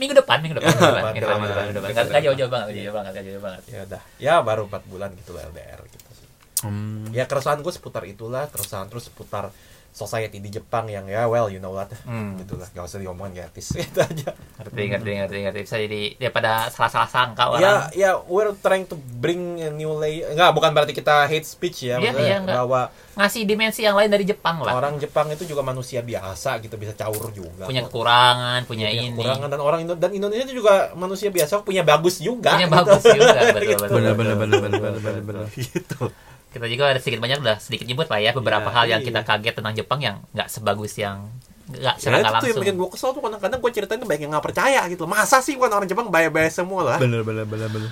minggu 0.00 0.14
depan 0.16 0.36
minggu 0.40 0.56
depan 0.56 0.72
minggu 0.72 0.80
depan 0.80 1.12
minggu 1.12 1.20
depan 1.20 1.32
minggu 1.36 1.52
depan, 1.52 1.64
minggu 1.68 1.76
depan 1.76 1.90
nggak 1.92 2.04
nggak 2.08 2.22
jauh 2.24 2.36
jauh 2.40 2.50
banget 2.50 2.66
jauh 2.72 2.94
banget 2.96 3.12
jauh 3.20 3.42
banget. 3.44 3.62
Ya 3.68 3.80
udah. 3.84 4.00
Ya 4.16 4.34
baru 4.40 4.62
4 4.64 4.80
bulan 4.88 5.12
gitu 5.12 5.36
lah 5.36 5.44
LDR 5.52 5.80
gitu 5.92 6.08
sih. 6.16 6.28
Hmm. 6.64 7.12
ya 7.12 7.28
keresahan 7.28 7.60
gue 7.60 7.72
seputar 7.76 8.08
itulah 8.08 8.48
keresahan 8.48 8.88
terus 8.88 9.12
seputar 9.12 9.52
society 9.94 10.36
di 10.36 10.50
Jepang 10.50 10.84
yang 10.86 11.06
ya 11.06 11.24
well 11.24 11.46
you 11.46 11.56
know 11.56 11.70
what 11.70 11.86
Hmm. 12.02 12.34
gitu 12.36 12.54
lah 12.54 12.66
gak 12.68 12.82
usah 12.82 12.98
diomongin 12.98 13.40
gratis 13.40 13.70
itu 13.78 13.94
aja 13.96 14.34
ngerti 14.58 14.82
ngerti 14.90 15.10
ngerti 15.16 15.36
ngerti 15.40 15.60
bisa 15.62 15.76
jadi 15.78 16.02
daripada 16.18 16.66
salah 16.68 16.90
salah 16.90 17.06
sangka 17.06 17.44
ya 17.46 17.54
orang 17.54 17.78
ya 17.94 18.10
we're 18.24 18.50
trying 18.56 18.82
to 18.82 18.92
bring 19.16 19.38
a 19.58 19.70
new 19.70 19.94
layer 19.94 20.28
enggak 20.28 20.50
bukan 20.50 20.70
berarti 20.70 20.92
kita 20.92 21.24
hate 21.24 21.44
speech 21.44 21.86
ya 21.86 21.96
Iya, 21.96 22.10
maksudnya 22.10 22.26
iya, 22.26 22.36
enggak. 22.36 22.56
bahwa 22.58 22.80
ngasih 23.14 23.42
dimensi 23.44 23.80
yang 23.80 23.94
lain 23.94 24.10
dari 24.10 24.24
Jepang 24.24 24.58
lah 24.58 24.74
orang 24.74 24.98
Jepang 24.98 25.30
itu 25.30 25.46
juga 25.46 25.62
manusia 25.62 26.02
biasa 26.02 26.58
gitu 26.58 26.74
bisa 26.74 26.90
caur 26.92 27.30
juga 27.30 27.64
punya 27.64 27.82
kekurangan 27.82 28.66
punya 28.66 28.90
Punya 28.90 28.98
ini 29.00 29.14
kekurangan 29.14 29.48
dan 29.48 29.60
orang 29.60 29.78
Indo 29.80 29.94
dan 29.94 30.10
Indonesia 30.10 30.42
itu 30.44 30.58
juga 30.58 30.90
manusia 30.92 31.30
biasa 31.30 31.62
punya 31.62 31.80
bagus 31.80 32.18
juga 32.18 32.50
punya 32.52 32.66
gitu. 32.66 32.74
bagus 32.74 33.02
juga 33.06 33.40
betul 33.54 33.62
Gitu. 33.64 33.78
betul, 33.80 33.94
bener, 33.94 34.14
bener, 34.34 34.34
bener, 34.60 34.80
bener, 34.98 35.22
bener. 35.22 35.44
gitu 35.48 36.10
kita 36.54 36.66
juga 36.66 36.82
ada 36.88 37.00
sedikit 37.02 37.18
banyak 37.18 37.42
udah 37.42 37.56
sedikit 37.58 37.84
nyebut 37.84 38.06
lah 38.06 38.18
ya 38.18 38.30
beberapa 38.30 38.64
Iya, 38.64 38.76
hal 38.76 38.84
yang 38.88 39.00
iya. 39.02 39.08
kita 39.10 39.20
kaget 39.20 39.54
tentang 39.58 39.74
Jepang 39.74 39.98
yang 39.98 40.16
nggak 40.30 40.48
sebagus 40.48 40.94
yang 40.94 41.28
nggak 41.64 41.96
ya 41.96 41.98
secara 41.98 42.14
itu 42.14 42.22
tuh 42.22 42.24
yang 42.24 42.34
langsung. 42.38 42.62
bikin 42.62 42.74
gue 42.76 42.88
kesel 42.88 43.10
tuh 43.10 43.20
kadang-kadang 43.20 43.58
gue 43.58 43.70
ceritain 43.72 43.96
tuh 43.96 44.04
banyak 44.04 44.22
yang 44.22 44.32
nggak 44.32 44.46
percaya 44.46 44.80
gitu. 44.86 45.04
Masa 45.04 45.40
sih 45.40 45.56
bukan 45.56 45.72
orang 45.74 45.88
Jepang 45.88 46.06
bayar-bayar 46.08 46.48
semua 46.48 46.80
lah? 46.86 46.98
Bener 46.98 47.20
bener 47.20 47.42
bener 47.44 47.66
bener. 47.68 47.90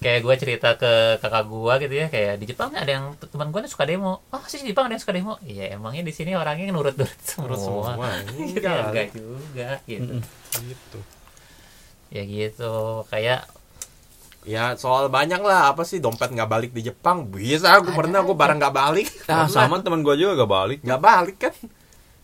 kayak 0.00 0.24
gue 0.24 0.34
cerita 0.34 0.68
ke 0.74 0.92
kakak 1.20 1.44
gue 1.44 1.74
gitu 1.84 1.94
ya 1.94 2.06
kayak 2.08 2.40
di 2.40 2.48
Jepang 2.48 2.72
ada 2.72 2.88
yang 2.88 3.12
teman 3.20 3.52
gue 3.52 3.60
suka 3.66 3.84
demo. 3.84 4.24
Oh 4.26 4.40
sih 4.46 4.56
di 4.58 4.72
Jepang 4.72 4.88
ada 4.88 4.96
yang 4.96 5.02
suka 5.02 5.12
demo? 5.12 5.36
Iya 5.42 5.76
emangnya 5.76 6.00
di 6.00 6.12
sini 6.14 6.32
orangnya 6.32 6.72
nurut 6.72 6.96
nurut 6.96 7.20
nurut 7.36 7.58
semua 7.60 7.92
Oh, 7.92 8.08
gitu 8.48 8.64
enggak. 8.64 8.72
ya 8.72 8.82
enggak 8.88 9.08
juga 9.12 9.68
gitu 9.84 10.14
gitu. 10.64 10.98
Ya 12.08 12.22
gitu 12.24 12.74
kayak 13.06 13.44
ya 14.44 14.74
soal 14.76 15.12
banyak 15.12 15.40
lah. 15.40 15.72
Apa 15.72 15.84
sih 15.84 16.00
dompet 16.00 16.32
nggak 16.32 16.50
balik 16.50 16.70
di 16.72 16.86
Jepang? 16.86 17.28
Bisa 17.28 17.78
gue 17.80 17.92
pernah 17.92 18.24
gue 18.24 18.36
barang 18.36 18.58
nggak 18.58 18.74
balik. 18.74 19.08
Ah 19.28 19.44
Pernah. 19.44 19.48
sama 19.48 19.76
teman 19.84 20.00
gua 20.00 20.14
juga 20.16 20.44
gak 20.44 20.50
balik. 20.50 20.78
nggak 20.80 21.02
balik 21.02 21.36
kan? 21.38 21.54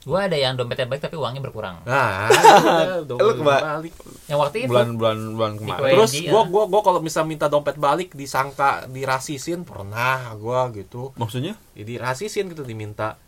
Gue 0.07 0.21
ada 0.23 0.39
yang 0.39 0.55
dompetnya 0.55 0.87
baik 0.87 1.03
tapi 1.03 1.19
uangnya 1.19 1.43
berkurang. 1.43 1.83
Nah. 1.83 2.31
Lu 3.03 3.19
dompet 3.19 3.37
keba- 3.43 3.65
balik. 3.83 3.93
Yang 4.31 4.39
waktu 4.39 4.57
itu? 4.63 4.71
Bulan 4.71 4.89
bulan 4.95 5.19
bulan 5.35 5.53
kemarin. 5.59 5.93
Terus 5.99 6.13
gue 6.15 6.31
ya. 6.31 6.47
gua 6.47 6.65
gua 6.71 6.81
kalau 6.87 7.01
misal 7.03 7.27
minta 7.27 7.51
dompet 7.51 7.75
balik 7.75 8.15
disangka 8.15 8.87
dirasisin 8.87 9.67
pernah 9.67 10.31
gue 10.39 10.83
gitu. 10.83 11.11
Maksudnya? 11.19 11.59
jadi 11.75 11.99
rasisin 11.99 12.49
gitu 12.55 12.63
diminta. 12.63 13.19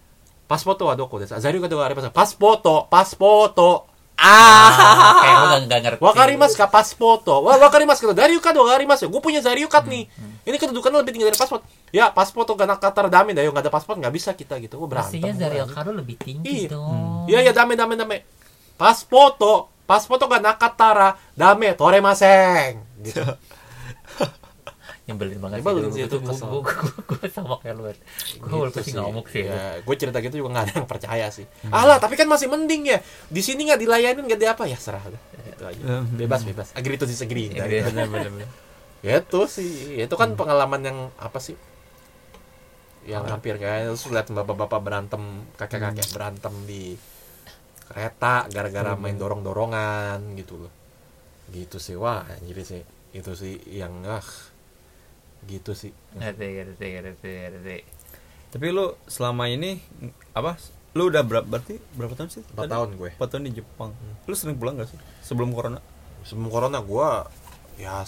Pas 0.48 0.64
foto 0.64 0.88
ada 0.88 1.04
kok 1.04 1.20
Zario 1.28 1.60
kata 1.60 1.76
ada 1.76 2.08
pas 2.08 2.30
foto 2.32 2.88
pas 2.88 3.10
foto 3.12 3.97
ah 4.18 4.70
kayak 5.22 5.36
gue 5.38 5.48
gak, 5.48 5.60
gak 5.70 5.80
ngerti 5.86 6.00
Wakarimas 6.02 6.52
ka 6.58 6.66
pas 6.66 6.90
foto. 6.90 7.46
Wah, 7.46 7.54
wakarimas 7.56 8.02
ka. 8.02 8.10
Dari 8.10 8.34
kad 8.42 8.58
wakarimas. 8.58 8.98
Gue 9.06 9.22
punya 9.22 9.38
Zario 9.38 9.70
kad 9.70 9.86
nih. 9.86 10.10
Ini 10.42 10.56
kedudukannya 10.58 10.98
lebih 11.00 11.12
tinggi 11.14 11.26
dari 11.30 11.38
paspor. 11.38 11.62
Ya, 11.94 12.10
pas 12.10 12.28
foto 12.28 12.58
gak 12.58 12.82
kata 12.82 13.06
dame 13.06 13.30
dah. 13.32 13.46
Nggak 13.46 13.64
ada 13.64 13.72
paspor 13.72 13.94
nggak 13.96 14.10
bisa 14.10 14.34
kita 14.34 14.58
gitu. 14.58 14.76
Gue 14.82 14.88
berantem. 14.90 15.22
Pastinya 15.22 15.32
Zario 15.38 15.64
gua. 15.64 15.74
Kado 15.74 15.90
lebih 15.94 16.16
tinggi 16.18 16.66
Iya. 16.66 16.74
dong 16.74 17.30
Iya, 17.30 17.38
iya 17.46 17.52
dame 17.54 17.78
dame 17.78 17.94
dame. 17.94 18.16
Pas 18.74 19.02
foto, 19.02 19.70
pas 19.86 20.02
foto 20.02 20.26
gak 20.26 20.42
nakatara 20.42 21.14
dame 21.32 21.74
tore 21.78 22.02
maseng. 22.02 22.82
Gitu. 22.98 23.22
nyebelin 25.08 25.40
banget 25.40 25.64
Nyebelin 25.64 25.88
sih 25.88 26.04
sih, 26.04 26.04
itu 26.04 26.16
gue 26.20 26.36
gue 27.08 27.28
sama 27.32 27.56
kayak 27.64 27.74
lu 27.80 27.88
gue 27.88 28.56
walaupun 28.60 28.82
sih 28.84 28.92
ngamuk 28.92 29.26
sih 29.32 29.48
ya. 29.48 29.56
Ya, 29.56 29.68
gue 29.80 29.94
cerita 29.96 30.20
gitu 30.20 30.44
juga 30.44 30.48
nggak 30.52 30.64
ada 30.68 30.74
yang 30.76 30.88
percaya 30.88 31.26
sih. 31.32 31.48
Alah, 31.72 31.96
tapi 31.96 32.20
kan 32.20 32.28
masih 32.28 32.52
mending 32.52 32.92
ya. 32.92 33.00
Di 33.32 33.40
sini 33.40 33.64
nggak 33.72 33.80
dilayanin 33.80 34.20
nggak 34.28 34.38
ada 34.44 34.48
apa 34.52 34.64
ya 34.68 34.76
serah. 34.76 35.00
Gitu 35.08 35.64
aja. 35.64 35.80
Hmm. 35.80 36.04
Bebas 36.12 36.44
bebas. 36.44 36.76
Agree 36.76 37.00
to 37.00 37.08
disagree. 37.08 37.48
Ya 37.56 37.64
itu 39.24 39.40
sih, 39.48 39.96
itu 39.96 40.14
kan 40.18 40.36
pengalaman 40.36 40.80
yang 40.84 40.98
apa 41.16 41.40
sih? 41.40 41.56
Yang 43.08 43.24
hampir 43.32 43.56
kayak 43.56 43.88
terus 43.88 44.04
lihat 44.12 44.28
bapak-bapak 44.28 44.80
berantem, 44.84 45.48
kakek-kakek 45.56 46.12
berantem 46.12 46.52
di 46.68 47.00
kereta 47.88 48.44
gara-gara 48.52 48.92
main 49.00 49.16
dorong-dorongan 49.16 50.36
gitu 50.36 50.68
loh. 50.68 50.72
Gitu 51.48 51.80
sih, 51.80 51.96
wah 51.96 52.28
jadi 52.44 52.60
sih 52.60 52.82
itu 53.16 53.32
sih 53.32 53.56
yang 53.72 54.04
ah 54.04 54.20
gitu 55.46 55.76
sih. 55.76 55.94
ngerti 56.16 56.46
ngerti 56.58 56.86
ngerti 56.98 57.30
ngerti 57.30 57.76
Tapi 58.48 58.66
lu 58.72 58.96
selama 59.06 59.46
ini 59.46 59.78
apa? 60.32 60.56
Lu 60.96 61.12
udah 61.12 61.22
berapa 61.22 61.44
berarti 61.44 61.78
berapa 61.94 62.16
tahun 62.16 62.30
sih? 62.32 62.42
Empat 62.56 62.72
tahun 62.72 62.88
gue. 62.96 63.10
Empat 63.14 63.28
tahun 63.30 63.44
di 63.46 63.52
Jepang. 63.60 63.92
Lu 64.24 64.34
sering 64.34 64.56
pulang 64.56 64.80
gak 64.80 64.88
sih? 64.90 64.98
Sebelum 65.22 65.52
corona? 65.52 65.78
Sebelum 66.24 66.48
corona 66.48 66.80
gua 66.82 67.28
ya 67.78 68.02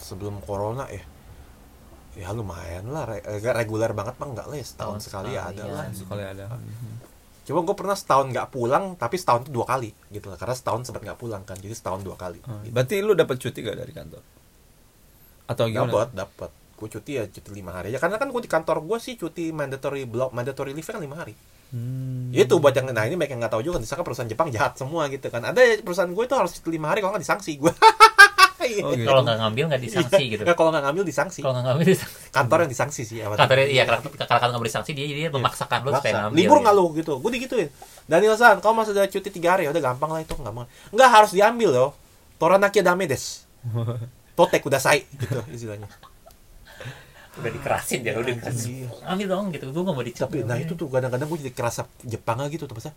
sebelum 0.00 0.40
corona 0.40 0.88
ya 0.88 1.04
ya 2.16 2.32
lumayan 2.32 2.88
lah 2.90 3.06
re- 3.06 3.22
agak 3.22 3.52
reguler 3.54 3.92
banget 3.92 4.16
mah 4.18 4.28
enggak 4.32 4.46
lah 4.48 4.56
ya 4.58 4.66
setahun 4.66 4.98
Tahun 4.98 5.04
sekali, 5.04 5.30
sekali, 5.36 5.52
ada 5.54 5.62
ya. 5.62 5.74
lah 5.74 5.84
Sekali 5.92 6.22
ada. 6.24 6.44
Coba 7.40 7.66
gue 7.66 7.76
pernah 7.76 7.96
setahun 7.98 8.26
nggak 8.30 8.48
pulang, 8.54 8.84
tapi 8.94 9.16
setahun 9.18 9.48
itu 9.48 9.50
dua 9.50 9.66
kali 9.66 9.90
gitu 10.14 10.30
lah. 10.30 10.38
Karena 10.38 10.54
setahun 10.54 10.86
sempat 10.86 11.02
nggak 11.02 11.18
pulang 11.18 11.42
kan, 11.42 11.58
jadi 11.58 11.74
setahun 11.74 12.06
dua 12.06 12.14
kali. 12.14 12.38
Hmm. 12.46 12.62
Gitu. 12.62 12.72
Berarti 12.74 12.94
lu 13.02 13.12
dapat 13.18 13.36
cuti 13.42 13.58
gak 13.64 13.78
dari 13.80 13.90
kantor? 13.90 14.22
Atau 15.50 15.64
gimana? 15.66 15.90
Dapat, 15.90 16.08
dapat. 16.14 16.50
Gue 16.80 16.88
cuti 16.88 17.12
ya 17.14 17.28
cuti 17.28 17.52
lima 17.52 17.70
hari 17.70 17.92
aja. 17.92 18.00
Karena 18.00 18.16
kan 18.16 18.26
gue 18.26 18.40
di 18.40 18.48
kantor 18.48 18.80
gue 18.80 18.98
sih 18.98 19.14
cuti 19.14 19.52
mandatory 19.52 20.02
block, 20.02 20.32
mandatory 20.32 20.72
leave 20.72 20.82
kan 20.82 20.96
lima 20.96 21.14
hari. 21.14 21.36
Hmm. 21.70 22.32
Itu 22.32 22.56
buat 22.56 22.72
yang 22.72 22.88
nah 22.88 23.04
ini 23.04 23.14
banyak 23.14 23.30
yang 23.30 23.40
nggak 23.40 23.52
tahu 23.52 23.62
juga. 23.62 23.76
Disangka 23.76 24.00
perusahaan 24.00 24.26
Jepang 24.26 24.48
jahat 24.48 24.74
semua 24.74 25.06
gitu 25.06 25.28
kan. 25.28 25.44
Ada 25.44 25.78
perusahaan 25.78 26.08
gue 26.08 26.24
itu 26.24 26.34
harus 26.34 26.56
cuti 26.56 26.68
lima 26.72 26.88
hari 26.88 26.98
kalau 26.98 27.12
nggak 27.12 27.22
disangsi 27.22 27.54
gue. 27.54 27.68
Oh, 28.60 28.92
gitu. 28.92 29.02
kalau 29.02 29.24
nggak 29.24 29.40
ngambil 29.40 29.64
nggak 29.66 29.82
disangsi 29.82 30.22
gitu 30.30 30.42
Ya, 30.44 30.52
kalau 30.52 30.68
nggak 30.68 30.84
ngambil 30.84 31.02
disangsi. 31.02 31.40
kalau 31.40 31.56
nggak 31.56 31.66
ngambil 31.66 31.86
disangsi 31.90 32.20
Kantor 32.28 32.58
yang 32.60 32.70
disangsi 32.70 33.02
sih. 33.02 33.18
apa- 33.18 33.34
kantornya 33.34 33.66
iya 33.66 33.82
karena 33.82 34.00
kalau 34.04 34.38
kalau 34.38 34.52
nggak 34.52 34.68
disangsi 34.68 34.90
dia 34.92 35.06
dia 35.08 35.28
memaksakan 35.28 35.78
lu 35.80 35.90
supaya 35.90 36.12
ngambil 36.22 36.36
Libur 36.36 36.54
ya. 36.54 36.62
nggak 36.62 36.74
lu 36.76 36.84
gitu? 36.94 37.12
Gue 37.18 37.30
digituin. 37.32 37.68
Daniel 38.04 38.36
San, 38.36 38.60
kau 38.60 38.70
masih 38.70 38.92
ada 38.92 39.08
cuti 39.08 39.32
tiga 39.32 39.56
hari, 39.56 39.64
udah 39.64 39.80
gampang 39.82 40.12
lah 40.12 40.20
itu 40.20 40.36
nggak 40.36 40.52
mau. 40.52 40.68
Nggak 40.92 41.08
harus 41.08 41.30
diambil 41.32 41.70
loh. 41.72 41.90
Toranakia 42.36 42.84
dame 42.84 43.08
des. 43.08 43.48
Totek 44.38 44.62
udah 44.62 44.78
say 44.78 45.08
gitu 45.10 45.40
istilahnya. 45.50 45.88
Udah 47.38 47.50
dikerasin 47.54 48.00
ya 48.02 48.18
udah 48.18 48.32
dikerasin. 48.34 48.68
Iya. 48.74 48.88
ambil 49.06 49.26
dong 49.30 49.46
gitu. 49.54 49.64
Gue 49.70 49.82
nggak 49.86 49.96
mau 49.96 50.04
dicuti 50.04 50.24
Tapi 50.26 50.36
nah 50.42 50.56
itu 50.58 50.72
tuh 50.74 50.86
kadang-kadang 50.90 51.26
gue 51.30 51.38
jadi 51.46 51.52
kerasa 51.54 51.86
Jepang 52.02 52.42
gitu 52.50 52.66
tuh 52.66 52.74
masa 52.74 52.90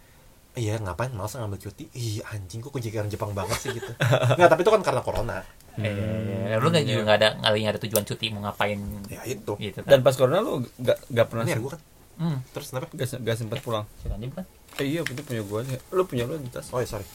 Iya 0.53 0.77
ngapain? 0.77 1.09
Males 1.17 1.33
ngambil 1.33 1.57
cuti? 1.65 1.89
Ih 1.97 2.21
anjing 2.29 2.61
kok 2.61 2.77
jadi 2.77 3.01
orang 3.01 3.09
Jepang 3.09 3.33
banget 3.33 3.57
sih 3.57 3.73
gitu. 3.73 3.89
Nggak 4.37 4.49
tapi 4.53 4.61
itu 4.61 4.69
kan 4.69 4.81
karena 4.85 5.01
corona. 5.01 5.41
Eh, 5.81 6.53
eh, 6.53 6.61
lu 6.61 6.69
nggak 6.69 6.85
juga 6.85 7.01
nggak 7.09 7.17
ada 7.17 7.29
nggak 7.41 7.51
nggak 7.57 7.73
ada 7.73 7.81
tujuan 7.81 8.03
cuti 8.05 8.25
mau 8.29 8.45
ngapain? 8.45 8.77
Ya 9.09 9.25
itu. 9.25 9.53
Gitu 9.57 9.81
kan. 9.81 9.89
Dan 9.89 10.05
pas 10.05 10.13
corona 10.13 10.45
lu 10.45 10.61
gak, 10.77 10.97
gak 11.09 11.25
pernah 11.25 11.49
gue 11.49 11.71
kan. 11.73 11.81
Hmm. 12.21 12.37
Terus 12.53 12.69
kenapa? 12.69 12.85
gak, 12.93 13.07
se- 13.09 13.21
gak 13.25 13.35
sempat 13.41 13.59
pulang. 13.65 13.89
si 13.97 14.05
Randy 14.05 14.29
bukan? 14.29 14.45
Eh, 14.77 14.85
iya, 14.85 15.01
itu 15.01 15.21
punya 15.25 15.41
gua 15.41 15.65
aja. 15.65 15.77
Lu 15.89 16.05
punya 16.05 16.29
lu 16.29 16.37
di 16.37 16.49
tas. 16.53 16.69
Oh 16.69 16.77
ya 16.77 16.85
sorry. 16.85 17.05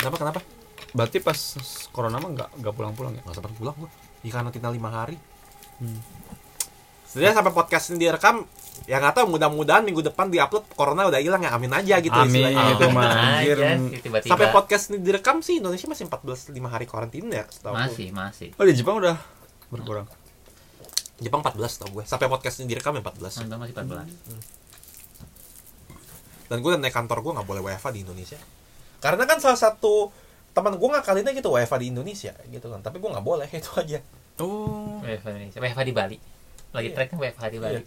Kenapa 0.00 0.16
kenapa? 0.16 0.40
Berarti 0.96 1.20
pas 1.20 1.36
corona 1.92 2.16
mah 2.16 2.30
gak, 2.32 2.48
gak 2.56 2.72
pulang-pulang 2.72 3.12
ya? 3.16 3.22
Nggak 3.28 3.36
sempat 3.36 3.52
pulang 3.52 3.76
gue 3.76 3.90
Di 4.24 4.32
karantina 4.32 4.72
lima 4.72 4.88
hari. 4.88 5.20
Hmm. 5.76 6.00
Sebenarnya 7.12 7.36
sampai 7.36 7.52
podcast 7.52 7.92
ini 7.92 8.08
direkam 8.08 8.48
Ya 8.88 8.96
nggak 8.98 9.14
tahu 9.20 9.36
mudah-mudahan 9.36 9.84
minggu 9.86 10.02
depan 10.02 10.26
diupload 10.32 10.64
Corona 10.74 11.06
udah 11.06 11.20
hilang 11.22 11.44
ya. 11.44 11.54
Amin 11.54 11.70
aja 11.70 12.02
gitu 12.02 12.16
Amin, 12.16 12.50
istilahnya. 12.50 12.74
itu 12.74 12.86
mah, 12.90 13.14
anjir. 13.38 13.58
Sampai 14.26 14.50
podcast 14.50 14.90
ini 14.90 14.98
direkam 14.98 15.38
sih 15.44 15.62
Indonesia 15.62 15.86
masih 15.86 16.10
14 16.10 16.50
lima 16.50 16.66
hari 16.72 16.88
karantina 16.88 17.30
ya 17.30 17.44
setahu 17.46 17.78
masih 17.78 18.10
masih. 18.10 18.50
Oh, 18.58 18.66
di 18.66 18.74
Jepang 18.74 18.98
udah 18.98 19.14
berkurang. 19.70 20.08
Jepang 21.22 21.38
14 21.38 21.54
tau 21.78 21.86
gue 21.94 22.02
Sampai 22.02 22.26
podcast 22.26 22.58
ini 22.58 22.74
direkam 22.74 22.98
ya 22.98 23.06
14 23.06 23.46
nonton 23.46 23.58
masih 23.62 23.74
14 23.78 24.02
dan 26.50 26.60
gue 26.60 26.70
naik 26.76 26.92
kantor 26.92 27.24
gue 27.24 27.32
nggak 27.38 27.48
boleh 27.48 27.62
WFA 27.64 27.96
di 27.96 28.04
Indonesia. 28.04 28.36
Karena 29.00 29.24
kan 29.24 29.40
salah 29.40 29.56
satu 29.56 30.12
teman 30.52 30.76
gue 30.76 30.84
ngakalinnya 30.84 31.32
gitu 31.32 31.48
WFA 31.48 31.80
di 31.80 31.88
Indonesia 31.88 32.34
gitu 32.50 32.66
kan. 32.66 32.82
Tapi 32.82 32.98
gue 32.98 33.08
nggak 33.08 33.24
boleh 33.24 33.46
itu 33.62 33.70
aja. 33.78 34.02
Oh. 34.42 35.00
WFH 35.00 35.26
Indonesia. 35.32 35.58
WFH 35.62 35.80
di 35.86 35.94
Bali 35.94 36.18
lagi 36.72 36.88
Iya. 36.88 36.94
tracking 36.94 37.18
WFH 37.18 37.42
di 37.48 37.58
Bali 37.58 37.82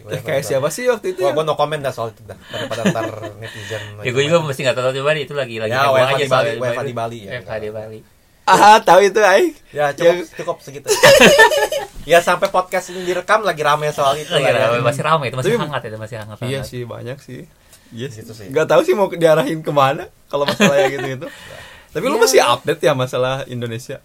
Eh, 0.00 0.16
kayak 0.18 0.40
siapa 0.42 0.68
sih 0.68 0.88
waktu 0.88 1.12
itu? 1.12 1.20
Wah, 1.20 1.30
gue 1.30 1.44
no 1.44 1.52
comment 1.52 1.76
dah 1.76 1.92
soal 1.92 2.08
itu 2.10 2.24
dah 2.24 2.32
daripada 2.48 2.88
ntar 2.88 3.04
netizen 3.40 3.82
ya 3.98 4.10
gue 4.10 4.22
juga 4.22 4.40
masih 4.40 4.62
nggak 4.64 4.72
tahu 4.74 4.92
coba 4.94 5.12
itu 5.14 5.34
lagi 5.34 5.56
lagi 5.56 5.70
Ya, 5.70 5.86
WFH 5.86 6.08
aja 6.10 6.16
di 6.16 6.26
Bali, 6.26 6.50
WFH 6.56 6.80
di 6.82 6.94
Bali, 6.94 7.18
ya. 7.20 7.30
WFH 7.36 7.52
di 7.58 7.70
Bali 7.70 7.98
ah 8.50 8.80
tahu 8.80 9.00
itu 9.02 9.20
ay 9.20 9.52
Ya 9.70 9.92
cukup 9.92 10.24
cukup 10.32 10.56
segitu. 10.58 10.88
ya 12.02 12.18
sampai 12.18 12.48
podcast 12.48 12.90
ini 12.90 13.04
direkam 13.04 13.40
lagi 13.40 13.60
rame 13.60 13.86
soal 13.90 14.16
itu 14.16 14.32
Lagi 14.32 14.42
lah 14.42 14.50
ya. 14.50 14.66
rame, 14.66 14.80
masih 14.80 15.02
ramai 15.02 15.26
itu 15.28 15.36
masih 15.36 15.52
Tapi- 15.52 15.62
hangat 15.62 15.82
itu 15.84 15.96
masih 15.96 16.16
hangat. 16.18 16.36
iya 16.40 16.48
hangat. 16.56 16.64
sih 16.66 16.80
banyak 16.82 17.18
sih 17.20 17.40
iya 17.92 18.08
Gitu 18.08 18.32
sih. 18.32 18.48
nggak 18.48 18.66
tahu 18.66 18.80
sih 18.80 18.94
mau 18.94 19.06
diarahin 19.06 19.60
ke 19.60 19.70
mana 19.70 20.08
kalau 20.26 20.42
masalah 20.44 20.80
yang 20.80 20.96
gitu 20.96 21.06
gitu 21.12 21.26
tapi 21.92 22.04
lu 22.06 22.16
Iya. 22.16 22.22
masih 22.24 22.40
update 22.42 22.80
ya 22.80 22.92
masalah 22.94 23.44
Indonesia 23.44 24.00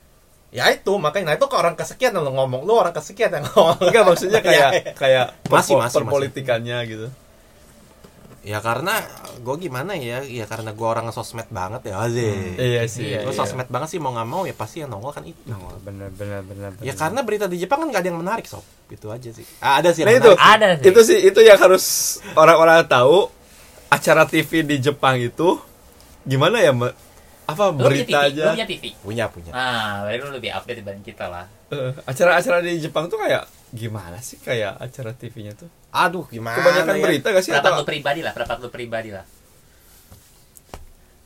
Ya 0.55 0.71
itu 0.71 0.87
makanya 0.95 1.25
nah 1.27 1.35
itu 1.35 1.45
ke 1.45 1.55
orang 1.59 1.75
kesekian 1.75 2.15
lu 2.15 2.31
ngomong 2.31 2.63
lu 2.63 2.73
orang 2.73 2.95
kesekian 2.95 3.27
yang 3.29 3.43
ngomong. 3.45 3.75
enggak 3.91 4.03
maksudnya 4.07 4.39
kayak 4.47 4.95
kayak 4.95 5.25
Masih, 5.51 5.75
masih, 5.75 5.99
perpolitikannya 5.99 6.79
gitu 6.87 7.07
Ya 8.45 8.61
karena 8.61 9.01
gue 9.41 9.55
gimana 9.57 9.97
ya? 9.97 10.21
Ya 10.21 10.45
karena 10.45 10.69
gue 10.69 10.85
orang 10.85 11.09
sosmed 11.09 11.49
banget 11.49 11.89
ya 11.89 11.97
Azik. 11.97 12.61
iya 12.61 12.85
sih 12.85 13.09
Iya, 13.09 13.25
Gue 13.25 13.33
iya. 13.33 13.39
sosmed 13.41 13.65
banget 13.67 13.89
sih 13.89 13.99
mau 13.99 14.13
nggak 14.13 14.29
mau 14.29 14.45
ya 14.45 14.53
pasti 14.53 14.85
yang 14.85 14.93
nongol 14.93 15.11
kan 15.11 15.25
itu. 15.25 15.41
Oh, 15.49 15.73
bener 15.81 16.13
bener 16.13 16.45
bener 16.45 16.69
Ya 16.77 16.93
bener. 16.93 16.93
karena 16.93 17.19
berita 17.25 17.49
di 17.49 17.57
Jepang 17.57 17.81
kan 17.81 17.89
gak 17.89 18.05
ada 18.05 18.09
yang 18.13 18.21
menarik 18.21 18.45
sob. 18.45 18.61
Itu 18.85 19.09
aja 19.09 19.33
sih. 19.33 19.41
Ah, 19.57 19.81
ada 19.81 19.89
sih. 19.91 20.05
nah 20.05 20.13
yang 20.13 20.21
itu 20.21 20.29
menarik. 20.29 20.53
Ada 20.61 20.69
sih. 20.77 20.85
itu 20.87 20.99
sih 21.01 21.19
itu 21.25 21.39
yang 21.41 21.57
harus 21.57 21.85
orang-orang 22.37 22.85
tahu 22.85 23.33
acara 23.89 24.23
TV 24.23 24.61
di 24.61 24.77
Jepang 24.77 25.17
itu 25.17 25.57
gimana 26.21 26.61
ya 26.61 26.69
Mbak? 26.69 26.93
Apa 27.45 27.63
Lu 27.69 27.77
punya 27.77 27.89
berita 27.89 28.17
TV, 28.17 28.27
aja 28.33 28.41
lu 28.41 28.51
punya 28.51 28.65
TV. 28.65 28.83
Punya 28.99 29.25
punya. 29.29 29.51
Nah, 29.53 30.01
berarti 30.01 30.17
lu 30.19 30.31
lebih 30.33 30.51
update 30.51 30.77
dibanding 30.81 31.05
kita 31.05 31.25
lah. 31.29 31.45
Eh, 31.69 31.91
acara-acara 32.03 32.57
di 32.61 32.73
Jepang 32.77 33.05
tuh 33.05 33.17
kayak 33.17 33.45
gimana 33.69 34.17
sih 34.17 34.37
kayak 34.39 34.79
acara 34.79 35.11
TV-nya 35.11 35.51
tuh 35.51 35.67
Aduh 35.91 36.23
gimana? 36.31 36.55
kebanyakan 36.55 36.95
ya? 36.95 37.03
berita 37.03 37.27
gak 37.29 37.43
sih 37.43 37.51
Pendapat 37.51 37.71
atau 37.73 37.81
lu 37.81 37.85
pribadi 37.85 38.19
lah, 38.23 38.31
pendapat 38.31 38.57
lu 38.61 38.69
pribadi 38.69 39.09
lah. 39.11 39.25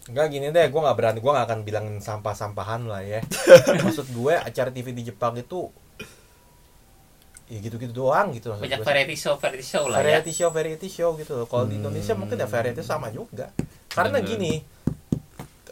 Enggak 0.09 0.25
gini 0.33 0.49
deh, 0.49 0.65
gue 0.65 0.81
nggak 0.81 0.97
berani, 0.97 1.17
gue 1.21 1.31
nggak 1.31 1.45
akan 1.45 1.59
bilangin 1.61 1.95
sampah-sampahan 2.01 2.89
lah 2.89 3.05
ya. 3.05 3.21
Maksud 3.85 4.09
gue 4.09 4.33
acara 4.33 4.73
TV 4.73 4.89
di 4.89 5.05
Jepang 5.05 5.37
itu 5.37 5.69
ya 7.49 7.57
gitu-gitu 7.59 7.89
doang 7.91 8.29
gitu. 8.29 8.53
maksud 8.53 8.61
Banyak 8.61 8.79
gue. 8.81 8.85
variety 8.85 9.15
show, 9.17 9.33
variety 9.41 9.65
show 9.65 9.89
lah 9.89 9.97
ya. 9.97 10.21
variety 10.21 10.31
show, 10.31 10.49
variety 10.53 10.85
show 10.87 11.09
gitu. 11.17 11.33
loh. 11.33 11.47
Kalau 11.49 11.65
di 11.65 11.77
Indonesia 11.77 12.13
mungkin 12.13 12.37
ya 12.37 12.45
variety 12.45 12.81
sama 12.81 13.09
juga. 13.09 13.49
Karena 13.89 14.21
Bener. 14.21 14.29
gini, 14.29 14.53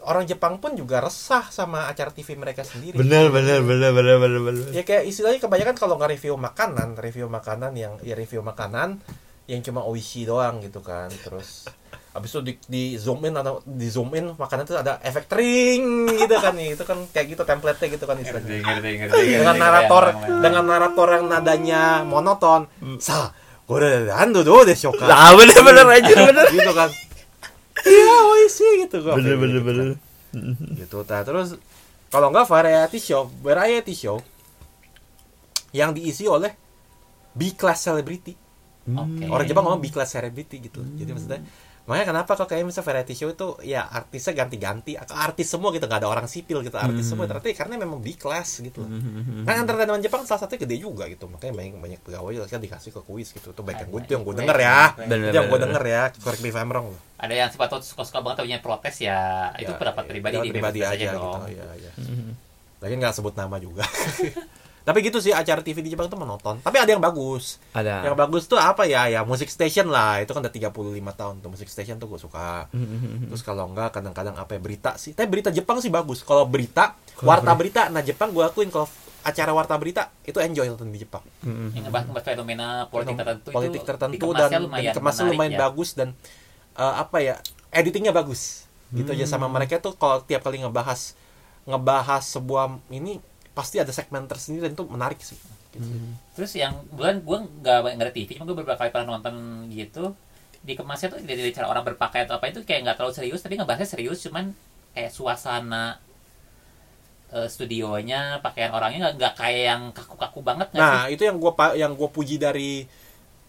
orang 0.08 0.24
Jepang 0.24 0.56
pun 0.56 0.72
juga 0.72 1.04
resah 1.04 1.44
sama 1.52 1.84
acara 1.86 2.08
TV 2.08 2.34
mereka 2.34 2.64
sendiri. 2.64 2.96
bener 2.96 3.28
bener 3.28 3.60
bener 3.60 3.92
bener 3.92 4.16
bener 4.16 4.40
bener 4.40 4.64
Ya 4.72 4.82
kayak 4.82 5.04
istilahnya 5.04 5.38
kebanyakan 5.44 5.76
kalau 5.76 6.00
nggak 6.00 6.16
review 6.16 6.34
makanan, 6.40 6.96
review 6.96 7.28
makanan 7.28 7.76
yang 7.76 8.00
ya 8.00 8.16
review 8.16 8.40
makanan 8.40 9.04
yang 9.48 9.60
cuma 9.60 9.84
oishi 9.84 10.24
doang 10.24 10.64
gitu 10.64 10.80
kan. 10.80 11.12
Terus 11.12 11.68
habis 12.16 12.32
itu 12.32 12.40
di, 12.40 12.52
di 12.66 12.82
zoom 12.96 13.20
in 13.28 13.36
atau 13.36 13.60
di 13.62 13.86
zoom 13.92 14.10
in 14.16 14.32
makanan 14.32 14.64
itu 14.64 14.74
ada 14.74 14.96
efek 15.04 15.28
tring 15.28 16.08
gitu 16.08 16.36
kan 16.40 16.56
nih. 16.56 16.72
Itu 16.76 16.84
kan 16.88 16.98
kayak 17.12 17.26
gitu 17.36 17.42
template-nya 17.44 17.88
gitu 17.92 18.04
kan 18.08 18.16
istilahnya. 18.16 18.60
ngerti, 18.64 18.90
ngerti. 19.04 19.24
Dengan 19.44 19.56
narator 19.60 20.04
dengan 20.40 20.64
narator 20.64 21.08
yang 21.20 21.24
nadanya 21.28 21.82
monoton. 22.08 22.64
Sa, 23.00 23.32
bener 25.60 25.86
aja 25.92 26.14
bener 26.32 26.44
gitu 26.48 26.72
kan. 26.72 26.88
Iya, 27.88 28.16
oishi 28.28 28.66
gitu 28.84 28.96
gua. 29.00 29.14
bener 29.16 29.36
bener 29.36 29.58
Gitu 29.58 29.66
bener 29.66 29.86
kan. 29.88 30.76
gitu 30.76 30.98
nah, 31.02 31.22
terus 31.24 31.48
kalau 32.08 32.28
nggak 32.28 32.46
variety 32.46 32.98
show 32.98 33.26
variety 33.40 33.92
show 33.92 34.20
yang 35.72 35.92
diisi 35.92 36.24
oleh 36.24 36.52
B 37.32 37.52
class 37.52 37.84
celebrity 37.84 38.32
Oke. 38.88 39.24
orang 39.28 39.44
Jepang 39.44 39.64
ngomong 39.64 39.80
B 39.80 39.88
class 39.88 40.12
celebrity 40.12 40.60
gitu 40.60 40.80
jadi 40.96 41.10
maksudnya 41.12 41.40
makanya 41.88 42.12
kenapa 42.12 42.36
kok 42.36 42.44
kayak 42.52 42.68
misalnya 42.68 42.84
variety 42.92 43.14
show 43.16 43.32
itu 43.32 43.56
ya 43.64 43.88
artisnya 43.88 44.44
ganti-ganti 44.44 44.92
atau 45.00 45.16
artis 45.16 45.48
semua 45.48 45.72
gitu 45.72 45.88
nggak 45.88 46.04
ada 46.04 46.08
orang 46.12 46.28
sipil 46.28 46.60
gitu 46.60 46.76
artis 46.76 47.08
semua 47.08 47.24
ternyata 47.24 47.48
karena 47.56 47.80
memang 47.80 48.04
B 48.04 48.12
class 48.12 48.60
gitu 48.60 48.84
kan 49.48 49.64
entertainment 49.64 50.04
Jepang 50.04 50.28
salah 50.28 50.44
satunya 50.44 50.68
gede 50.68 50.76
juga 50.84 51.08
gitu 51.08 51.24
makanya 51.32 51.56
banyak 51.56 51.72
banyak 51.80 52.00
pegawai 52.04 52.44
kan 52.44 52.60
dikasih 52.60 52.92
ke 52.92 53.00
kuis 53.08 53.32
gitu. 53.32 53.56
Itu 53.56 53.64
baik 53.64 53.88
yang 53.88 53.90
gue 53.90 54.00
itu 54.04 54.12
yang 54.12 54.24
gue 54.28 54.34
denger 54.36 54.58
ya. 54.60 54.80
itu 55.00 55.36
yang 55.40 55.48
gue 55.48 55.60
denger 55.64 55.82
ya 55.88 56.02
correct 56.20 56.42
me 56.44 56.52
if 56.52 56.56
I'm 56.60 56.68
wrong. 56.68 56.92
Loh. 56.92 57.00
Ada 57.16 57.34
yang 57.34 57.48
sifat 57.48 57.66
tuh 57.72 57.80
suka-suka 57.80 58.20
banget 58.20 58.44
punya 58.44 58.58
protes 58.60 58.96
ya, 59.02 59.50
itu 59.58 59.72
Ya, 59.72 59.80
pendapat 59.80 60.04
ya, 60.06 60.10
pribadi 60.12 60.36
di 60.38 60.50
pribadi 60.54 60.80
aja 60.84 60.92
aja 60.94 61.06
gitu 61.08 61.18
dong. 61.18 61.42
ya, 61.50 61.66
ya. 61.74 61.90
lagi 62.78 62.94
nggak 62.94 63.14
sebut 63.16 63.34
nama 63.34 63.56
juga 63.58 63.82
tapi 64.88 65.04
gitu 65.04 65.20
sih 65.20 65.30
acara 65.30 65.60
TV 65.60 65.84
di 65.84 65.92
Jepang 65.92 66.08
tuh 66.08 66.16
menonton. 66.16 66.58
Tapi 66.58 66.76
ada 66.76 66.88
yang 66.88 66.98
bagus. 66.98 67.60
Ada. 67.70 68.08
Yang 68.08 68.16
bagus 68.16 68.42
tuh 68.44 68.56
apa 68.56 68.82
ya? 68.82 69.04
Ya 69.06 69.20
music 69.20 69.46
station 69.46 69.86
lah. 69.86 70.18
Itu 70.18 70.32
kan 70.32 70.40
udah 70.40 70.48
35 70.50 70.72
tahun 71.12 71.34
tuh 71.38 71.48
music 71.48 71.68
station 71.68 71.96
tuh 71.96 72.08
gue 72.08 72.16
suka. 72.16 72.72
Terus 73.28 73.42
kalau 73.42 73.68
enggak 73.68 73.92
kadang-kadang 73.92 74.32
apa 74.34 74.56
ya? 74.56 74.60
Berita 74.60 74.96
sih. 74.96 75.12
Tapi 75.12 75.28
berita 75.28 75.52
Jepang 75.52 75.78
sih 75.78 75.88
bagus. 75.88 76.20
Kalau 76.20 76.48
berita 76.48 76.96
Kalau 77.12 77.28
warta 77.28 77.52
berita. 77.52 77.86
nah 77.86 78.00
Jepang 78.00 78.32
gue 78.32 78.40
akuin 78.40 78.66
kalau 78.66 78.88
acara 79.20 79.52
warta 79.52 79.76
berita 79.76 80.08
itu 80.22 80.40
enjoy 80.40 80.64
nonton 80.66 80.88
di 80.88 80.98
Jepang. 80.98 81.20
Yang 81.44 81.84
ngebahas 81.84 82.04
ngebahas 82.08 82.26
fenomena 82.26 82.66
politik 82.88 83.14
tertentu 83.14 83.48
politik 83.50 83.80
itu 83.80 83.84
tertentu 83.84 84.14
dikemasnya 84.16 84.48
dan, 84.48 84.60
lumayan 84.64 84.84
dan 84.86 84.94
kemasnya 84.96 85.20
menarik 85.20 85.36
lumayan 85.36 85.52
ya. 85.52 85.60
bagus 85.60 85.88
dan 85.92 86.08
eh, 86.74 86.94
apa 86.96 87.16
ya? 87.20 87.34
Editingnya 87.68 88.10
bagus. 88.10 88.64
Gitu 88.88 89.10
aja 89.10 89.20
Hmm. 89.20 89.32
sama 89.36 89.46
mereka 89.46 89.76
tuh 89.76 89.92
kalau 89.92 90.24
tiap 90.24 90.40
kali 90.40 90.56
ngebahas 90.58 91.12
ngebahas 91.64 92.24
sebuah 92.24 92.64
ini 92.88 93.20
pasti 93.58 93.76
ada 93.82 93.90
segmen 93.90 94.22
tersendiri 94.30 94.70
dan 94.70 94.78
itu 94.78 94.84
menarik 94.86 95.18
sih 95.18 95.34
gitu. 95.74 95.88
Terus 96.38 96.52
yang 96.54 96.78
bukan 96.94 97.14
gue 97.26 97.38
nggak 97.66 97.98
ada 97.98 98.12
TV, 98.14 98.28
cuma 98.38 98.46
gue 98.46 98.56
beberapa 98.62 98.78
kali 98.78 98.90
pernah 98.94 99.18
nonton 99.18 99.34
gitu. 99.74 100.14
Dikemasnya 100.62 101.08
tuh 101.12 101.18
dari 101.26 101.50
cara 101.50 101.66
orang 101.66 101.82
berpakaian 101.82 102.30
atau 102.30 102.38
apa 102.38 102.46
itu 102.52 102.62
kayak 102.62 102.80
nggak 102.86 102.96
terlalu 103.02 103.14
serius, 103.18 103.40
tapi 103.42 103.54
ngebahasnya 103.58 103.88
serius, 103.98 104.18
cuman 104.22 104.54
kayak 104.94 105.10
suasana 105.10 105.98
eh, 107.34 107.48
studionya, 107.54 108.40
pakaian 108.40 108.72
orangnya 108.72 109.12
nggak 109.12 109.34
kayak 109.36 109.62
yang 109.74 109.82
kaku-kaku 109.92 110.40
banget 110.40 110.68
nggak 110.72 110.86
sih? 110.88 111.02
nah 111.02 111.04
itu 111.12 111.22
yang 111.28 111.36
gua 111.36 111.52
pa- 111.52 111.76
yang 111.76 111.92
gua 111.98 112.08
puji 112.08 112.40
dari 112.40 112.88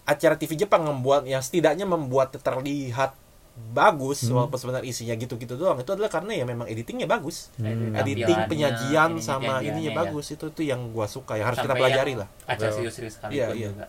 acara 0.04 0.36
TV 0.36 0.58
Jepang 0.58 0.84
membuat 0.84 1.24
yang 1.30 1.40
setidaknya 1.40 1.86
membuat 1.86 2.34
terlihat 2.34 3.14
bagus 3.70 4.24
Hmm. 4.24 4.34
walaupun 4.36 4.58
sebenarnya 4.58 4.86
isinya 4.86 5.14
gitu-gitu 5.14 5.54
doang 5.54 5.78
itu 5.78 5.88
adalah 5.88 6.08
karena 6.08 6.34
ya 6.34 6.44
memang 6.44 6.66
editingnya 6.66 7.06
bagus 7.06 7.54
Hmm. 7.56 7.94
editing 7.94 8.48
penyajian 8.48 9.10
ini 9.12 9.22
sama 9.22 9.62
ininya 9.62 9.92
ya. 9.92 9.98
bagus 9.98 10.26
itu 10.30 10.46
tuh 10.48 10.64
yang 10.64 10.90
gua 10.90 11.06
suka 11.06 11.36
yang 11.36 11.48
harus 11.48 11.60
kita 11.60 11.70
Sampai 11.70 11.84
pelajari 11.86 12.12
yang 12.12 12.20
lah 12.20 12.30
Acara 12.46 12.72
serius-serius 12.72 13.14
sekali 13.16 13.32
Iya, 13.36 13.48
iya. 13.54 13.70
juga. 13.70 13.86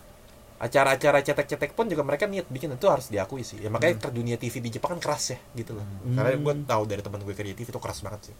acara-acara 0.57 1.17
cetek-cetek 1.19 1.73
pun 1.73 1.89
juga 1.89 2.01
mereka 2.01 2.25
niat 2.25 2.45
bikin 2.45 2.69
itu 2.69 2.85
harus 2.85 3.09
diakui 3.09 3.41
sih 3.41 3.57
ya 3.57 3.67
makanya 3.67 3.97
Hmm. 3.97 4.05
ke 4.05 4.09
dunia 4.11 4.37
TV 4.37 4.61
di 4.61 4.69
Jepang 4.69 4.93
kan 4.93 5.01
keras 5.01 5.33
ya 5.33 5.37
gitu 5.55 5.73
loh 5.73 5.85
karena 6.07 6.35
gue 6.35 6.53
tahu 6.63 6.83
dari 6.85 7.01
teman 7.01 7.17
gue 7.19 7.33
kerja 7.33 7.51
TV 7.51 7.65
itu 7.65 7.81
keras 7.81 7.99
banget 7.99 8.29
sih 8.29 8.35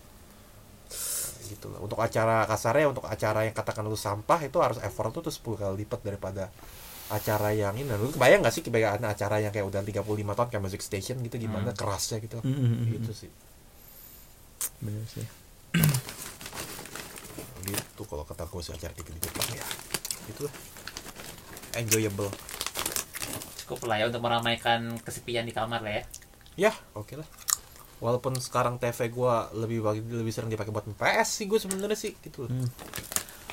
gitu 1.50 1.68
loh 1.68 1.82
untuk 1.82 1.98
acara 1.98 2.46
kasarnya 2.46 2.88
untuk 2.88 3.04
acara 3.04 3.44
yang 3.44 3.52
katakan 3.52 3.84
lu 3.84 3.98
sampah 3.98 4.40
itu 4.40 4.56
harus 4.58 4.80
effort 4.80 5.12
tuh 5.12 5.22
tuh 5.22 5.34
10 5.34 5.58
kali 5.58 5.84
lipat 5.84 6.00
daripada 6.00 6.48
acara 7.12 7.52
yang 7.52 7.76
ini. 7.76 7.92
Lu 7.92 8.10
kebayang 8.10 8.42
gak 8.42 8.54
sih 8.56 8.64
kebayang 8.64 9.04
acara 9.04 9.44
yang 9.44 9.52
kayak 9.52 9.68
udah 9.68 9.84
35 9.84 10.02
tahun 10.34 10.48
kayak 10.50 10.64
Music 10.64 10.82
Station 10.82 11.20
gitu 11.22 11.36
gimana 11.38 11.72
Hmm. 11.72 11.78
kerasnya 11.78 12.18
gitu? 12.24 12.40
Hmm. 12.40 12.88
gitu 12.90 13.12
sih. 13.12 13.32
Bener 14.80 15.04
sih. 15.06 15.28
Gitu 17.62 18.02
kalau 18.10 18.26
kata 18.26 18.50
gue 18.50 18.62
sih 18.66 18.74
acara 18.74 18.92
TV 18.92 19.14
di 19.14 19.22
Jepang 19.22 19.48
ya. 19.54 19.66
Gitu 20.26 20.50
lah 20.50 20.54
enjoyable. 21.78 22.28
Cukup 23.64 23.88
lah 23.88 24.04
ya 24.04 24.06
untuk 24.12 24.20
meramaikan 24.20 25.00
kesepian 25.00 25.48
di 25.48 25.54
kamar 25.56 25.80
lah 25.80 25.94
ya. 26.02 26.04
ya 26.68 26.72
oke 26.92 27.16
lah. 27.16 27.28
Walaupun 28.02 28.34
sekarang 28.42 28.82
TV 28.82 29.14
gua 29.14 29.48
lebih 29.54 29.86
lebih 29.86 30.34
sering 30.34 30.50
dipakai 30.50 30.74
buat 30.74 30.84
PS 30.90 31.30
sih 31.38 31.46
gue 31.46 31.62
sebenarnya 31.62 31.96
sih 31.96 32.12
gitu. 32.18 32.50
Hmm. 32.50 32.68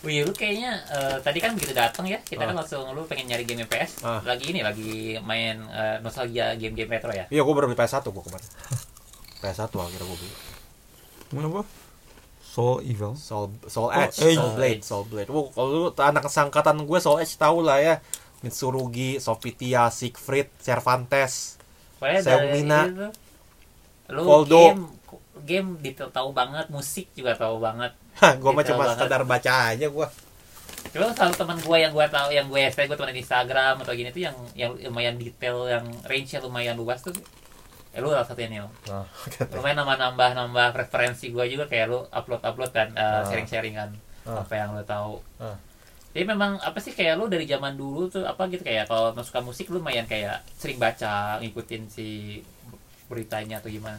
Wih, 0.00 0.22
lu 0.22 0.30
kayaknya 0.30 0.78
eh, 0.86 1.16
tadi 1.18 1.38
kan 1.38 1.52
begitu 1.52 1.72
datang 1.72 2.04
ya, 2.04 2.18
kita 2.20 2.42
kan 2.42 2.54
Ah. 2.54 2.62
langsung 2.62 2.86
lu 2.90 3.02
pengen 3.04 3.26
nyari 3.26 3.42
game 3.42 3.64
PS. 3.64 4.00
Ah. 4.00 4.22
Lagi 4.22 4.48
ini 4.48 4.62
lagi 4.62 5.18
main 5.20 5.58
eh, 5.64 5.96
nostalgia 5.98 6.54
game-game 6.54 6.86
retro 6.88 7.10
ya. 7.10 7.26
iya 7.28 7.40
gue 7.40 7.50
baru 7.50 7.66
beli 7.68 7.76
PS1 7.76 8.04
gue 8.04 8.22
kemarin 8.22 8.48
PS1 9.38 9.70
akhirnya 9.70 10.04
gue 10.04 10.18
beli 10.18 10.32
apa 11.44 11.62
Soul 12.40 12.80
Evil 12.82 13.12
Soul 13.14 13.52
Soul 13.64 13.88
Oh, 13.88 13.94
Edge, 13.94 14.18
Edge. 14.24 14.34
Soul 14.34 14.50
Blade, 14.54 14.82
Soul 14.82 15.04
Blade. 15.04 15.28
Wow, 15.28 15.46
kalau 15.52 15.68
lu 15.68 15.80
anak 15.94 16.26
sangkatan 16.26 16.78
gue 16.80 16.98
Soul 16.98 17.20
Edge 17.20 17.34
tahu 17.34 17.60
lah 17.60 17.78
ya. 17.78 17.94
Mitsurugi, 18.38 19.18
Sofitia, 19.18 19.90
Siegfried, 19.90 20.46
Cervantes. 20.58 21.58
Pokoknya 21.98 22.20
Saya 22.20 22.36
dari 22.40 22.48
Mina. 22.56 22.80
itu, 22.84 23.06
lu 24.08 24.22
Voldo. 24.22 24.62
game 24.64 24.82
game 25.40 25.78
detail 25.78 26.08
tahu 26.08 26.30
banget, 26.30 26.66
musik 26.68 27.10
juga 27.12 27.34
tahu 27.34 27.58
banget. 27.58 27.92
Hah, 28.20 28.34
gue 28.34 28.50
mah 28.50 28.60
Detail 28.60 28.74
cuma 28.74 28.84
sekedar 28.90 29.22
baca 29.22 29.52
aja 29.68 29.86
gue. 29.86 30.08
Coba 30.88 31.12
selalu 31.12 31.34
teman 31.36 31.58
gue 31.58 31.76
yang 31.78 31.92
gue 31.92 32.06
tahu, 32.08 32.28
yang 32.30 32.46
gue 32.46 32.60
SD, 32.64 32.80
gue 32.86 32.96
teman 32.96 33.10
di 33.10 33.20
Instagram 33.20 33.74
atau 33.78 33.92
gini 33.92 34.08
tuh 34.08 34.22
yang 34.22 34.36
yang 34.54 34.70
lumayan 34.84 35.14
detail, 35.14 35.66
yang 35.66 35.84
range-nya 36.02 36.40
lumayan 36.40 36.74
luas 36.74 36.98
tuh. 36.98 37.12
Ya 37.88 37.98
lu 37.98 38.08
salah 38.08 38.22
satunya 38.22 38.48
nih. 38.48 38.58
Nah, 38.86 39.04
lumayan 39.54 39.76
nambah 39.76 39.96
nambah 39.98 40.30
nambah 40.34 40.68
referensi 40.76 41.28
gue 41.28 41.44
juga 41.46 41.64
kayak 41.64 41.86
lu 41.86 42.00
upload 42.06 42.40
upload 42.40 42.70
kan 42.70 42.88
uh, 42.94 43.20
Ah. 43.20 43.22
sharing 43.26 43.46
sharing 43.46 43.74
kan 43.74 43.90
Ah. 44.22 44.44
apa 44.44 44.54
yang 44.54 44.70
lu 44.72 44.84
tahu 44.84 45.16
Ah. 45.40 45.56
jadi 46.12 46.24
memang 46.26 46.60
apa 46.60 46.76
sih 46.78 46.92
kayak 46.92 47.16
lu 47.16 47.26
dari 47.26 47.44
zaman 47.44 47.74
dulu 47.74 48.06
tuh 48.06 48.24
apa 48.24 48.44
gitu 48.46 48.60
kayak 48.60 48.84
kalau 48.84 49.12
masuk 49.12 49.32
ke 49.32 49.40
musik 49.40 49.66
lu 49.68 49.80
lumayan 49.80 50.04
kayak 50.04 50.44
sering 50.52 50.76
baca 50.76 51.40
ngikutin 51.40 51.82
si 51.88 52.38
beritanya 53.08 53.56
atau 53.56 53.72
gimana 53.72 53.96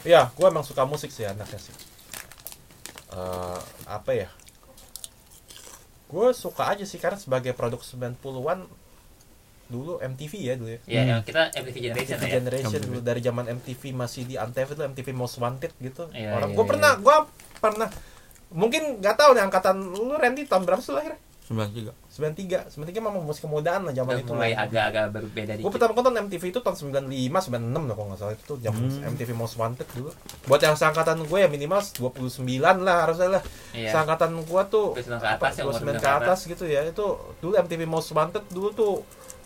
Iya, 0.00 0.30
gue 0.30 0.46
emang 0.46 0.62
suka 0.62 0.82
musik 0.82 1.08
sih 1.08 1.24
anaknya 1.24 1.58
sih. 1.58 1.74
eh, 3.08 3.58
apa 3.86 4.12
ya 4.12 4.28
gue 6.06 6.26
suka 6.34 6.68
aja 6.68 6.84
sih 6.84 6.96
karena 6.96 7.16
sebagai 7.16 7.52
produk 7.52 7.76
90-an 7.78 8.64
dulu 9.66 9.96
MTV 9.98 10.32
ya 10.38 10.54
dulu 10.56 10.68
ya 10.70 10.80
Ya, 10.86 11.00
yang 11.06 11.20
kita 11.20 11.52
MTV 11.54 11.76
Generation 11.82 12.16
MTV 12.16 12.24
ya. 12.24 12.32
Generation 12.34 12.80
dulu 12.82 13.00
dari 13.02 13.20
zaman 13.20 13.44
MTV 13.50 13.82
masih 13.92 14.24
di 14.24 14.34
Antv 14.34 14.64
itu 14.66 14.82
MTV 14.82 15.08
Most 15.12 15.36
Wanted 15.36 15.72
gitu 15.78 16.08
Iya, 16.10 16.32
orang 16.32 16.48
iya, 16.48 16.56
gue 16.56 16.64
iya. 16.64 16.70
pernah 16.70 16.92
gue 16.96 17.16
pernah 17.58 17.88
mungkin 18.50 18.82
nggak 18.98 19.16
tahu 19.18 19.30
nih 19.34 19.44
angkatan 19.44 19.76
lu 19.82 20.14
Randy 20.14 20.44
tahun 20.44 20.64
berapa 20.64 20.80
sih 20.80 20.92
lahir 20.92 21.16
93 21.48 21.96
93 22.10 22.68
93 22.68 23.00
memang 23.00 23.20
musik 23.20 23.42
kemudaan 23.42 23.80
lah 23.82 23.92
zaman 23.92 24.12
Udah 24.12 24.20
itu 24.20 24.32
mulai 24.32 24.52
agak-agak 24.52 25.04
berbeda 25.10 25.52
gue 25.54 25.58
dikit. 25.58 25.72
pertama 25.72 25.92
nonton 25.94 26.14
MTV 26.20 26.42
itu 26.46 26.60
tahun 26.60 26.76
95 26.76 27.08
96 27.48 27.48
lah 27.80 27.94
kalau 27.94 28.06
nggak 28.06 28.18
salah 28.18 28.32
itu 28.32 28.44
tuh 28.44 28.58
zaman 28.58 28.80
Hmm. 28.80 29.10
MTV 29.10 29.30
Most 29.32 29.56
Wanted 29.56 29.88
dulu 29.90 30.10
buat 30.44 30.60
yang 30.60 30.74
seangkatan 30.74 31.18
gue 31.22 31.38
ya 31.38 31.48
minimal 31.48 31.80
29 31.80 32.44
lah 32.78 32.96
harusnya 33.02 33.28
lah 33.30 33.42
Iya. 33.70 33.90
seangkatan 33.90 34.30
gue 34.38 34.62
tuh 34.68 34.86
29 34.94 35.16
ke 35.16 35.28
atas 35.30 35.52
ya, 35.54 35.62
umur 35.62 35.72
29 35.74 35.88
29 35.90 35.98
ke 35.98 36.08
atas 36.14 36.38
gitu 36.46 36.64
ya 36.64 36.80
itu 36.84 37.06
dulu 37.38 37.52
MTV 37.56 37.80
Most 37.84 38.10
Wanted 38.10 38.44
dulu 38.48 38.68
tuh 38.70 38.92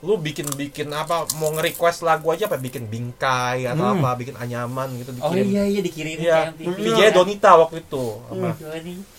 lu 0.03 0.19
bikin 0.19 0.51
bikin 0.53 0.91
apa 0.91 1.31
mau 1.39 1.55
nge-request 1.55 2.03
lagu 2.03 2.27
aja 2.29 2.45
apa 2.45 2.59
bikin 2.59 2.91
bingkai 2.91 3.65
atau 3.65 3.87
Hmm. 3.87 4.03
apa 4.03 4.19
bikin 4.19 4.35
anyaman 4.35 4.91
gitu 4.97 5.15
Oh 5.17 5.31
dikirim 5.31 5.47
iya 5.47 5.63
iya 5.65 5.79
dikirim 5.81 6.17
Iya, 6.19 6.39
ke 6.51 6.67
MTV. 6.67 7.15
Donita 7.15 7.51
waktu 7.55 7.77
itu 7.81 8.05
sama 8.21 8.51
Doni. 8.51 8.59
Donita 8.59 9.12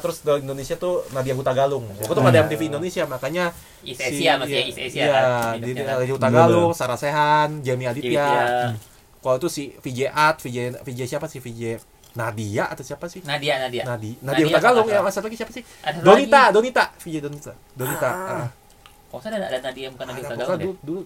terus 0.00 0.16
dari 0.24 0.40
Indonesia 0.42 0.74
tuh 0.78 1.04
Nadia 1.12 1.34
Hutagalung 1.36 1.84
waktu 1.86 2.08
itu 2.08 2.20
nggak 2.20 2.34
ada 2.34 2.42
MTV 2.48 2.62
Indonesia 2.72 3.04
makanya 3.04 3.44
East 3.84 4.00
Asia 4.02 4.40
masih 4.40 4.56
ya, 4.56 4.62
East 4.64 4.80
Asia 4.80 5.02
iya, 5.04 5.12
kan. 5.12 5.54
di 5.60 5.70
kan. 5.76 5.84
Nadia 5.86 6.12
Hutagalung 6.16 6.70
Sarah 6.72 6.98
Sehan 6.98 7.60
Jamie 7.60 7.86
Aditya 7.86 8.72
kalau 9.20 9.36
itu 9.42 9.48
si 9.50 9.74
VJ 9.82 10.10
Art 10.10 10.38
VJ 10.40 10.86
VJ 10.86 11.00
siapa 11.16 11.26
sih 11.26 11.42
VJ 11.42 11.82
Nadia 12.16 12.64
atau 12.72 12.82
siapa 12.82 13.06
sih 13.12 13.20
Nadia 13.22 13.60
Nadia. 13.60 13.84
Nadi 13.84 14.16
Nadia 14.24 14.44
Nadia 14.44 14.44
Hutagalung 14.48 14.86
ya 14.88 15.00
satu 15.12 15.26
lagi 15.28 15.36
siapa 15.36 15.52
sih 15.52 15.62
Ada 15.84 16.00
Donita 16.00 16.42
lagi. 16.48 16.54
Donita 16.56 16.84
VJ 16.96 17.16
Donita 17.20 17.52
Donita 17.76 18.08
ah. 18.08 18.48
Kok 19.06 19.22
ada 19.28 19.36
ada 19.38 19.58
Nadia 19.60 19.86
bukan 19.92 20.04
Nadia 20.08 20.22
Ada, 20.24 20.28
Hutagalung 20.32 20.58
deh. 20.58 20.64
dulu, 20.64 20.76
dulu 20.82 21.02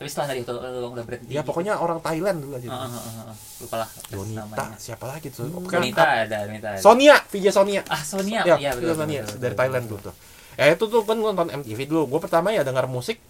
Tapi 0.00 0.08
setelah 0.08 0.32
Nadia 0.32 0.42
Hutagalung 0.42 0.92
udah 0.92 1.04
berhenti. 1.04 1.28
ya 1.28 1.42
pokoknya 1.42 1.76
orang 1.76 2.00
Thailand 2.00 2.40
dulu 2.40 2.56
aja 2.56 2.66
Heeh, 2.66 2.88
heeh, 2.88 3.12
heeh. 3.20 3.36
Lupa 3.60 3.76
lah 3.76 3.88
Donita 4.08 4.40
namanya. 4.40 4.76
siapa 4.76 5.04
lagi 5.06 5.28
tuh 5.28 5.44
Hmm. 5.44 5.68
Donita 5.68 6.04
ada 6.24 6.38
Donita. 6.42 6.68
ada. 6.70 6.80
Sonia 6.80 7.20
VJ 7.22 7.46
Sonia 7.50 7.82
Ah 7.86 8.00
Sonia. 8.00 8.40
ya, 8.42 8.56
Iya 8.56 8.70
itu 8.72 8.80
betul. 8.82 8.96
Sonia 8.96 9.20
betul, 9.20 9.36
dari 9.36 9.44
betul, 9.46 9.60
Thailand 9.60 9.84
betul. 9.84 9.98
dulu 9.98 10.06
tuh 10.08 10.14
ya 10.56 10.64
itu 10.66 10.84
tuh 10.86 11.00
kan 11.02 11.16
nonton 11.16 11.48
MTV 11.54 11.78
dulu 11.84 12.02
gue 12.08 12.20
pertama 12.22 12.48
ya 12.48 12.60
dengar 12.60 12.84
musik 12.86 13.20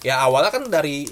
ya 0.00 0.14
awalnya 0.20 0.50
kan 0.52 0.62
dari 0.64 1.10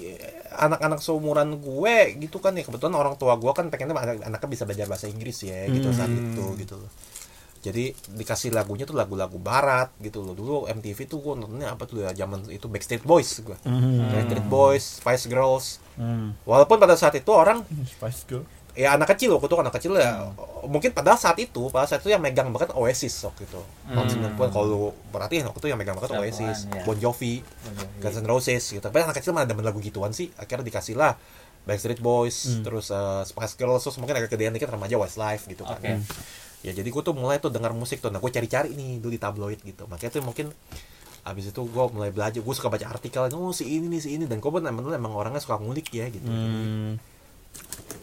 anak-anak 0.49 0.99
seumuran 0.99 1.49
gue 1.57 1.95
gitu 2.17 2.39
kan 2.39 2.51
ya 2.51 2.63
kebetulan 2.63 2.95
orang 2.95 3.13
tua 3.15 3.35
gue 3.35 3.51
kan 3.51 3.67
pengennya 3.67 3.93
anak 3.93 4.23
anaknya 4.25 4.47
bisa 4.49 4.63
belajar 4.63 4.87
bahasa 4.87 5.05
Inggris 5.05 5.43
ya 5.43 5.67
gitu 5.67 5.91
saat 5.91 6.07
Hmm. 6.07 6.33
itu 6.33 6.45
gitu 6.57 6.75
loh 6.77 6.91
jadi 7.67 7.85
dikasih 8.11 8.49
lagunya 8.49 8.83
tuh 8.83 8.93
lagu-lagu 8.93 9.35
barat 9.35 9.91
gitu 9.97 10.19
loh 10.19 10.31
dulu 10.31 10.55
MTV 10.67 10.97
tuh 11.03 11.19
gue 11.19 11.33
nontonnya 11.35 11.69
apa 11.69 11.83
tuh 11.83 12.01
ya 12.01 12.15
zaman 12.15 12.47
itu 12.47 12.65
Backstreet 12.65 13.03
Boys 13.03 13.29
gue 13.39 13.57
Hmm. 13.61 14.07
Backstreet 14.07 14.45
Boys 14.45 14.83
Spice 14.97 15.25
Girls 15.25 15.65
Hmm. 15.93 16.37
walaupun 16.43 16.77
pada 16.77 16.93
saat 16.93 17.13
itu 17.13 17.27
orang 17.27 17.65
Spice 17.83 18.23
Girl. 18.25 18.45
ya 18.73 18.93
anak 18.93 19.09
kecil 19.09 19.33
waktu 19.33 19.47
itu 19.47 19.57
anak 19.57 19.73
kecil 19.73 19.93
ya 19.95 20.29
mungkin 20.63 20.91
pada 20.91 21.13
saat 21.15 21.33
itu 21.37 21.65
pada 21.67 21.83
saat 21.83 21.97
itu 21.97 22.07
yang 22.07 22.19
megang 22.19 22.47
banget 22.47 22.69
Oasis 22.71 23.09
waktu 23.23 23.43
itu 23.43 23.57
tahun 23.87 24.05
Hmm. 24.05 24.37
90-an 24.37 24.51
kalau 24.51 24.93
perhatiin 25.09 25.43
waktu 25.43 25.59
itu 25.59 25.67
yang 25.67 25.75
megang 25.75 25.95
banget 25.95 26.11
90-an, 26.11 26.21
Oasis 26.23 26.57
ya. 26.67 26.83
Bon 26.83 26.93
Jovi 26.95 27.41
Guns 27.97 28.15
N' 28.15 28.27
Roses 28.27 28.63
gitu 28.63 28.77
tapi 28.79 29.01
anak 29.01 29.17
kecil 29.17 29.31
mana 29.31 29.43
demen 29.43 29.61
lagu 29.61 29.79
gituan 29.79 30.11
sih 30.11 30.29
akhirnya 30.35 30.61
dikasih 30.63 30.93
lah 30.93 31.17
Backstreet 31.63 31.97
Boys 31.99 32.37
Hmm. 32.47 32.61
terus 32.61 32.87
uh, 32.89 33.21
Spice 33.23 33.55
Girls 33.55 33.81
terus 33.81 33.97
mungkin 33.97 34.13
agak 34.15 34.29
gedean 34.29 34.53
dikit 34.53 34.69
remaja 34.69 34.93
Westlife 34.95 35.47
gitu 35.47 35.65
kan 35.65 35.75
Oke. 35.75 35.97
Ya 36.67 36.75
jadi 36.75 36.89
gue 36.91 36.99
tuh 36.99 37.15
mulai 37.15 37.39
tuh 37.39 37.47
dengar 37.47 37.71
musik 37.71 38.03
tuh. 38.03 38.11
Nah 38.11 38.19
gue 38.19 38.27
cari-cari 38.27 38.75
nih 38.75 38.99
dulu 38.99 39.11
di 39.15 39.21
tabloid 39.21 39.59
gitu. 39.63 39.87
Makanya 39.87 40.19
tuh 40.19 40.23
mungkin 40.27 40.51
abis 41.23 41.55
itu 41.55 41.61
gue 41.63 41.85
mulai 41.95 42.11
belajar 42.11 42.43
gue 42.43 42.55
suka 42.55 42.67
baca 42.67 42.91
artikel. 42.91 43.31
Oh 43.31 43.55
si 43.55 43.79
ini 43.79 43.87
nih 43.87 44.01
si 44.03 44.09
ini. 44.19 44.27
Dan 44.27 44.43
gue 44.43 44.51
pun 44.51 44.59
emang, 44.59 44.91
emang 44.91 45.15
orangnya 45.15 45.39
suka 45.39 45.55
ngulik 45.55 45.87
ya 45.95 46.11
gitu. 46.11 46.27
Hmm. 46.27 46.99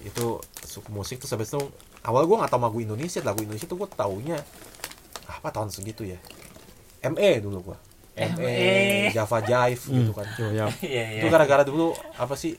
itu 0.04 0.36
suka 0.66 0.90
musik 0.90 1.22
tuh 1.22 1.30
sampai 1.30 1.46
itu 1.46 1.60
awal 2.02 2.26
gue 2.26 2.36
nggak 2.40 2.48
tahu 2.48 2.64
lagu 2.64 2.78
Indonesia. 2.80 3.20
Lagu 3.20 3.44
Indonesia 3.44 3.68
tuh 3.68 3.84
gue 3.84 3.88
taunya 3.92 4.40
apa 5.28 5.52
tahun 5.52 5.68
segitu 5.68 6.08
ya? 6.08 6.16
ME 7.04 7.44
dulu 7.44 7.72
gue 7.72 7.76
ME 8.16 8.32
ME. 8.40 9.10
Java 9.12 9.38
Jive 9.44 9.84
gitu 9.92 10.12
kan. 10.16 10.26
Oh, 10.40 10.50
ya. 10.54 10.66
Iya 10.80 11.04
iya. 11.18 11.20
itu 11.20 11.26
gara-gara 11.28 11.66
dulu 11.68 11.92
apa 12.16 12.32
sih 12.38 12.56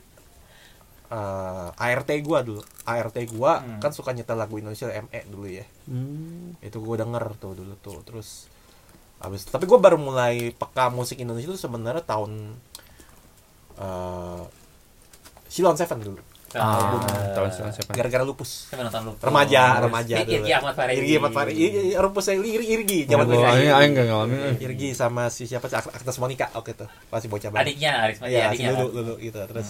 eh, 1.08 1.68
ART 1.76 2.10
gua 2.20 2.40
dulu 2.40 2.58
ART 2.82 3.14
gua 3.28 3.52
Hmm. 3.58 3.78
kan 3.78 3.90
suka 3.90 4.10
nyetel 4.10 4.34
lagu 4.34 4.54
Indonesia 4.54 4.86
ME 4.88 5.20
dulu 5.26 5.46
ya 5.46 5.66
Hmm. 5.84 6.58
itu 6.60 6.76
gue 6.76 6.96
denger 6.96 7.24
tuh 7.36 7.52
dulu 7.54 7.74
tuh 7.76 8.02
terus 8.02 8.50
abis 9.16 9.44
tapi 9.44 9.64
gue 9.64 9.76
baru 9.76 9.96
mulai 9.96 10.50
peka 10.50 10.88
musik 10.88 11.16
Indonesia 11.16 11.48
itu 11.48 11.58
sebenarnya 11.58 12.02
tahun 12.02 12.52
eh 13.76 14.42
Silon 15.46 15.74
Seven 15.74 16.00
dulu 16.02 16.22
Ah, 16.48 16.78
Album, 16.88 17.04
tahun 17.34 17.50
97. 17.52 17.90
gara-gara 17.92 18.24
lupus 18.24 18.70
Saya 18.70 18.86
nonton 18.88 19.02
lu. 19.02 19.12
remaja 19.18 19.76
remaja 19.78 20.14
Irgi 20.16 20.24
dulu. 20.30 20.40
Irgi 20.40 20.52
Ahmad 20.54 20.72
Faridi. 20.72 20.96
Irgi 20.96 21.14
Ahmad 21.18 21.32
iya, 21.52 21.98
rupus 21.98 22.22
saya 22.24 22.36
Irgi 22.38 22.68
Irgi 22.72 23.00
Zaman 23.04 23.24
gua 23.26 23.34
Irgi. 23.36 23.44
aing 23.44 23.72
aing 23.74 23.92
enggak 23.92 24.06
ngalamin. 24.06 24.38
eh. 24.38 24.54
Irgi 24.62 24.88
sama 24.92 25.28
si 25.28 25.44
siapa 25.44 25.66
sih 25.66 25.76
Ag- 25.76 25.92
Agnes 25.92 26.16
Monica 26.16 26.46
oke 26.54 26.72
tuh 26.72 26.88
masih 27.06 27.28
bocah 27.28 27.50
banget 27.50 27.66
Adiknya 27.66 27.90
Aris 28.00 28.16
Iya, 28.22 28.24
si 28.24 28.40
adiknya. 28.56 28.70
Lulu, 28.72 28.86
Lulu 28.94 29.14
gitu. 29.18 29.36
Terus 29.38 29.68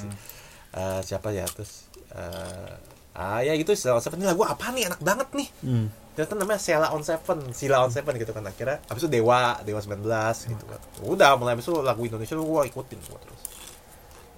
eh, 0.76 1.00
siapa 1.02 1.28
ya? 1.30 1.44
Terus 1.46 1.88
eh, 2.10 2.72
ah 3.12 3.40
ya 3.40 3.56
gitu 3.56 3.72
Sela 3.72 3.96
on 3.96 4.02
Seven 4.02 4.20
ini 4.20 4.28
lagu 4.28 4.44
apa 4.44 4.68
nih 4.70 4.86
enak 4.86 5.00
banget 5.00 5.28
nih. 5.32 5.48
Hmm. 5.62 5.86
Ternyata 6.12 6.32
namanya 6.34 6.56
Sela 6.58 6.88
on 6.90 7.00
Seven, 7.00 7.38
Sila 7.50 7.80
on 7.80 7.90
Seven 7.90 8.12
gitu 8.14 8.30
kan 8.30 8.40
akhirnya. 8.42 8.80
Habis 8.86 9.04
itu 9.04 9.10
Dewa, 9.10 9.56
Dewa 9.60 9.80
19 9.80 10.04
gitu 10.46 10.64
kan. 10.64 10.80
Udah 11.02 11.34
mulai 11.34 11.52
habis 11.52 11.64
itu 11.64 11.76
lagu 11.78 12.02
Indonesia 12.02 12.36
gua 12.36 12.62
ikutin 12.62 12.96
gua 13.02 13.18
terus. 13.18 13.40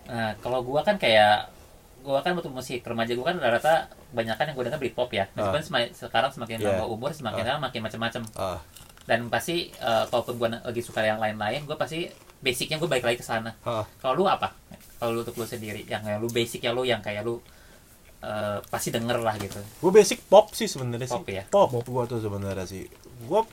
Nah, 0.07 0.33
kalau 0.39 0.63
gua 0.63 0.81
kan 0.81 0.97
kayak 0.97 1.51
gua 2.01 2.19
kan 2.19 2.33
waktu 2.33 2.49
musik 2.49 2.81
remaja 2.83 3.13
gua 3.13 3.27
kan 3.29 3.37
rata-rata 3.37 3.75
kebanyakan 4.11 4.45
yang 4.47 4.55
gua 4.55 4.65
dengar 4.65 4.81
Britpop 4.81 5.11
ya. 5.13 5.25
Meskipun 5.33 5.63
sema- 5.63 5.93
sekarang 5.93 6.31
semakin 6.33 6.57
Iya. 6.57 6.67
nambah 6.73 6.89
umur 6.89 7.11
semakin 7.13 7.45
lama 7.45 7.69
makin 7.69 7.81
macam-macam. 7.81 8.23
Ah, 8.35 8.59
Dan 9.05 9.27
pasti 9.29 9.71
eh, 9.71 10.05
kalaupun 10.07 10.35
gua 10.37 10.49
na- 10.51 10.63
lagi 10.63 10.81
suka 10.81 11.01
yang 11.01 11.17
lain-lain, 11.17 11.63
gua 11.63 11.75
pasti 11.75 12.09
basicnya 12.39 12.77
gua 12.77 12.89
balik 12.89 13.05
lagi 13.05 13.19
ke 13.19 13.27
sana. 13.27 13.55
ah. 13.63 13.83
Kalau 13.99 14.15
lu 14.15 14.25
apa? 14.25 14.51
Kalau 14.99 15.11
lu 15.15 15.21
untuk 15.23 15.39
lu 15.39 15.47
sendiri, 15.47 15.87
yang 15.87 16.03
kayak 16.03 16.19
lu 16.19 16.29
basicnya 16.29 16.71
lu 16.75 16.83
yang 16.83 16.99
kayak 16.99 17.23
lu 17.23 17.39
eh, 18.23 18.59
pasti 18.67 18.91
denger 18.91 19.19
lah 19.23 19.35
gitu. 19.39 19.59
Gua 19.79 19.91
basic 19.95 20.27
pop 20.27 20.51
sih 20.53 20.67
sebenarnya 20.67 21.07
sih. 21.07 21.19
Pop 21.19 21.27
ya? 21.31 21.43
Pop 21.47 21.71
gua 21.87 22.05
tuh 22.05 22.19
sebenarnya 22.19 22.67
sih. 22.67 22.87
Gua 23.27 23.47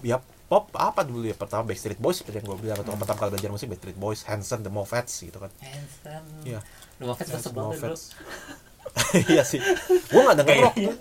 ya 0.00 0.16
pop 0.50 0.72
apa 0.74 1.06
dulu 1.06 1.30
ya 1.30 1.36
pertama 1.38 1.62
Backstreet 1.68 2.00
Boys 2.02 2.18
seperti 2.18 2.42
yang 2.42 2.48
gua 2.50 2.58
bilang 2.58 2.78
atau 2.82 2.96
pertama 2.98 3.18
kali 3.22 3.30
belajar 3.38 3.50
musik 3.54 3.68
Backstreet 3.70 3.98
Boys, 4.00 4.26
Hanson, 4.26 4.66
The 4.66 4.72
Moffats 4.72 5.14
gitu 5.20 5.38
kan. 5.38 5.52
Hanson. 5.62 6.24
Fans 7.00 7.18
Hanson, 7.22 7.40
sebel 7.40 7.76
dulu. 7.76 7.96
Iya 9.30 9.42
sih. 9.42 9.58
Gua 10.06 10.30
gak 10.30 10.38
denger 10.40 10.56
rock 10.60 10.74
tuh. 10.76 10.94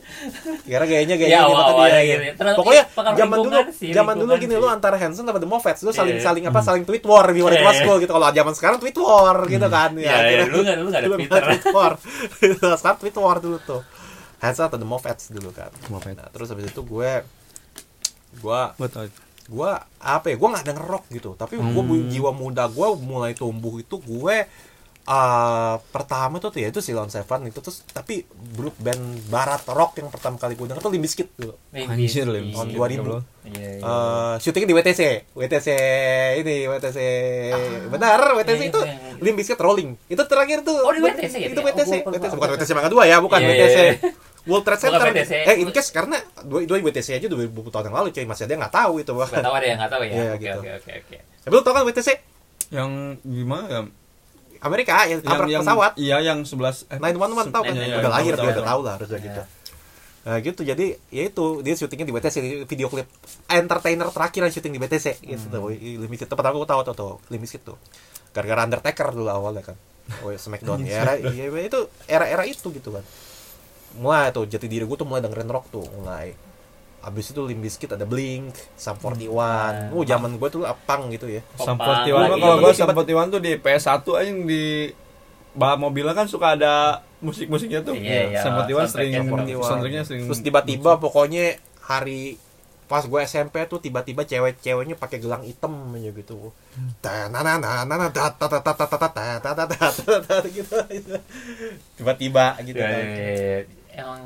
Kira 0.62 0.84
gayanya 0.84 1.16
Ya, 1.16 1.42
awal-awal 1.44 1.86
dia, 1.88 2.02
gitu. 2.02 2.22
ya. 2.24 2.54
Pokoknya 2.54 2.76
iya, 2.80 2.86
pengaruh 2.90 3.18
zaman 3.18 3.38
dulu 3.40 3.58
sih, 3.72 3.90
zaman 3.92 4.16
dulu 4.16 4.32
gini 4.38 4.54
sih. 4.54 4.60
lu 4.60 4.68
antara 4.68 4.96
Hanson 4.96 5.24
sama 5.24 5.38
The 5.38 5.46
Moffats 5.46 5.82
lu 5.82 5.92
saling 5.92 6.18
Iya. 6.18 6.24
saling 6.24 6.44
apa 6.46 6.60
saling 6.60 6.84
tweet 6.84 7.04
war 7.04 7.26
di 7.28 7.40
war 7.40 7.52
Iya. 7.52 7.74
school 7.76 7.98
gitu. 7.98 8.10
Kalau 8.10 8.30
zaman 8.30 8.54
sekarang 8.54 8.78
tweet 8.78 8.96
war 8.96 9.38
gitu 9.44 9.68
kan. 9.68 9.90
Iya, 9.94 10.16
iya, 10.24 10.46
dulu 10.46 10.62
nggak- 10.62 10.78
dulu 10.78 10.88
nggak 10.88 11.02
ada 11.02 11.08
Dulu 11.08 11.18
Twitter. 11.18 11.42
tweet 11.44 11.66
war. 11.70 11.94
sekarang 12.80 12.98
tweet 13.00 13.16
war 13.16 13.38
dulu 13.40 13.58
tuh. 13.60 13.82
Hanson 14.40 14.64
atau 14.66 14.78
The 14.78 14.88
Moffats 14.88 15.26
dulu 15.30 15.50
kan. 15.52 15.70
Nah, 15.90 16.30
terus 16.30 16.48
habis 16.48 16.66
itu 16.66 16.82
gue 16.82 17.12
gue 18.40 18.60
gue 19.50 19.72
apa 20.00 20.26
ya 20.30 20.36
gue 20.38 20.48
nggak 20.48 20.62
denger 20.64 20.86
rock 20.86 21.06
gitu 21.10 21.34
tapi 21.34 21.58
gue 21.58 21.66
Hmm. 21.66 22.06
jiwa 22.08 22.30
muda 22.30 22.70
gue 22.70 22.88
mulai 23.02 23.34
tumbuh 23.34 23.76
itu 23.76 23.98
gue 23.98 24.46
eh 25.10 25.76
pertama 25.90 26.38
tuh 26.38 26.50
tuh 26.50 26.60
ya 26.60 26.70
itu 26.70 26.80
Silon 26.80 27.10
Seven 27.10 27.42
itu 27.44 27.58
terus 27.58 27.82
tapi 27.84 28.22
grup 28.54 28.78
band 28.78 29.02
barat 29.26 29.66
rock 29.66 29.98
yang 29.98 30.08
pertama 30.08 30.38
kali 30.38 30.54
gue 30.54 30.64
denger 30.64 30.80
tuh 30.80 30.92
Limp 30.92 31.02
Bizkit 31.02 31.34
dulu 31.34 31.58
Anjir, 31.72 32.24
Lim. 32.24 32.54
tahun 32.54 32.68
Iya, 32.70 32.78
2000 32.78 33.02
Iya, 33.50 33.70
iya. 33.74 33.82
Eh 33.82 34.34
syutingnya 34.38 34.68
di 34.68 34.76
WTC 34.76 35.02
WTC 35.34 35.68
ini 36.38 36.56
WTC 36.64 36.98
benar 37.90 38.22
WTC 38.36 38.54
iya, 38.56 38.70
itu 38.70 38.80
iya, 38.80 38.94
iya. 38.94 39.12
Limp 39.18 39.36
Bizkit 39.36 39.58
Rolling 39.58 39.98
itu 40.06 40.22
terakhir 40.24 40.62
tuh 40.62 40.78
Oh, 40.78 40.94
di 40.94 41.02
WTC 41.02 41.34
ya? 41.36 41.48
itu 41.48 41.58
Oh, 41.58 41.66
WTC 41.66 41.92
gua- 42.00 42.14
WTC 42.14 42.34
bukan 42.36 42.50
WTC 42.54 42.70
Mangga 42.72 42.90
Dua 42.90 43.04
ya 43.04 43.18
bukan 43.18 43.40
Iya, 43.40 43.50
WTC 43.50 43.76
iya, 43.76 43.86
iya. 43.88 43.96
World 44.46 44.64
Trade 44.64 44.78
Bukan 44.80 44.94
Center 44.94 45.10
WTC. 45.12 45.32
eh 45.44 45.56
in 45.58 45.70
case 45.70 45.90
karena 45.90 46.16
dua 46.44 46.64
dua 46.64 46.78
WTC 46.80 47.08
aja 47.16 47.26
2000 47.26 47.50
tahun 47.66 47.84
yang 47.84 47.98
lalu 47.98 48.08
cuy 48.12 48.24
masih 48.24 48.46
ada 48.46 48.54
yang 48.54 48.62
nggak 48.62 48.76
tahu 48.76 48.94
itu 48.96 49.10
Nggak 49.10 49.22
bahkan 49.26 49.42
tahu 49.42 49.56
ada 49.56 49.66
yang 49.66 49.78
nggak 49.78 49.92
tahu 49.92 50.02
ya. 50.02 50.12
Iya, 50.12 50.22
Oke, 50.30 50.38
gitu. 50.40 50.60
oke, 50.60 50.72
oke, 50.72 50.92
oke. 51.02 51.18
tapi 51.40 51.52
lu 51.52 51.62
tau 51.62 51.74
kan 51.74 51.84
WTC 51.84 52.10
Yang 52.70 52.92
gimana 53.22 53.66
ya? 53.68 53.82
Amerika 54.60 55.08
yang 55.08 55.20
tabrak 55.24 55.48
pesawat. 55.50 55.92
Iya, 55.96 56.18
yang 56.20 56.44
11 56.44 56.88
eh, 56.92 57.00
911 57.00 57.48
tahu 57.50 57.64
kan? 57.64 57.74
Iya, 57.74 57.84
iya, 57.86 57.96
udah 57.96 58.04
tahu, 58.04 58.16
lahir 58.16 58.34
dia 58.34 58.44
udah 58.44 58.66
tahu. 58.68 58.80
lah 58.84 58.94
harusnya 59.00 59.16
Iya. 59.16 59.26
gitu. 59.26 59.42
Nah 60.20 60.38
gitu. 60.44 60.62
Jadi 60.68 60.86
ya 61.10 61.24
itu 61.26 61.46
dia 61.64 61.74
syutingnya 61.74 62.06
di 62.06 62.14
BTC 62.14 62.36
video 62.68 62.88
klip. 62.92 63.08
Entertainer 63.48 64.08
terakhir 64.12 64.42
yang 64.44 64.54
syuting 64.54 64.74
di 64.76 64.80
BTC 64.80 65.06
gitu 65.22 65.46
Hmm. 65.48 65.72
tuh. 65.72 66.28
Tuh 66.28 66.36
pertama 66.36 66.56
gue 66.56 66.68
tahu 66.68 66.82
tuh 66.86 66.96
tuh 66.96 67.14
Limbiskit 67.32 67.64
tuh. 67.64 67.80
Gara-gara 68.30 68.68
Undertaker 68.68 69.16
dulu 69.16 69.32
awalnya 69.32 69.64
kan. 69.64 69.78
Oh 70.22 70.30
Smackdown 70.30 70.84
ya 70.84 71.06
era, 71.06 71.14
ya, 71.22 71.46
itu 71.48 71.80
era-era 72.06 72.44
itu 72.44 72.68
gitu 72.70 72.90
kan. 72.92 73.06
Mulai 73.96 74.30
tuh 74.30 74.44
jati 74.46 74.68
diri 74.68 74.84
gue 74.84 74.98
tuh 74.98 75.08
mulai 75.08 75.24
dengerin 75.24 75.50
rock 75.50 75.72
tuh 75.72 75.86
mulai 75.96 76.36
abis 77.00 77.32
itu 77.32 77.42
Limp 77.48 77.64
Bizkit 77.64 77.96
ada 77.96 78.04
Blink 78.04 78.52
Sum 78.76 79.00
41 79.00 79.32
uh 79.96 80.04
zaman 80.04 80.36
gue 80.36 80.50
tuh 80.52 80.68
apang 80.68 81.08
gitu 81.10 81.32
ya 81.32 81.40
Sam 81.56 81.80
Popang. 81.80 82.04
41 82.04 82.12
Wah, 82.12 82.20
mah 82.28 82.36
iya, 82.36 82.44
kalau 82.44 82.56
gua 82.60 82.72
iya. 82.72 82.78
Sam 82.78 82.92
41 82.92 83.34
tuh 83.34 83.42
di 83.42 83.52
PS1 83.56 83.96
aja 84.04 84.24
yang 84.28 84.40
di 84.44 84.64
bak 85.56 85.76
mobilnya 85.80 86.14
kan 86.14 86.28
suka 86.30 86.54
ada 86.54 87.02
musik-musiknya 87.20 87.84
tuh. 87.84 87.96
Iya, 87.98 88.36
iya, 88.36 88.40
Sam 88.44 88.60
41 88.64 88.92
sering 88.92 89.12
soundtracknya 89.64 90.04
sering 90.04 90.24
terus 90.28 90.40
tiba-tiba 90.44 91.00
pokoknya 91.00 91.56
hari 91.84 92.36
pas 92.90 93.06
gue 93.06 93.22
SMP 93.22 93.62
tuh 93.70 93.78
tiba-tiba 93.78 94.26
cewek-ceweknya 94.26 94.98
pakai 94.98 95.22
gelang 95.22 95.46
hitam 95.46 95.94
aja 95.94 96.10
gitu 96.10 96.50
gitu 100.90 101.16
tiba-tiba 102.02 102.58
gitu 102.66 102.82
Ya, 102.82 102.90
kan. 102.90 102.98
ya, 103.06 103.30
ya. 103.30 103.60
emang 103.94 104.22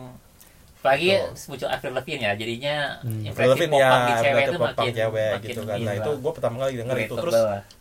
apalagi 0.84 1.16
Tuh. 1.16 1.48
muncul 1.48 1.70
Avril 1.72 1.94
Lavigne 1.96 2.22
ya 2.22 2.34
jadinya 2.36 2.76
Hmm. 3.00 3.24
Relevant 3.32 3.72
popang 3.72 3.80
ya, 3.80 4.04
di 4.04 4.14
cewek 4.20 4.44
itu 4.44 4.60
makin 4.60 4.92
cewek 4.92 5.32
makin 5.32 5.48
gitu 5.48 5.62
kan. 5.64 5.78
Nah 5.80 5.94
itu 5.96 6.12
gue 6.14 6.32
pertama 6.36 6.56
kali 6.60 6.72
denger 6.76 6.98
itu. 7.00 7.16
Terus 7.16 7.34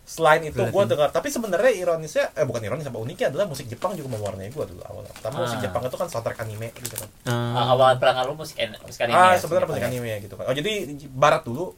selain 0.05 0.41
itu 0.41 0.63
gue 0.63 0.83
dengar, 0.87 1.09
tapi 1.11 1.27
sebenarnya 1.27 1.73
ironisnya, 1.75 2.31
eh 2.33 2.47
bukan 2.47 2.63
ironis 2.63 2.87
apa 2.87 2.95
uniknya 2.97 3.27
adalah 3.29 3.51
musik 3.51 3.67
Jepang 3.67 3.93
juga 3.93 4.07
mewarnai 4.09 4.49
gue 4.49 4.65
dulu 4.65 4.83
awal. 4.85 5.03
Pertama 5.11 5.43
musik 5.43 5.59
Ah. 5.59 5.63
Jepang 5.65 5.83
itu 5.83 5.97
kan 5.97 6.07
soundtrack 6.07 6.39
anime 6.39 6.71
gitu 6.77 6.95
kan. 6.95 7.09
Ah, 7.27 7.75
awal 7.75 7.99
perang 7.99 8.23
lu 8.23 8.39
musik 8.39 8.55
musik 8.81 9.01
anime 9.01 9.19
ah 9.19 9.35
ya, 9.35 9.39
sebenarnya 9.41 9.67
musik 9.67 9.83
ya. 9.83 9.91
anime 9.91 10.11
gitu 10.23 10.35
kan. 10.37 10.45
Oh 10.47 10.55
jadi 10.55 10.73
Barat 11.09 11.43
dulu, 11.43 11.75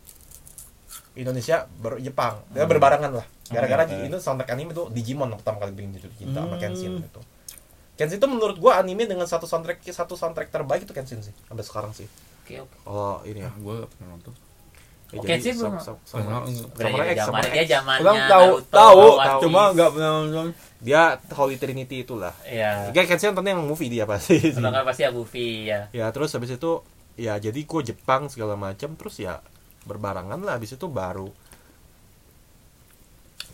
Indonesia 1.15 1.57
baru 1.79 1.97
Jepang, 1.99 2.45
ya 2.51 2.61
Hmm. 2.61 2.69
berbarengan 2.69 3.13
lah. 3.15 3.27
Gara-gara 3.47 3.85
oke. 3.85 3.97
itu 4.03 4.17
soundtrack 4.19 4.51
anime 4.51 4.73
tuh 4.73 4.89
Digimon 4.89 5.33
pertama 5.35 5.57
kali 5.59 5.73
bikin 5.73 5.95
jatuh 5.95 6.13
cinta 6.15 6.39
sama 6.39 6.53
Hmm. 6.53 6.61
Kenshin 6.61 6.93
gitu. 6.99 7.21
Kenshin 7.95 8.19
itu 8.19 8.27
menurut 8.27 8.59
gue 8.59 8.73
anime 8.75 9.07
dengan 9.07 9.27
satu 9.27 9.47
soundtrack 9.47 9.79
satu 9.87 10.19
soundtrack 10.19 10.51
terbaik 10.51 10.83
itu 10.83 10.91
Kenshin 10.91 11.23
sih 11.23 11.31
sampai 11.47 11.65
sekarang 11.65 11.93
sih. 11.95 12.11
Oke 12.45 12.61
oke. 12.61 12.77
Oh 12.91 13.23
ini 13.25 13.41
ya. 13.41 13.51
Gua 13.63 13.87
gak 13.87 13.91
pernah 13.95 14.09
nonton. 14.19 14.33
Ya, 14.35 14.43
Oh, 15.15 15.23
jadi 15.23 15.31
Kenshin 15.39 15.55
belum? 15.63 15.73
sama-. 15.79 16.03
Samurai 16.75 17.07
X, 17.15 17.19
Samurai 17.23 17.51
dia 17.55 17.63
X. 17.63 17.69
zamannya 17.71 18.03
Orang 18.03 18.19
tahu 18.27 18.49
tahu 18.67 19.05
cuma 19.47 19.63
enggak 19.71 19.91
pernah 19.95 20.11
nonton. 20.27 20.49
Dia 20.83 21.03
Holy 21.33 21.57
Trinity 21.57 22.03
itulah. 22.03 22.35
Iya. 22.43 22.91
Kayak 22.91 23.15
Kenshin 23.15 23.31
nontonnya 23.31 23.55
yang 23.55 23.63
movie 23.63 23.89
dia 23.89 24.05
pasti 24.11 24.43
sih. 24.43 24.59
Nggak 24.59 24.85
pasti 24.85 25.03
ya 25.07 25.11
Buffy 25.15 25.47
ya. 25.71 25.81
Ya 25.95 26.07
terus 26.11 26.35
habis 26.35 26.51
itu 26.51 26.83
ya 27.15 27.39
jadi 27.39 27.61
gue 27.63 27.81
Jepang 27.95 28.27
segala 28.27 28.59
macam 28.59 28.99
terus 28.99 29.23
ya 29.23 29.39
berbarangan 29.87 30.41
lah 30.43 30.59
habis 30.59 30.75
itu 30.75 30.91
baru. 30.91 31.31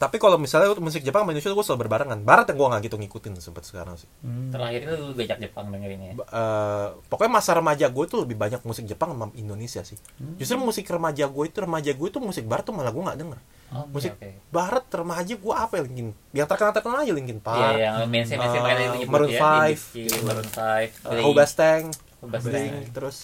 Tapi 0.01 0.16
kalau 0.16 0.34
misalnya 0.34 0.72
musik 0.74 1.05
Jepang 1.05 1.22
sama 1.22 1.30
Indonesia 1.30 1.53
gue 1.53 1.61
selalu 1.61 1.80
berbarengan. 1.84 2.18
Barat 2.20 2.48
yang 2.48 2.57
gue 2.57 2.66
nggak 2.66 2.82
gitu 2.82 2.96
ngikutin 2.96 3.32
sempat 3.36 3.62
sekarang 3.62 3.94
sih. 3.94 4.09
Terakhir 4.48 4.80
itu 4.82 4.94
lu 4.96 5.12
bejak 5.12 5.36
Jepang 5.38 5.68
dengerinnya. 5.68 6.16
Ba- 6.16 6.24
eh, 6.26 6.86
pokoknya 7.05 7.32
masa 7.34 7.53
remaja 7.53 7.84
gue 7.86 8.05
tuh 8.07 8.24
lebih 8.24 8.34
banyak 8.34 8.64
musik 8.64 8.88
Jepang 8.88 9.12
sama 9.12 9.28
Indonesia 9.34 9.84
sih. 9.84 10.01
Justru 10.34 10.57
musik 10.57 10.88
remaja 10.88 11.28
gue 11.28 11.44
itu 11.44 11.59
remaja 11.59 11.92
gue 11.92 12.07
itu 12.07 12.16
musik 12.18 12.48
Barat 12.48 12.64
tuh 12.64 12.72
malah 12.72 12.88
gue 12.88 13.03
nggak 13.03 13.18
denger. 13.18 13.38
Oh, 13.70 13.84
musik 13.86 14.16
oke. 14.16 14.30
Barat 14.48 14.88
remaja 14.90 15.34
gue 15.36 15.55
apa 15.55 15.72
ya 15.76 15.82
Linkin? 15.84 16.09
Yang 16.32 16.46
terkenal 16.48 16.72
terkenal 16.72 16.98
aja 16.98 17.12
Linkin 17.12 17.36
Iya, 17.36 17.44
Park. 17.44 17.74
yang 17.76 17.94
mainstream 18.09 18.38
mainstream 18.40 18.64
Uh, 18.64 19.07
Maroon 19.07 19.30
ya, 19.30 19.38
five. 19.38 19.78
Maroon 20.24 20.48
5, 20.48 20.57
Uh, 20.57 21.11
Blink. 21.12 21.24
Hobastang, 21.24 21.82
Hobastang. 22.18 22.51
Blink, 22.51 22.74
terus 22.90 23.16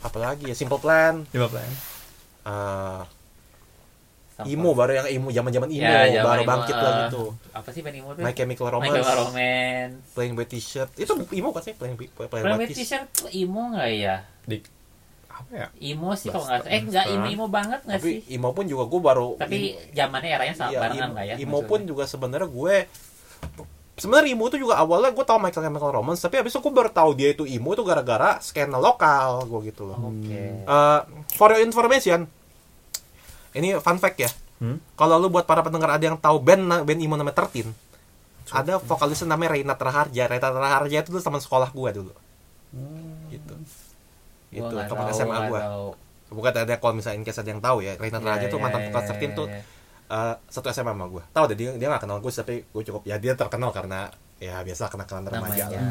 apalagi 0.00 0.48
ya 0.48 0.56
Simple 0.56 0.80
Plan, 0.80 1.22
Coba 1.28 1.46
plan. 1.52 1.70
uh, 2.42 3.02
imo 4.42 4.72
baru 4.72 4.92
yang 4.94 5.06
imo 5.12 5.28
zaman 5.28 5.50
zaman 5.50 5.68
imo 5.68 5.84
Ya, 5.84 6.20
baru 6.20 6.42
bangkit 6.42 6.72
uh, 6.72 6.82
lagi 6.82 7.02
tuh. 7.10 7.28
Apa 7.52 7.68
sih 7.70 7.80
band 7.80 7.96
emo 7.96 8.10
tuh? 8.10 8.22
My 8.22 8.32
Chemical 8.32 8.64
My 8.64 8.72
Romance, 8.72 8.92
Chemical 8.94 9.16
Romance. 9.22 9.94
Plain 10.12 10.32
White 10.32 10.50
T-shirt 10.50 10.90
itu 10.96 11.12
imo 11.32 11.48
kan 11.50 11.62
sih 11.62 11.72
plain 11.72 11.94
Plain 11.94 12.08
White 12.42 12.58
White 12.58 12.72
T-shirt. 12.72 13.06
T-shirt 13.06 13.06
tuh 13.14 13.28
emo 13.30 13.70
nggak 13.70 13.90
ya? 13.92 14.16
Di 14.42 14.56
apa 15.28 15.52
ya? 15.54 15.66
Emo 15.78 16.12
sih 16.12 16.28
kalau 16.28 16.44
nggak 16.44 16.60
Blaster, 16.60 16.72
Eh 16.72 16.80
nggak 16.84 17.04
emo 17.06 17.16
Blaster. 17.18 17.32
emo 17.32 17.46
banget 17.48 17.80
nggak 17.82 17.98
Tapi 17.98 18.10
sih? 18.10 18.34
imo 18.34 18.48
pun 18.50 18.64
juga 18.64 18.84
gue 18.84 19.00
baru 19.00 19.28
Tapi 19.34 19.56
zamannya 19.90 20.30
eranya 20.30 20.54
sama 20.54 20.70
Iya, 20.70 20.78
barengan 20.80 21.02
imo, 21.02 21.14
nggak 21.14 21.26
ya? 21.26 21.34
imo 21.38 21.58
pun 21.62 21.80
juga 21.82 22.04
sebenarnya 22.04 22.48
gue 22.48 22.74
sebenarnya 23.94 24.30
imo 24.32 24.44
itu 24.46 24.58
juga 24.58 24.74
awalnya 24.76 25.10
gue 25.10 25.22
tahu 25.22 25.38
Michael 25.38 25.64
Chemical 25.64 25.90
Romance 25.92 26.20
tapi 26.20 26.34
habis 26.36 26.50
itu 26.50 26.60
gue 26.60 26.72
baru 26.72 26.90
tahu 26.90 27.10
dia 27.12 27.28
itu 27.30 27.44
imo 27.44 27.70
itu 27.70 27.82
gara-gara 27.82 28.40
skena 28.40 28.76
lokal 28.76 29.44
gue 29.46 29.60
gitu 29.68 29.84
loh. 29.84 29.98
Oke. 30.00 30.64
Eh, 30.64 31.00
for 31.30 31.48
your 31.48 31.62
information, 31.62 32.24
ini 33.52 33.76
fun 33.78 33.98
fact 33.98 34.18
ya. 34.18 34.30
Hmm? 34.62 34.78
Kalau 34.94 35.18
lu 35.18 35.26
buat 35.26 35.42
para 35.44 35.60
pendengar 35.60 35.90
ada 35.90 36.04
yang 36.04 36.16
tahu 36.16 36.38
band 36.38 36.86
band 36.86 37.00
imo 37.02 37.18
namanya 37.18 37.42
Tertin, 37.42 37.74
ada 38.52 38.78
vokalisnya 38.78 39.32
namanya 39.34 39.58
Reina 39.58 39.74
Raharja. 39.74 40.24
Reina 40.28 40.48
Raharja 40.52 40.96
itu 41.02 41.10
dulu 41.10 41.22
teman 41.22 41.40
sekolah 41.42 41.68
gue 41.74 41.90
dulu. 41.92 42.12
Gitu. 43.32 43.54
Gua 43.54 43.70
Gitu, 44.52 44.68
nggak 44.68 44.86
teman 44.88 45.06
SMA 45.10 45.36
gue. 45.48 45.60
tahu. 45.60 45.88
Bukan 46.32 46.52
ada 46.52 46.74
kalau 46.80 46.94
misalnya 46.96 47.20
in 47.20 47.24
case 47.24 47.40
ada 47.40 47.50
yang 47.52 47.60
tahu 47.60 47.84
ya, 47.84 47.92
Reina 48.00 48.16
Iya, 48.20 48.48
tuh 48.48 48.56
iya, 48.56 48.64
mantan 48.64 48.80
iya, 48.80 48.88
vokalis 48.88 49.08
Tertin 49.12 49.30
iya, 49.32 49.36
tuh 49.36 49.46
eh, 50.12 50.34
satu 50.48 50.66
SMA 50.72 50.92
sama 50.92 51.06
gue. 51.08 51.22
Tahu 51.32 51.44
deh 51.52 51.56
dia 51.56 51.70
dia 51.76 51.86
gak 51.92 52.02
kenal 52.04 52.18
gue 52.20 52.32
tapi 52.32 52.54
gue 52.64 52.82
cukup 52.88 53.02
ya 53.04 53.16
dia 53.20 53.32
terkenal 53.36 53.72
karena 53.72 54.08
ya 54.42 54.58
biasa 54.60 54.90
kenal-kenalan 54.90 55.26
remaja 55.28 55.38
namanya 55.64 55.66
lah. 55.70 55.86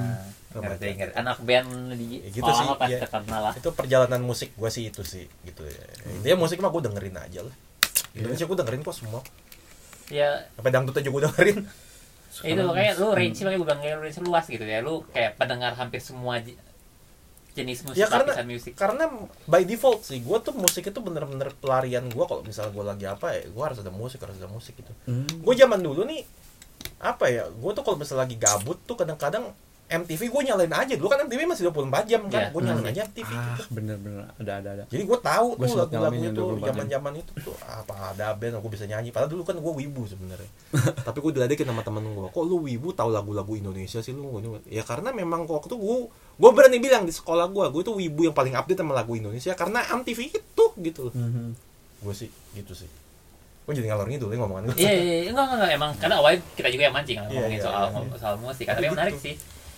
Remaja. 0.51 0.83
ngerti 0.83 1.15
anak 1.15 1.37
band 1.39 1.69
di 1.93 2.19
Ya 2.19 2.29
gitu 2.29 2.43
sekolah 2.43 2.75
sih, 2.77 2.91
iya. 2.91 2.99
terkenal 2.99 3.41
lah 3.41 3.53
Itu 3.55 3.69
perjalanan 3.71 4.19
musik 4.21 4.51
gue 4.51 4.67
sih 4.67 4.83
itu 4.85 5.01
sih 5.01 5.23
gitu 5.41 5.63
ya. 5.63 5.79
Dia 6.19 6.35
musik 6.35 6.59
mah 6.59 6.67
gue 6.67 6.83
dengerin 6.83 7.15
aja 7.15 7.39
lah. 7.41 7.55
Indonesia 8.11 8.43
gue 8.43 8.57
dengerin 8.57 8.81
kok 8.81 8.91
semua. 8.93 9.23
ya 10.07 10.27
Sampai 10.51 10.69
dangdutnya 10.69 10.99
juga 11.01 11.15
gue 11.17 11.23
dengerin. 11.25 11.59
itu 12.43 12.61
makanya 12.61 12.91
lu 12.95 13.07
range 13.09 13.39
makanya 13.41 13.57
gue 13.57 13.65
bilang 13.65 13.81
kayak 13.81 13.97
range 14.01 14.19
luas 14.21 14.45
gitu 14.45 14.63
ya 14.63 14.79
lu 14.79 15.03
kayak 15.09 15.35
pendengar 15.35 15.71
hampir 15.73 15.99
semua 15.99 16.39
je- 16.39 16.55
jenis 17.51 17.83
musik 17.83 17.95
Ya, 17.97 18.07
karena- 18.07 18.35
musik 18.45 18.73
Karena 18.73 19.03
by 19.45 19.63
default 19.63 20.03
sih 20.05 20.19
gue 20.19 20.37
tuh 20.39 20.51
musik 20.53 20.83
itu 20.85 20.95
bener-bener 20.97 21.51
pelarian 21.53 22.03
gue 22.05 22.23
kalau 22.23 22.39
misalnya 22.41 22.71
gue 22.71 22.85
lagi 22.85 23.05
apa 23.05 23.27
ya 23.33 23.43
gue 23.45 23.59
harus 23.61 23.79
ada 23.79 23.91
musik 23.91 24.19
harus 24.19 24.35
ada 24.35 24.47
musik 24.47 24.73
gitu. 24.73 24.91
Hmm. 25.05 25.27
Gue 25.37 25.53
zaman 25.53 25.79
dulu 25.79 26.03
nih 26.03 26.23
apa 26.99 27.25
ya 27.25 27.43
gue 27.47 27.71
tuh 27.71 27.81
kalau 27.81 27.97
misalnya 27.97 28.23
lagi 28.23 28.35
gabut 28.35 28.77
tuh 28.81 28.93
kadang-kadang 28.93 29.49
MTV 29.91 30.21
gue 30.23 30.41
nyalain 30.47 30.71
aja 30.71 30.95
dulu 30.95 31.11
kan 31.11 31.19
MTV 31.21 31.43
masih 31.43 31.67
24 31.67 32.07
jam 32.07 32.23
kan 32.25 32.39
Iya. 32.41 32.49
gue 32.49 32.61
nyalain 32.61 32.79
Hmm. 32.79 32.91
aja 32.91 33.01
MTV 33.03 33.27
Ah, 33.27 33.43
gitu. 33.51 33.63
bener-bener 33.71 34.23
ada 34.33 34.51
ada 34.55 34.69
ada. 34.71 34.83
Jadi 34.87 35.03
gue 35.03 35.19
tahu 35.19 35.47
Gua 35.51 35.67
tuh 35.67 35.75
lagu-lagu 35.77 36.15
itu 36.15 36.31
24 36.31 36.47
jam. 36.55 36.71
zaman-zaman 36.71 37.13
itu 37.17 37.31
tuh 37.41 37.55
apa 37.61 37.93
ada 38.09 38.27
band 38.31 38.55
aku 38.55 38.67
bisa 38.69 38.87
nyanyi. 38.87 39.11
Padahal 39.11 39.27
dulu 39.29 39.43
kan 39.43 39.59
gue 39.59 39.73
wibu 39.75 40.07
sebenarnya. 40.07 40.47
Tapi 41.03 41.17
gue 41.19 41.31
diledekin 41.33 41.67
sama 41.67 41.83
temen 41.83 42.07
gue. 42.07 42.23
Kok 42.25 42.39
lu 42.41 42.63
wibu 42.63 42.87
tahu 42.89 43.09
lagu-lagu 43.09 43.51
Indonesia 43.51 43.99
sih 43.99 44.11
lu? 44.11 44.31
Gua- 44.31 44.63
Ya 44.65 44.79
karena 44.81 45.11
memang 45.11 45.43
waktu 45.43 45.67
itu 45.67 45.75
gue 45.75 45.97
gue 46.39 46.49
berani 46.55 46.79
bilang 46.79 47.03
di 47.03 47.11
sekolah 47.11 47.51
gue, 47.51 47.65
gue 47.69 47.81
tuh 47.83 47.93
wibu 47.93 48.23
yang 48.23 48.33
paling 48.33 48.55
update 48.55 48.79
sama 48.79 48.95
lagu 48.95 49.11
Indonesia 49.13 49.51
karena 49.53 49.83
MTV 49.91 50.19
itu 50.31 50.65
gitu 50.79 50.99
loh. 51.03 51.13
Mhm. 51.13 51.51
Gue 51.99 52.13
sih 52.15 52.31
gitu 52.53 52.71
sih. 52.71 52.87
Gue 53.71 53.79
jadi 53.79 53.87
ngalor 53.87 54.03
ngidul 54.05 54.29
ya 54.29 54.37
ngomongan 54.37 54.63
gue. 54.67 54.75
Iya, 54.75 54.91
iya, 54.91 55.15
iya. 55.17 55.29
enggak, 55.31 55.45
enggak, 55.47 55.57
enggak, 55.57 55.71
emang 55.71 55.91
karena 55.95 56.15
awalnya 56.19 56.39
kita 56.51 56.67
juga 56.67 56.83
yang 56.83 56.91
mancing 56.93 57.15
kan 57.15 57.23
Iya, 57.23 57.31
ngomongin 57.31 57.55
iya, 57.55 57.63
soal 57.63 57.83
iya. 57.87 58.17
soal 58.19 58.35
musik 58.37 58.65
kan. 58.67 58.73
Tapi 58.75 58.83
yang 58.83 58.93
menarik 58.93 59.15
gitu. 59.15 59.23
sih. 59.23 59.33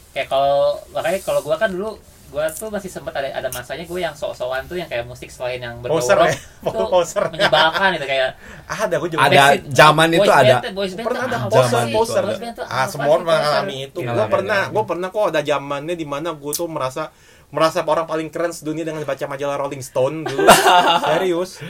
Kayak 0.09 0.27
kalau 0.27 0.57
makanya 0.89 1.19
kalau 1.21 1.39
gua 1.39 1.55
kan 1.55 1.69
dulu 1.69 1.89
gua 2.29 2.49
tuh 2.49 2.65
masih 2.67 2.89
sempat 2.89 3.13
ada 3.13 3.29
ada 3.29 3.45
masanya 3.47 3.85
gue 3.85 3.99
yang 3.99 4.09
sok-sokan 4.11 4.65
tuh 4.65 4.73
yang 4.73 4.89
kayak 4.89 5.05
musik 5.05 5.29
selain 5.29 5.61
yang 5.61 5.77
berdorong 5.77 6.01
ya, 6.25 6.33
tuh 6.65 6.89
poser. 6.89 7.23
menyebalkan 7.29 7.93
gitu 7.93 8.09
kayak 8.09 8.33
Ada 8.65 8.95
gue 8.97 9.09
juga. 9.11 9.21
Ada 9.21 9.43
zaman 9.69 10.07
itu 10.09 10.25
band 10.25 10.41
ada. 10.41 10.55
tuh- 10.57 10.73
boys 10.73 10.93
band 10.97 11.05
pernah 11.05 11.23
ada 11.29 11.37
poser 11.45 11.83
poser 11.93 12.23
ah 12.65 12.85
semua 12.89 13.05
orang 13.11 13.21
pernah 13.21 13.37
poser? 13.37 13.53
ngalami 13.53 13.77
itu 13.85 13.99
gue 14.01 14.25
pernah 14.33 14.61
gue 14.65 14.83
pernah 14.83 15.07
kok 15.09 15.25
ada 15.29 15.41
zamannya 15.45 15.93
di 15.93 16.05
mana 16.09 16.33
gue 16.33 16.53
tuh 16.57 16.65
merasa 16.65 17.13
merasa 17.53 17.85
orang 17.85 18.09
paling 18.09 18.27
keren 18.27 18.49
sedunia 18.49 18.81
dengan 18.81 19.05
baca 19.05 19.29
majalah 19.29 19.61
Rolling 19.61 19.79
Stone 19.79 20.25
dulu. 20.25 20.49
Serius. 21.05 21.61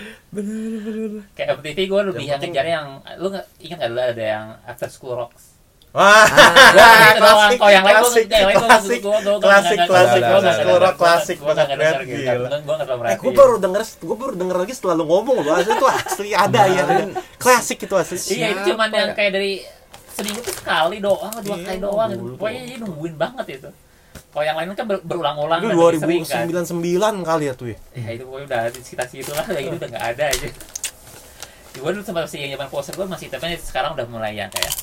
Kayak 1.35 1.59
MTV 1.59 1.77
gue 1.83 2.01
lebih 2.07 2.23
Yang 2.23 2.39
ngejar 2.47 2.65
yang 2.65 2.87
lu 3.19 3.27
ingat 3.59 3.77
nggak 3.77 3.89
dulu 3.91 4.01
ada 4.01 4.23
yang 4.23 4.45
After 4.63 4.87
School 4.87 5.13
Rocks? 5.13 5.51
Wah. 5.93 6.25
Klasik 7.21 7.59
Kalau 7.61 7.69
yang 7.69 7.85
lain 7.85 7.93
gua- 7.93 8.01
klasik 8.01 8.25
klasik. 8.25 8.99
klasik 9.03 9.79
klasik 9.85 10.23
klasik 10.25 10.57
klasik 10.97 11.37
banget 11.37 11.67
gitu. 12.01 12.23
gila. 12.25 12.47
Eh, 13.05 13.17
gue 13.19 13.31
baru 13.31 13.55
denger, 13.59 13.81
gue 14.01 14.17
baru 14.17 14.33
denger 14.33 14.57
lagi 14.57 14.73
setelah 14.73 14.95
lu 14.97 15.05
ngomong 15.05 15.37
loh, 15.45 15.53
asli 15.53 15.69
itu 15.69 15.85
asli 15.85 16.29
ada 16.33 16.61
ya, 16.65 16.83
klasik 17.37 17.77
itu 17.77 17.93
asli. 17.93 18.17
Iya 18.33 18.47
itu 18.55 18.73
cuman 18.73 18.89
yang 18.89 19.11
ya? 19.11 19.15
kayak 19.15 19.31
dari 19.35 19.53
seminggu 20.13 20.41
tuh 20.41 20.55
sekali 20.55 20.97
doang, 20.97 21.33
dua 21.43 21.55
Iya, 21.55 21.65
kali 21.67 21.79
doang. 21.79 22.09
Pokoknya 22.39 22.59
jadi 22.65 22.77
nungguin 22.81 23.15
banget 23.15 23.45
itu. 23.53 23.69
Kalau 24.33 24.43
yang 24.43 24.57
lain 24.57 24.73
kan 24.73 24.85
ber- 24.85 25.05
berulang-ulang 25.05 25.61
Itu 25.61 25.69
dan 25.69 25.77
lebih 25.77 26.01
sering 26.01 26.23
kan. 26.25 26.49
2099 26.49 27.21
kali 27.21 27.43
ya 27.45 27.53
tuh 27.53 27.67
ya. 27.69 27.77
Ya 27.93 28.09
itu 28.11 28.23
pokoknya 28.25 28.45
udah 28.49 28.61
di 28.67 28.79
sekitar 28.81 29.05
situ 29.05 29.29
lah, 29.29 29.45
kayak 29.45 29.63
gitu 29.63 29.75
udah 29.77 29.89
nggak 29.89 30.05
ada 30.11 30.25
aja. 30.27 30.47
Gue 31.73 31.89
dulu 31.89 32.01
sempat 32.01 32.25
masih 32.25 32.39
yang 32.39 32.51
zaman 32.53 32.67
poster 32.67 32.93
gue 32.93 33.05
masih, 33.05 33.27
tapi 33.29 33.45
sekarang 33.55 33.93
udah 33.93 34.05
mulai 34.05 34.33
yang 34.33 34.49
kayak 34.49 34.73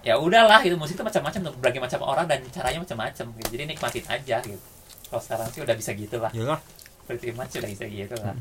ya 0.00 0.16
udahlah 0.16 0.60
itu 0.60 0.76
musik 0.76 0.96
itu 0.96 1.02
macam-macam 1.02 1.40
tuh 1.40 1.52
berbagai 1.56 1.80
macam 1.80 2.00
orang 2.04 2.28
dan 2.28 2.44
caranya 2.52 2.76
macam-macam 2.76 3.24
gitu. 3.34 3.48
jadi 3.50 3.64
nikmatin 3.64 4.04
aja 4.04 4.36
gitu 4.44 4.60
kalau 5.08 5.22
sekarang 5.24 5.48
sih 5.48 5.64
udah 5.64 5.72
bisa 5.72 5.90
gitu 5.96 6.16
lah 6.20 6.28
Iyalah. 6.28 6.60
pretty 7.08 7.32
much 7.32 7.56
udah 7.56 7.64
bisa 7.66 7.88
gitu 7.88 8.12
lah 8.20 8.36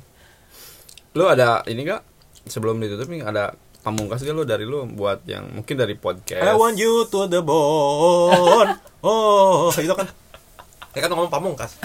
Lu 1.13 1.23
ada 1.23 1.63
ini 1.63 1.87
gak 1.87 2.03
sebelum 2.43 2.83
ditutup 2.83 3.07
nih 3.07 3.23
ada 3.23 3.55
pamungkas 3.83 4.19
gak 4.19 4.31
lu 4.31 4.43
dari 4.43 4.63
lu 4.63 4.87
buat 4.89 5.21
yang 5.23 5.43
mungkin 5.51 5.75
dari 5.75 5.93
podcast 5.93 6.39
I 6.39 6.55
want 6.55 6.75
you 6.75 7.03
to 7.05 7.27
the 7.27 7.43
bone. 7.43 8.71
Oh, 9.03 9.67
itu 9.75 9.91
kan. 9.91 10.07
Ya 10.95 11.03
kan 11.03 11.11
ngomong 11.11 11.27
pamungkas. 11.27 11.75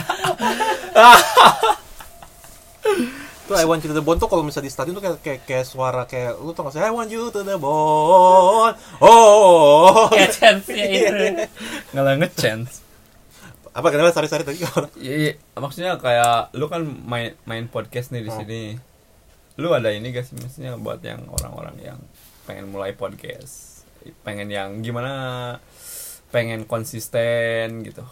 Tuh 3.48 3.56
I 3.56 3.64
want 3.64 3.80
you 3.80 3.88
to 3.88 3.96
the 3.96 4.04
bone 4.04 4.20
tuh 4.20 4.28
kalau 4.28 4.44
misalnya 4.44 4.68
di 4.68 4.72
stadion 4.72 4.92
tuh 4.92 5.00
kayak 5.00 5.18
kayak, 5.18 5.40
kayak 5.42 5.64
suara 5.64 6.04
kayak 6.04 6.36
lu 6.36 6.52
tau 6.52 6.62
gak 6.62 6.76
sih 6.76 6.84
I 6.84 6.92
want 6.92 7.08
you 7.08 7.32
to 7.32 7.40
the 7.40 7.56
bone. 7.56 8.76
Oh. 9.00 10.06
Kayak 10.12 10.30
chance-nya 10.30 10.84
itu. 10.94 11.48
nggak 11.90 12.16
nge-chance 12.20 12.84
Apa 13.72 13.88
kenapa 13.88 14.12
sari-sari 14.12 14.42
tadi? 14.42 14.60
Iya, 14.98 15.14
iya. 15.16 15.32
maksudnya 15.54 15.96
kayak 15.96 16.52
lu 16.52 16.68
kan 16.68 16.84
main 16.84 17.34
main 17.42 17.66
podcast 17.66 18.10
nih 18.10 18.26
di 18.26 18.30
Oh. 18.30 18.36
sini. 18.36 18.62
Lu 19.58 19.74
ada 19.74 19.90
ini 19.90 20.14
gak 20.14 20.22
sih 20.22 20.38
maksudnya 20.38 20.78
buat 20.78 21.02
yang 21.02 21.26
orang-orang 21.26 21.74
yang 21.82 21.98
pengen 22.46 22.70
mulai 22.70 22.94
podcast, 22.94 23.82
pengen 24.22 24.48
yang 24.48 24.78
gimana, 24.80 25.58
pengen 26.30 26.62
konsisten 26.62 27.82
gitu. 27.82 28.06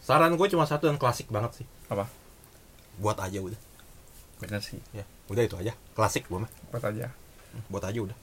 Saran 0.00 0.36
gue 0.36 0.48
cuma 0.48 0.64
satu 0.64 0.88
yang 0.88 0.96
klasik 0.96 1.28
banget 1.28 1.60
sih. 1.62 1.66
Apa? 1.92 2.08
Buat 2.96 3.20
aja 3.20 3.40
udah. 3.40 3.60
Bener 4.40 4.60
sih. 4.64 4.80
Ya, 4.96 5.04
udah 5.28 5.42
itu 5.44 5.56
aja. 5.60 5.72
Klasik 5.92 6.24
gue 6.28 6.40
mah. 6.40 6.50
Buat 6.72 6.84
aja. 6.88 7.12
Buat 7.68 7.84
aja 7.88 7.98
udah. 8.00 8.18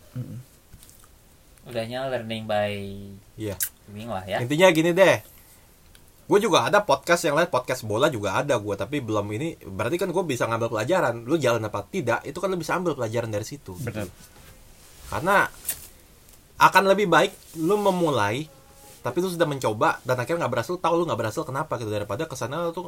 Udahnya 1.69 2.09
learning 2.09 2.49
by 2.49 2.73
Iya. 3.37 3.55
doing 3.85 4.09
lah 4.09 4.25
ya. 4.25 4.41
Intinya 4.41 4.73
gini 4.73 4.91
deh. 4.97 5.21
Gue 6.31 6.39
juga 6.39 6.63
ada 6.63 6.79
podcast 6.79 7.27
yang 7.27 7.35
lain, 7.35 7.51
podcast 7.51 7.83
bola 7.83 8.07
juga 8.07 8.39
ada 8.39 8.55
gue, 8.55 8.75
tapi 8.79 9.03
belum 9.03 9.27
ini. 9.35 9.59
Berarti 9.67 9.99
kan 9.99 10.15
gue 10.15 10.23
bisa 10.23 10.47
ngambil 10.47 10.71
pelajaran. 10.71 11.27
Lu 11.27 11.35
jalan 11.35 11.59
apa 11.67 11.83
tidak, 11.83 12.23
itu 12.23 12.39
kan 12.39 12.47
lu 12.47 12.55
bisa 12.55 12.79
ambil 12.79 12.95
pelajaran 12.95 13.27
dari 13.27 13.43
situ. 13.43 13.75
Bener. 13.75 14.07
Karena 15.11 15.43
akan 16.55 16.83
lebih 16.87 17.11
baik 17.11 17.59
lu 17.59 17.75
memulai, 17.75 18.47
tapi 19.03 19.19
lu 19.19 19.27
sudah 19.27 19.43
mencoba 19.43 19.99
dan 20.07 20.23
akhirnya 20.23 20.47
nggak 20.47 20.53
berhasil, 20.55 20.79
tahu 20.79 21.03
lu 21.03 21.11
nggak 21.11 21.19
berhasil 21.19 21.43
kenapa 21.43 21.75
gitu 21.75 21.91
daripada 21.91 22.23
ke 22.23 22.35
sana 22.39 22.63
lu 22.63 22.71
tuh 22.71 22.87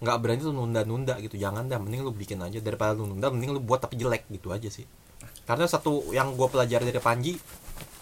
nggak 0.00 0.16
berani 0.24 0.40
tuh 0.40 0.56
nunda-nunda 0.56 1.20
gitu. 1.20 1.36
Jangan 1.36 1.68
dah, 1.68 1.76
mending 1.76 2.00
lu 2.00 2.16
bikin 2.16 2.40
aja 2.40 2.64
daripada 2.64 2.96
lu 2.96 3.04
nunda, 3.04 3.28
mending 3.28 3.52
lu 3.52 3.60
buat 3.60 3.84
tapi 3.84 4.00
jelek 4.00 4.24
gitu 4.32 4.48
aja 4.56 4.72
sih. 4.72 4.88
Karena 5.44 5.68
satu 5.68 6.16
yang 6.16 6.32
gue 6.32 6.48
pelajari 6.48 6.88
dari 6.88 6.96
Panji, 6.96 7.36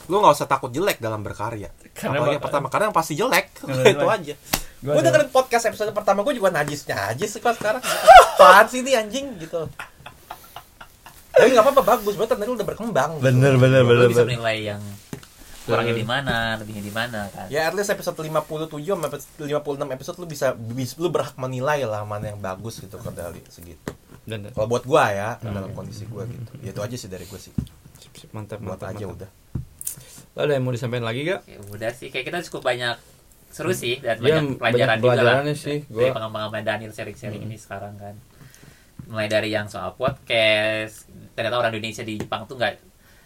lu 0.07 0.19
nggak 0.19 0.35
usah 0.35 0.47
takut 0.47 0.69
jelek 0.69 0.99
dalam 0.99 1.21
berkarya. 1.21 1.71
Karena 1.93 2.19
Apalagi 2.19 2.35
yang 2.35 2.45
pertama, 2.45 2.67
karena 2.67 2.85
yang 2.89 2.97
pasti 2.97 3.15
jelek. 3.15 3.47
Itu 3.63 3.71
jelek. 3.71 4.09
aja. 4.09 4.35
Gua 4.83 4.93
Gue 4.93 5.03
dengerin 5.05 5.31
podcast 5.31 5.65
episode 5.69 5.95
pertama 5.95 6.23
gue 6.23 6.35
juga 6.35 6.51
najisnya 6.51 7.15
aja 7.15 7.23
sih 7.23 7.39
pas 7.39 7.55
sekarang. 7.55 7.79
Apaan 8.35 8.67
sih 8.67 8.83
ini 8.83 8.99
anjing 8.99 9.39
gitu. 9.39 9.71
Tapi 11.33 11.49
nggak 11.49 11.65
apa-apa 11.65 11.83
bagus, 11.97 12.15
nanti 12.19 12.45
lu 12.45 12.55
udah 12.55 12.67
berkembang. 12.67 13.11
gitu. 13.17 13.25
Bener 13.25 13.55
bener 13.57 13.81
Lu 13.81 13.89
bener. 13.89 14.07
bisa 14.07 14.21
bener. 14.21 14.37
menilai 14.37 14.59
yang 14.69 14.83
kurangnya 15.63 15.95
di 15.95 16.03
mana, 16.03 16.37
lebihnya 16.59 16.83
di 16.83 16.91
mana 16.91 17.21
kan. 17.31 17.47
Ya 17.47 17.65
at 17.65 17.73
least 17.73 17.89
episode 17.89 18.19
57 18.19 18.83
sampai 18.83 19.23
56 19.39 19.95
episode 19.95 20.17
lu 20.19 20.27
bisa, 20.27 20.47
lu 20.99 21.09
berhak 21.09 21.39
menilai 21.39 21.87
lah 21.87 22.03
mana 22.03 22.35
yang 22.35 22.43
bagus 22.43 22.83
gitu 22.83 22.99
kan 22.99 23.15
dari 23.15 23.39
segitu. 23.49 23.95
Dan, 24.27 24.43
dan. 24.43 24.51
Kalau 24.51 24.67
buat 24.67 24.83
gua 24.83 25.09
ya 25.09 25.29
dalam 25.41 25.71
kondisi 25.73 26.05
gua 26.05 26.27
gitu. 26.27 26.51
Ya 26.61 26.75
itu 26.75 26.83
aja 26.83 26.97
sih 26.99 27.07
dari 27.07 27.25
gua 27.25 27.39
sih. 27.39 27.55
Sip, 27.97 28.13
sip, 28.19 28.31
mantap 28.31 28.59
Buat 28.59 28.83
mantap. 28.83 28.91
aja 28.93 29.05
mantap. 29.07 29.17
udah. 29.17 29.31
Lo 30.33 30.41
ada 30.43 30.53
yang 30.53 30.65
mau 30.65 30.71
disampaikan 30.71 31.05
lagi 31.05 31.25
gak? 31.25 31.45
Ya 31.45 31.59
udah 31.63 31.91
sih, 31.91 32.09
kayak 32.09 32.25
kita 32.27 32.39
cukup 32.47 32.73
banyak 32.73 32.97
seru 33.49 33.69
sih 33.71 34.01
dan 34.01 34.17
Iya, 34.17 34.41
banyak 34.41 34.57
banyak 34.57 34.87
pelajaran 34.97 34.99
juga 34.99 35.21
lah. 35.45 35.55
sih, 35.55 35.79
Dari 35.85 36.09
gua- 36.09 36.17
pengalaman 36.17 36.63
Daniel 36.63 36.89
sharing-sharing 36.89 37.43
ini 37.43 37.55
sekarang 37.55 37.95
kan. 37.95 38.17
Mulai 39.05 39.29
dari 39.29 39.49
yang 39.49 39.69
soal 39.69 39.93
podcast, 39.93 41.05
ternyata 41.33 41.59
orang 41.59 41.69
Indonesia 41.71 42.01
di 42.01 42.17
Jepang 42.17 42.49
tuh 42.49 42.57
nggak 42.57 42.81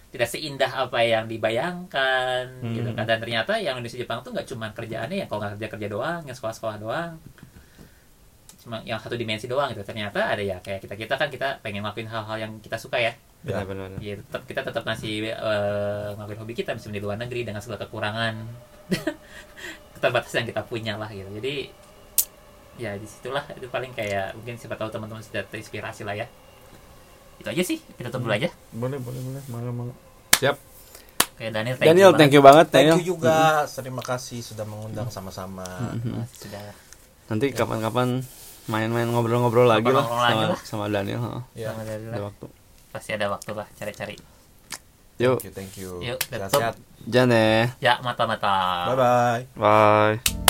tidak 0.08 0.28
seindah 0.28 0.70
apa 0.80 0.98
yang 1.00 1.28
dibayangkan 1.28 2.42
gitu 2.64 2.88
kan 2.90 3.04
dan 3.04 3.18
ternyata 3.20 3.52
yang 3.56 3.76
Indonesia 3.76 4.00
Jepang 4.00 4.18
tuh 4.20 4.32
nggak 4.32 4.48
cuma 4.48 4.72
kerjaannya 4.72 5.16
ya 5.18 5.26
kalau 5.26 5.44
nggak 5.44 5.52
kerja 5.54 5.68
kerja 5.68 5.88
doang 5.90 6.20
yang 6.24 6.32
sekolah 6.32 6.54
sekolah 6.54 6.76
doang 6.80 7.12
cuma 8.56 8.80
yang 8.82 8.96
satu 8.96 9.12
dimensi 9.12 9.44
doang 9.44 9.68
gitu 9.70 9.84
ternyata 9.84 10.24
ada 10.24 10.40
ya 10.40 10.56
kayak 10.58 10.80
kita 10.80 10.94
kita 10.96 11.14
kan 11.14 11.28
kita 11.28 11.48
pengen 11.60 11.84
ngelakuin 11.84 12.08
hal-hal 12.08 12.36
yang 12.38 12.52
kita 12.58 12.74
suka 12.76 12.96
ya 12.96 13.12
Ya. 13.46 13.62
Bener. 13.62 13.86
bener. 13.88 13.98
ya 14.00 14.14
tetap 14.18 14.42
kita 14.42 14.60
tetap 14.60 14.82
masih 14.82 15.22
eh, 15.24 16.08
ngelakuin 16.12 16.40
hobi 16.40 16.52
kita 16.52 16.74
misalnya 16.74 16.98
di 16.98 17.02
luar 17.02 17.14
negeri 17.16 17.40
dengan 17.42 17.62
segala 17.62 17.78
kekurangan 17.80 18.34
keterbatasan 19.94 20.42
yang 20.42 20.48
kita 20.50 20.62
punya 20.62 20.94
lah 20.94 21.08
gitu 21.08 21.30
jadi 21.32 21.54
ya 22.76 22.92
di 22.92 23.06
situlah 23.06 23.40
itu 23.50 23.66
paling 23.66 23.90
kayak 23.90 24.34
mungkin 24.34 24.54
siapa 24.54 24.74
tahu 24.74 24.90
teman-teman 24.90 25.22
sudah 25.22 25.46
terinspirasi 25.46 26.02
lah 26.02 26.12
ya 26.14 26.26
itu 27.36 27.46
aja 27.46 27.62
sih 27.62 27.78
kita 27.94 28.08
tutup 28.08 28.26
dulu 28.26 28.34
aja 28.34 28.48
Boleh 28.70 28.96
boleh 28.96 29.20
boleh. 29.22 29.42
Malam 29.46 29.74
malam. 29.76 29.96
Siap. 30.34 30.56
kayak 31.36 31.52
Daniel 31.52 31.76
thank 31.76 31.86
Daniel, 31.86 32.10
you 32.10 32.16
thank 32.16 32.32
you 32.32 32.40
banget 32.40 32.66
Thank 32.66 32.88
Daniel. 32.88 32.96
you 32.98 33.12
juga. 33.12 33.64
Terima 33.68 34.00
kasih 34.00 34.40
sudah 34.40 34.64
mengundang 34.64 35.08
sama-sama. 35.08 35.68
Mhm. 35.94 36.16
Mas, 36.16 36.32
sudah 36.34 36.64
Nanti 37.28 37.52
kapan-kapan 37.52 38.24
main-main 38.66 39.04
ngobrol-ngobrol 39.06 39.64
lagi 39.64 39.84
lah 39.86 40.00
Ngobrol-ngobrol 40.00 40.24
lagi 40.24 40.36
sama 40.36 40.48
lah. 40.48 40.60
sama 40.64 40.84
Daniel. 40.88 41.20
heeh. 41.20 41.42
Ya. 41.54 41.66
sama 41.70 41.82
Daniel 41.82 42.08
Ada 42.08 42.16
lah. 42.16 42.24
waktu. 42.26 42.46
Pasti 42.96 43.12
ada 43.12 43.28
waktu 43.28 43.52
lah 43.52 43.68
cari-cari 43.76 44.16
Yuk, 45.16 45.40
Thank 45.40 45.48
you, 45.48 45.52
thank 45.56 45.74
you. 45.80 45.90
Yuk, 46.04 46.20
Sehat-sehat. 46.28 46.76
Jane. 47.08 47.72
ya 47.80 47.96
mata-mata 48.04 48.84
Bye 48.84 48.96
bye. 49.00 49.42
Bye. 49.56 50.45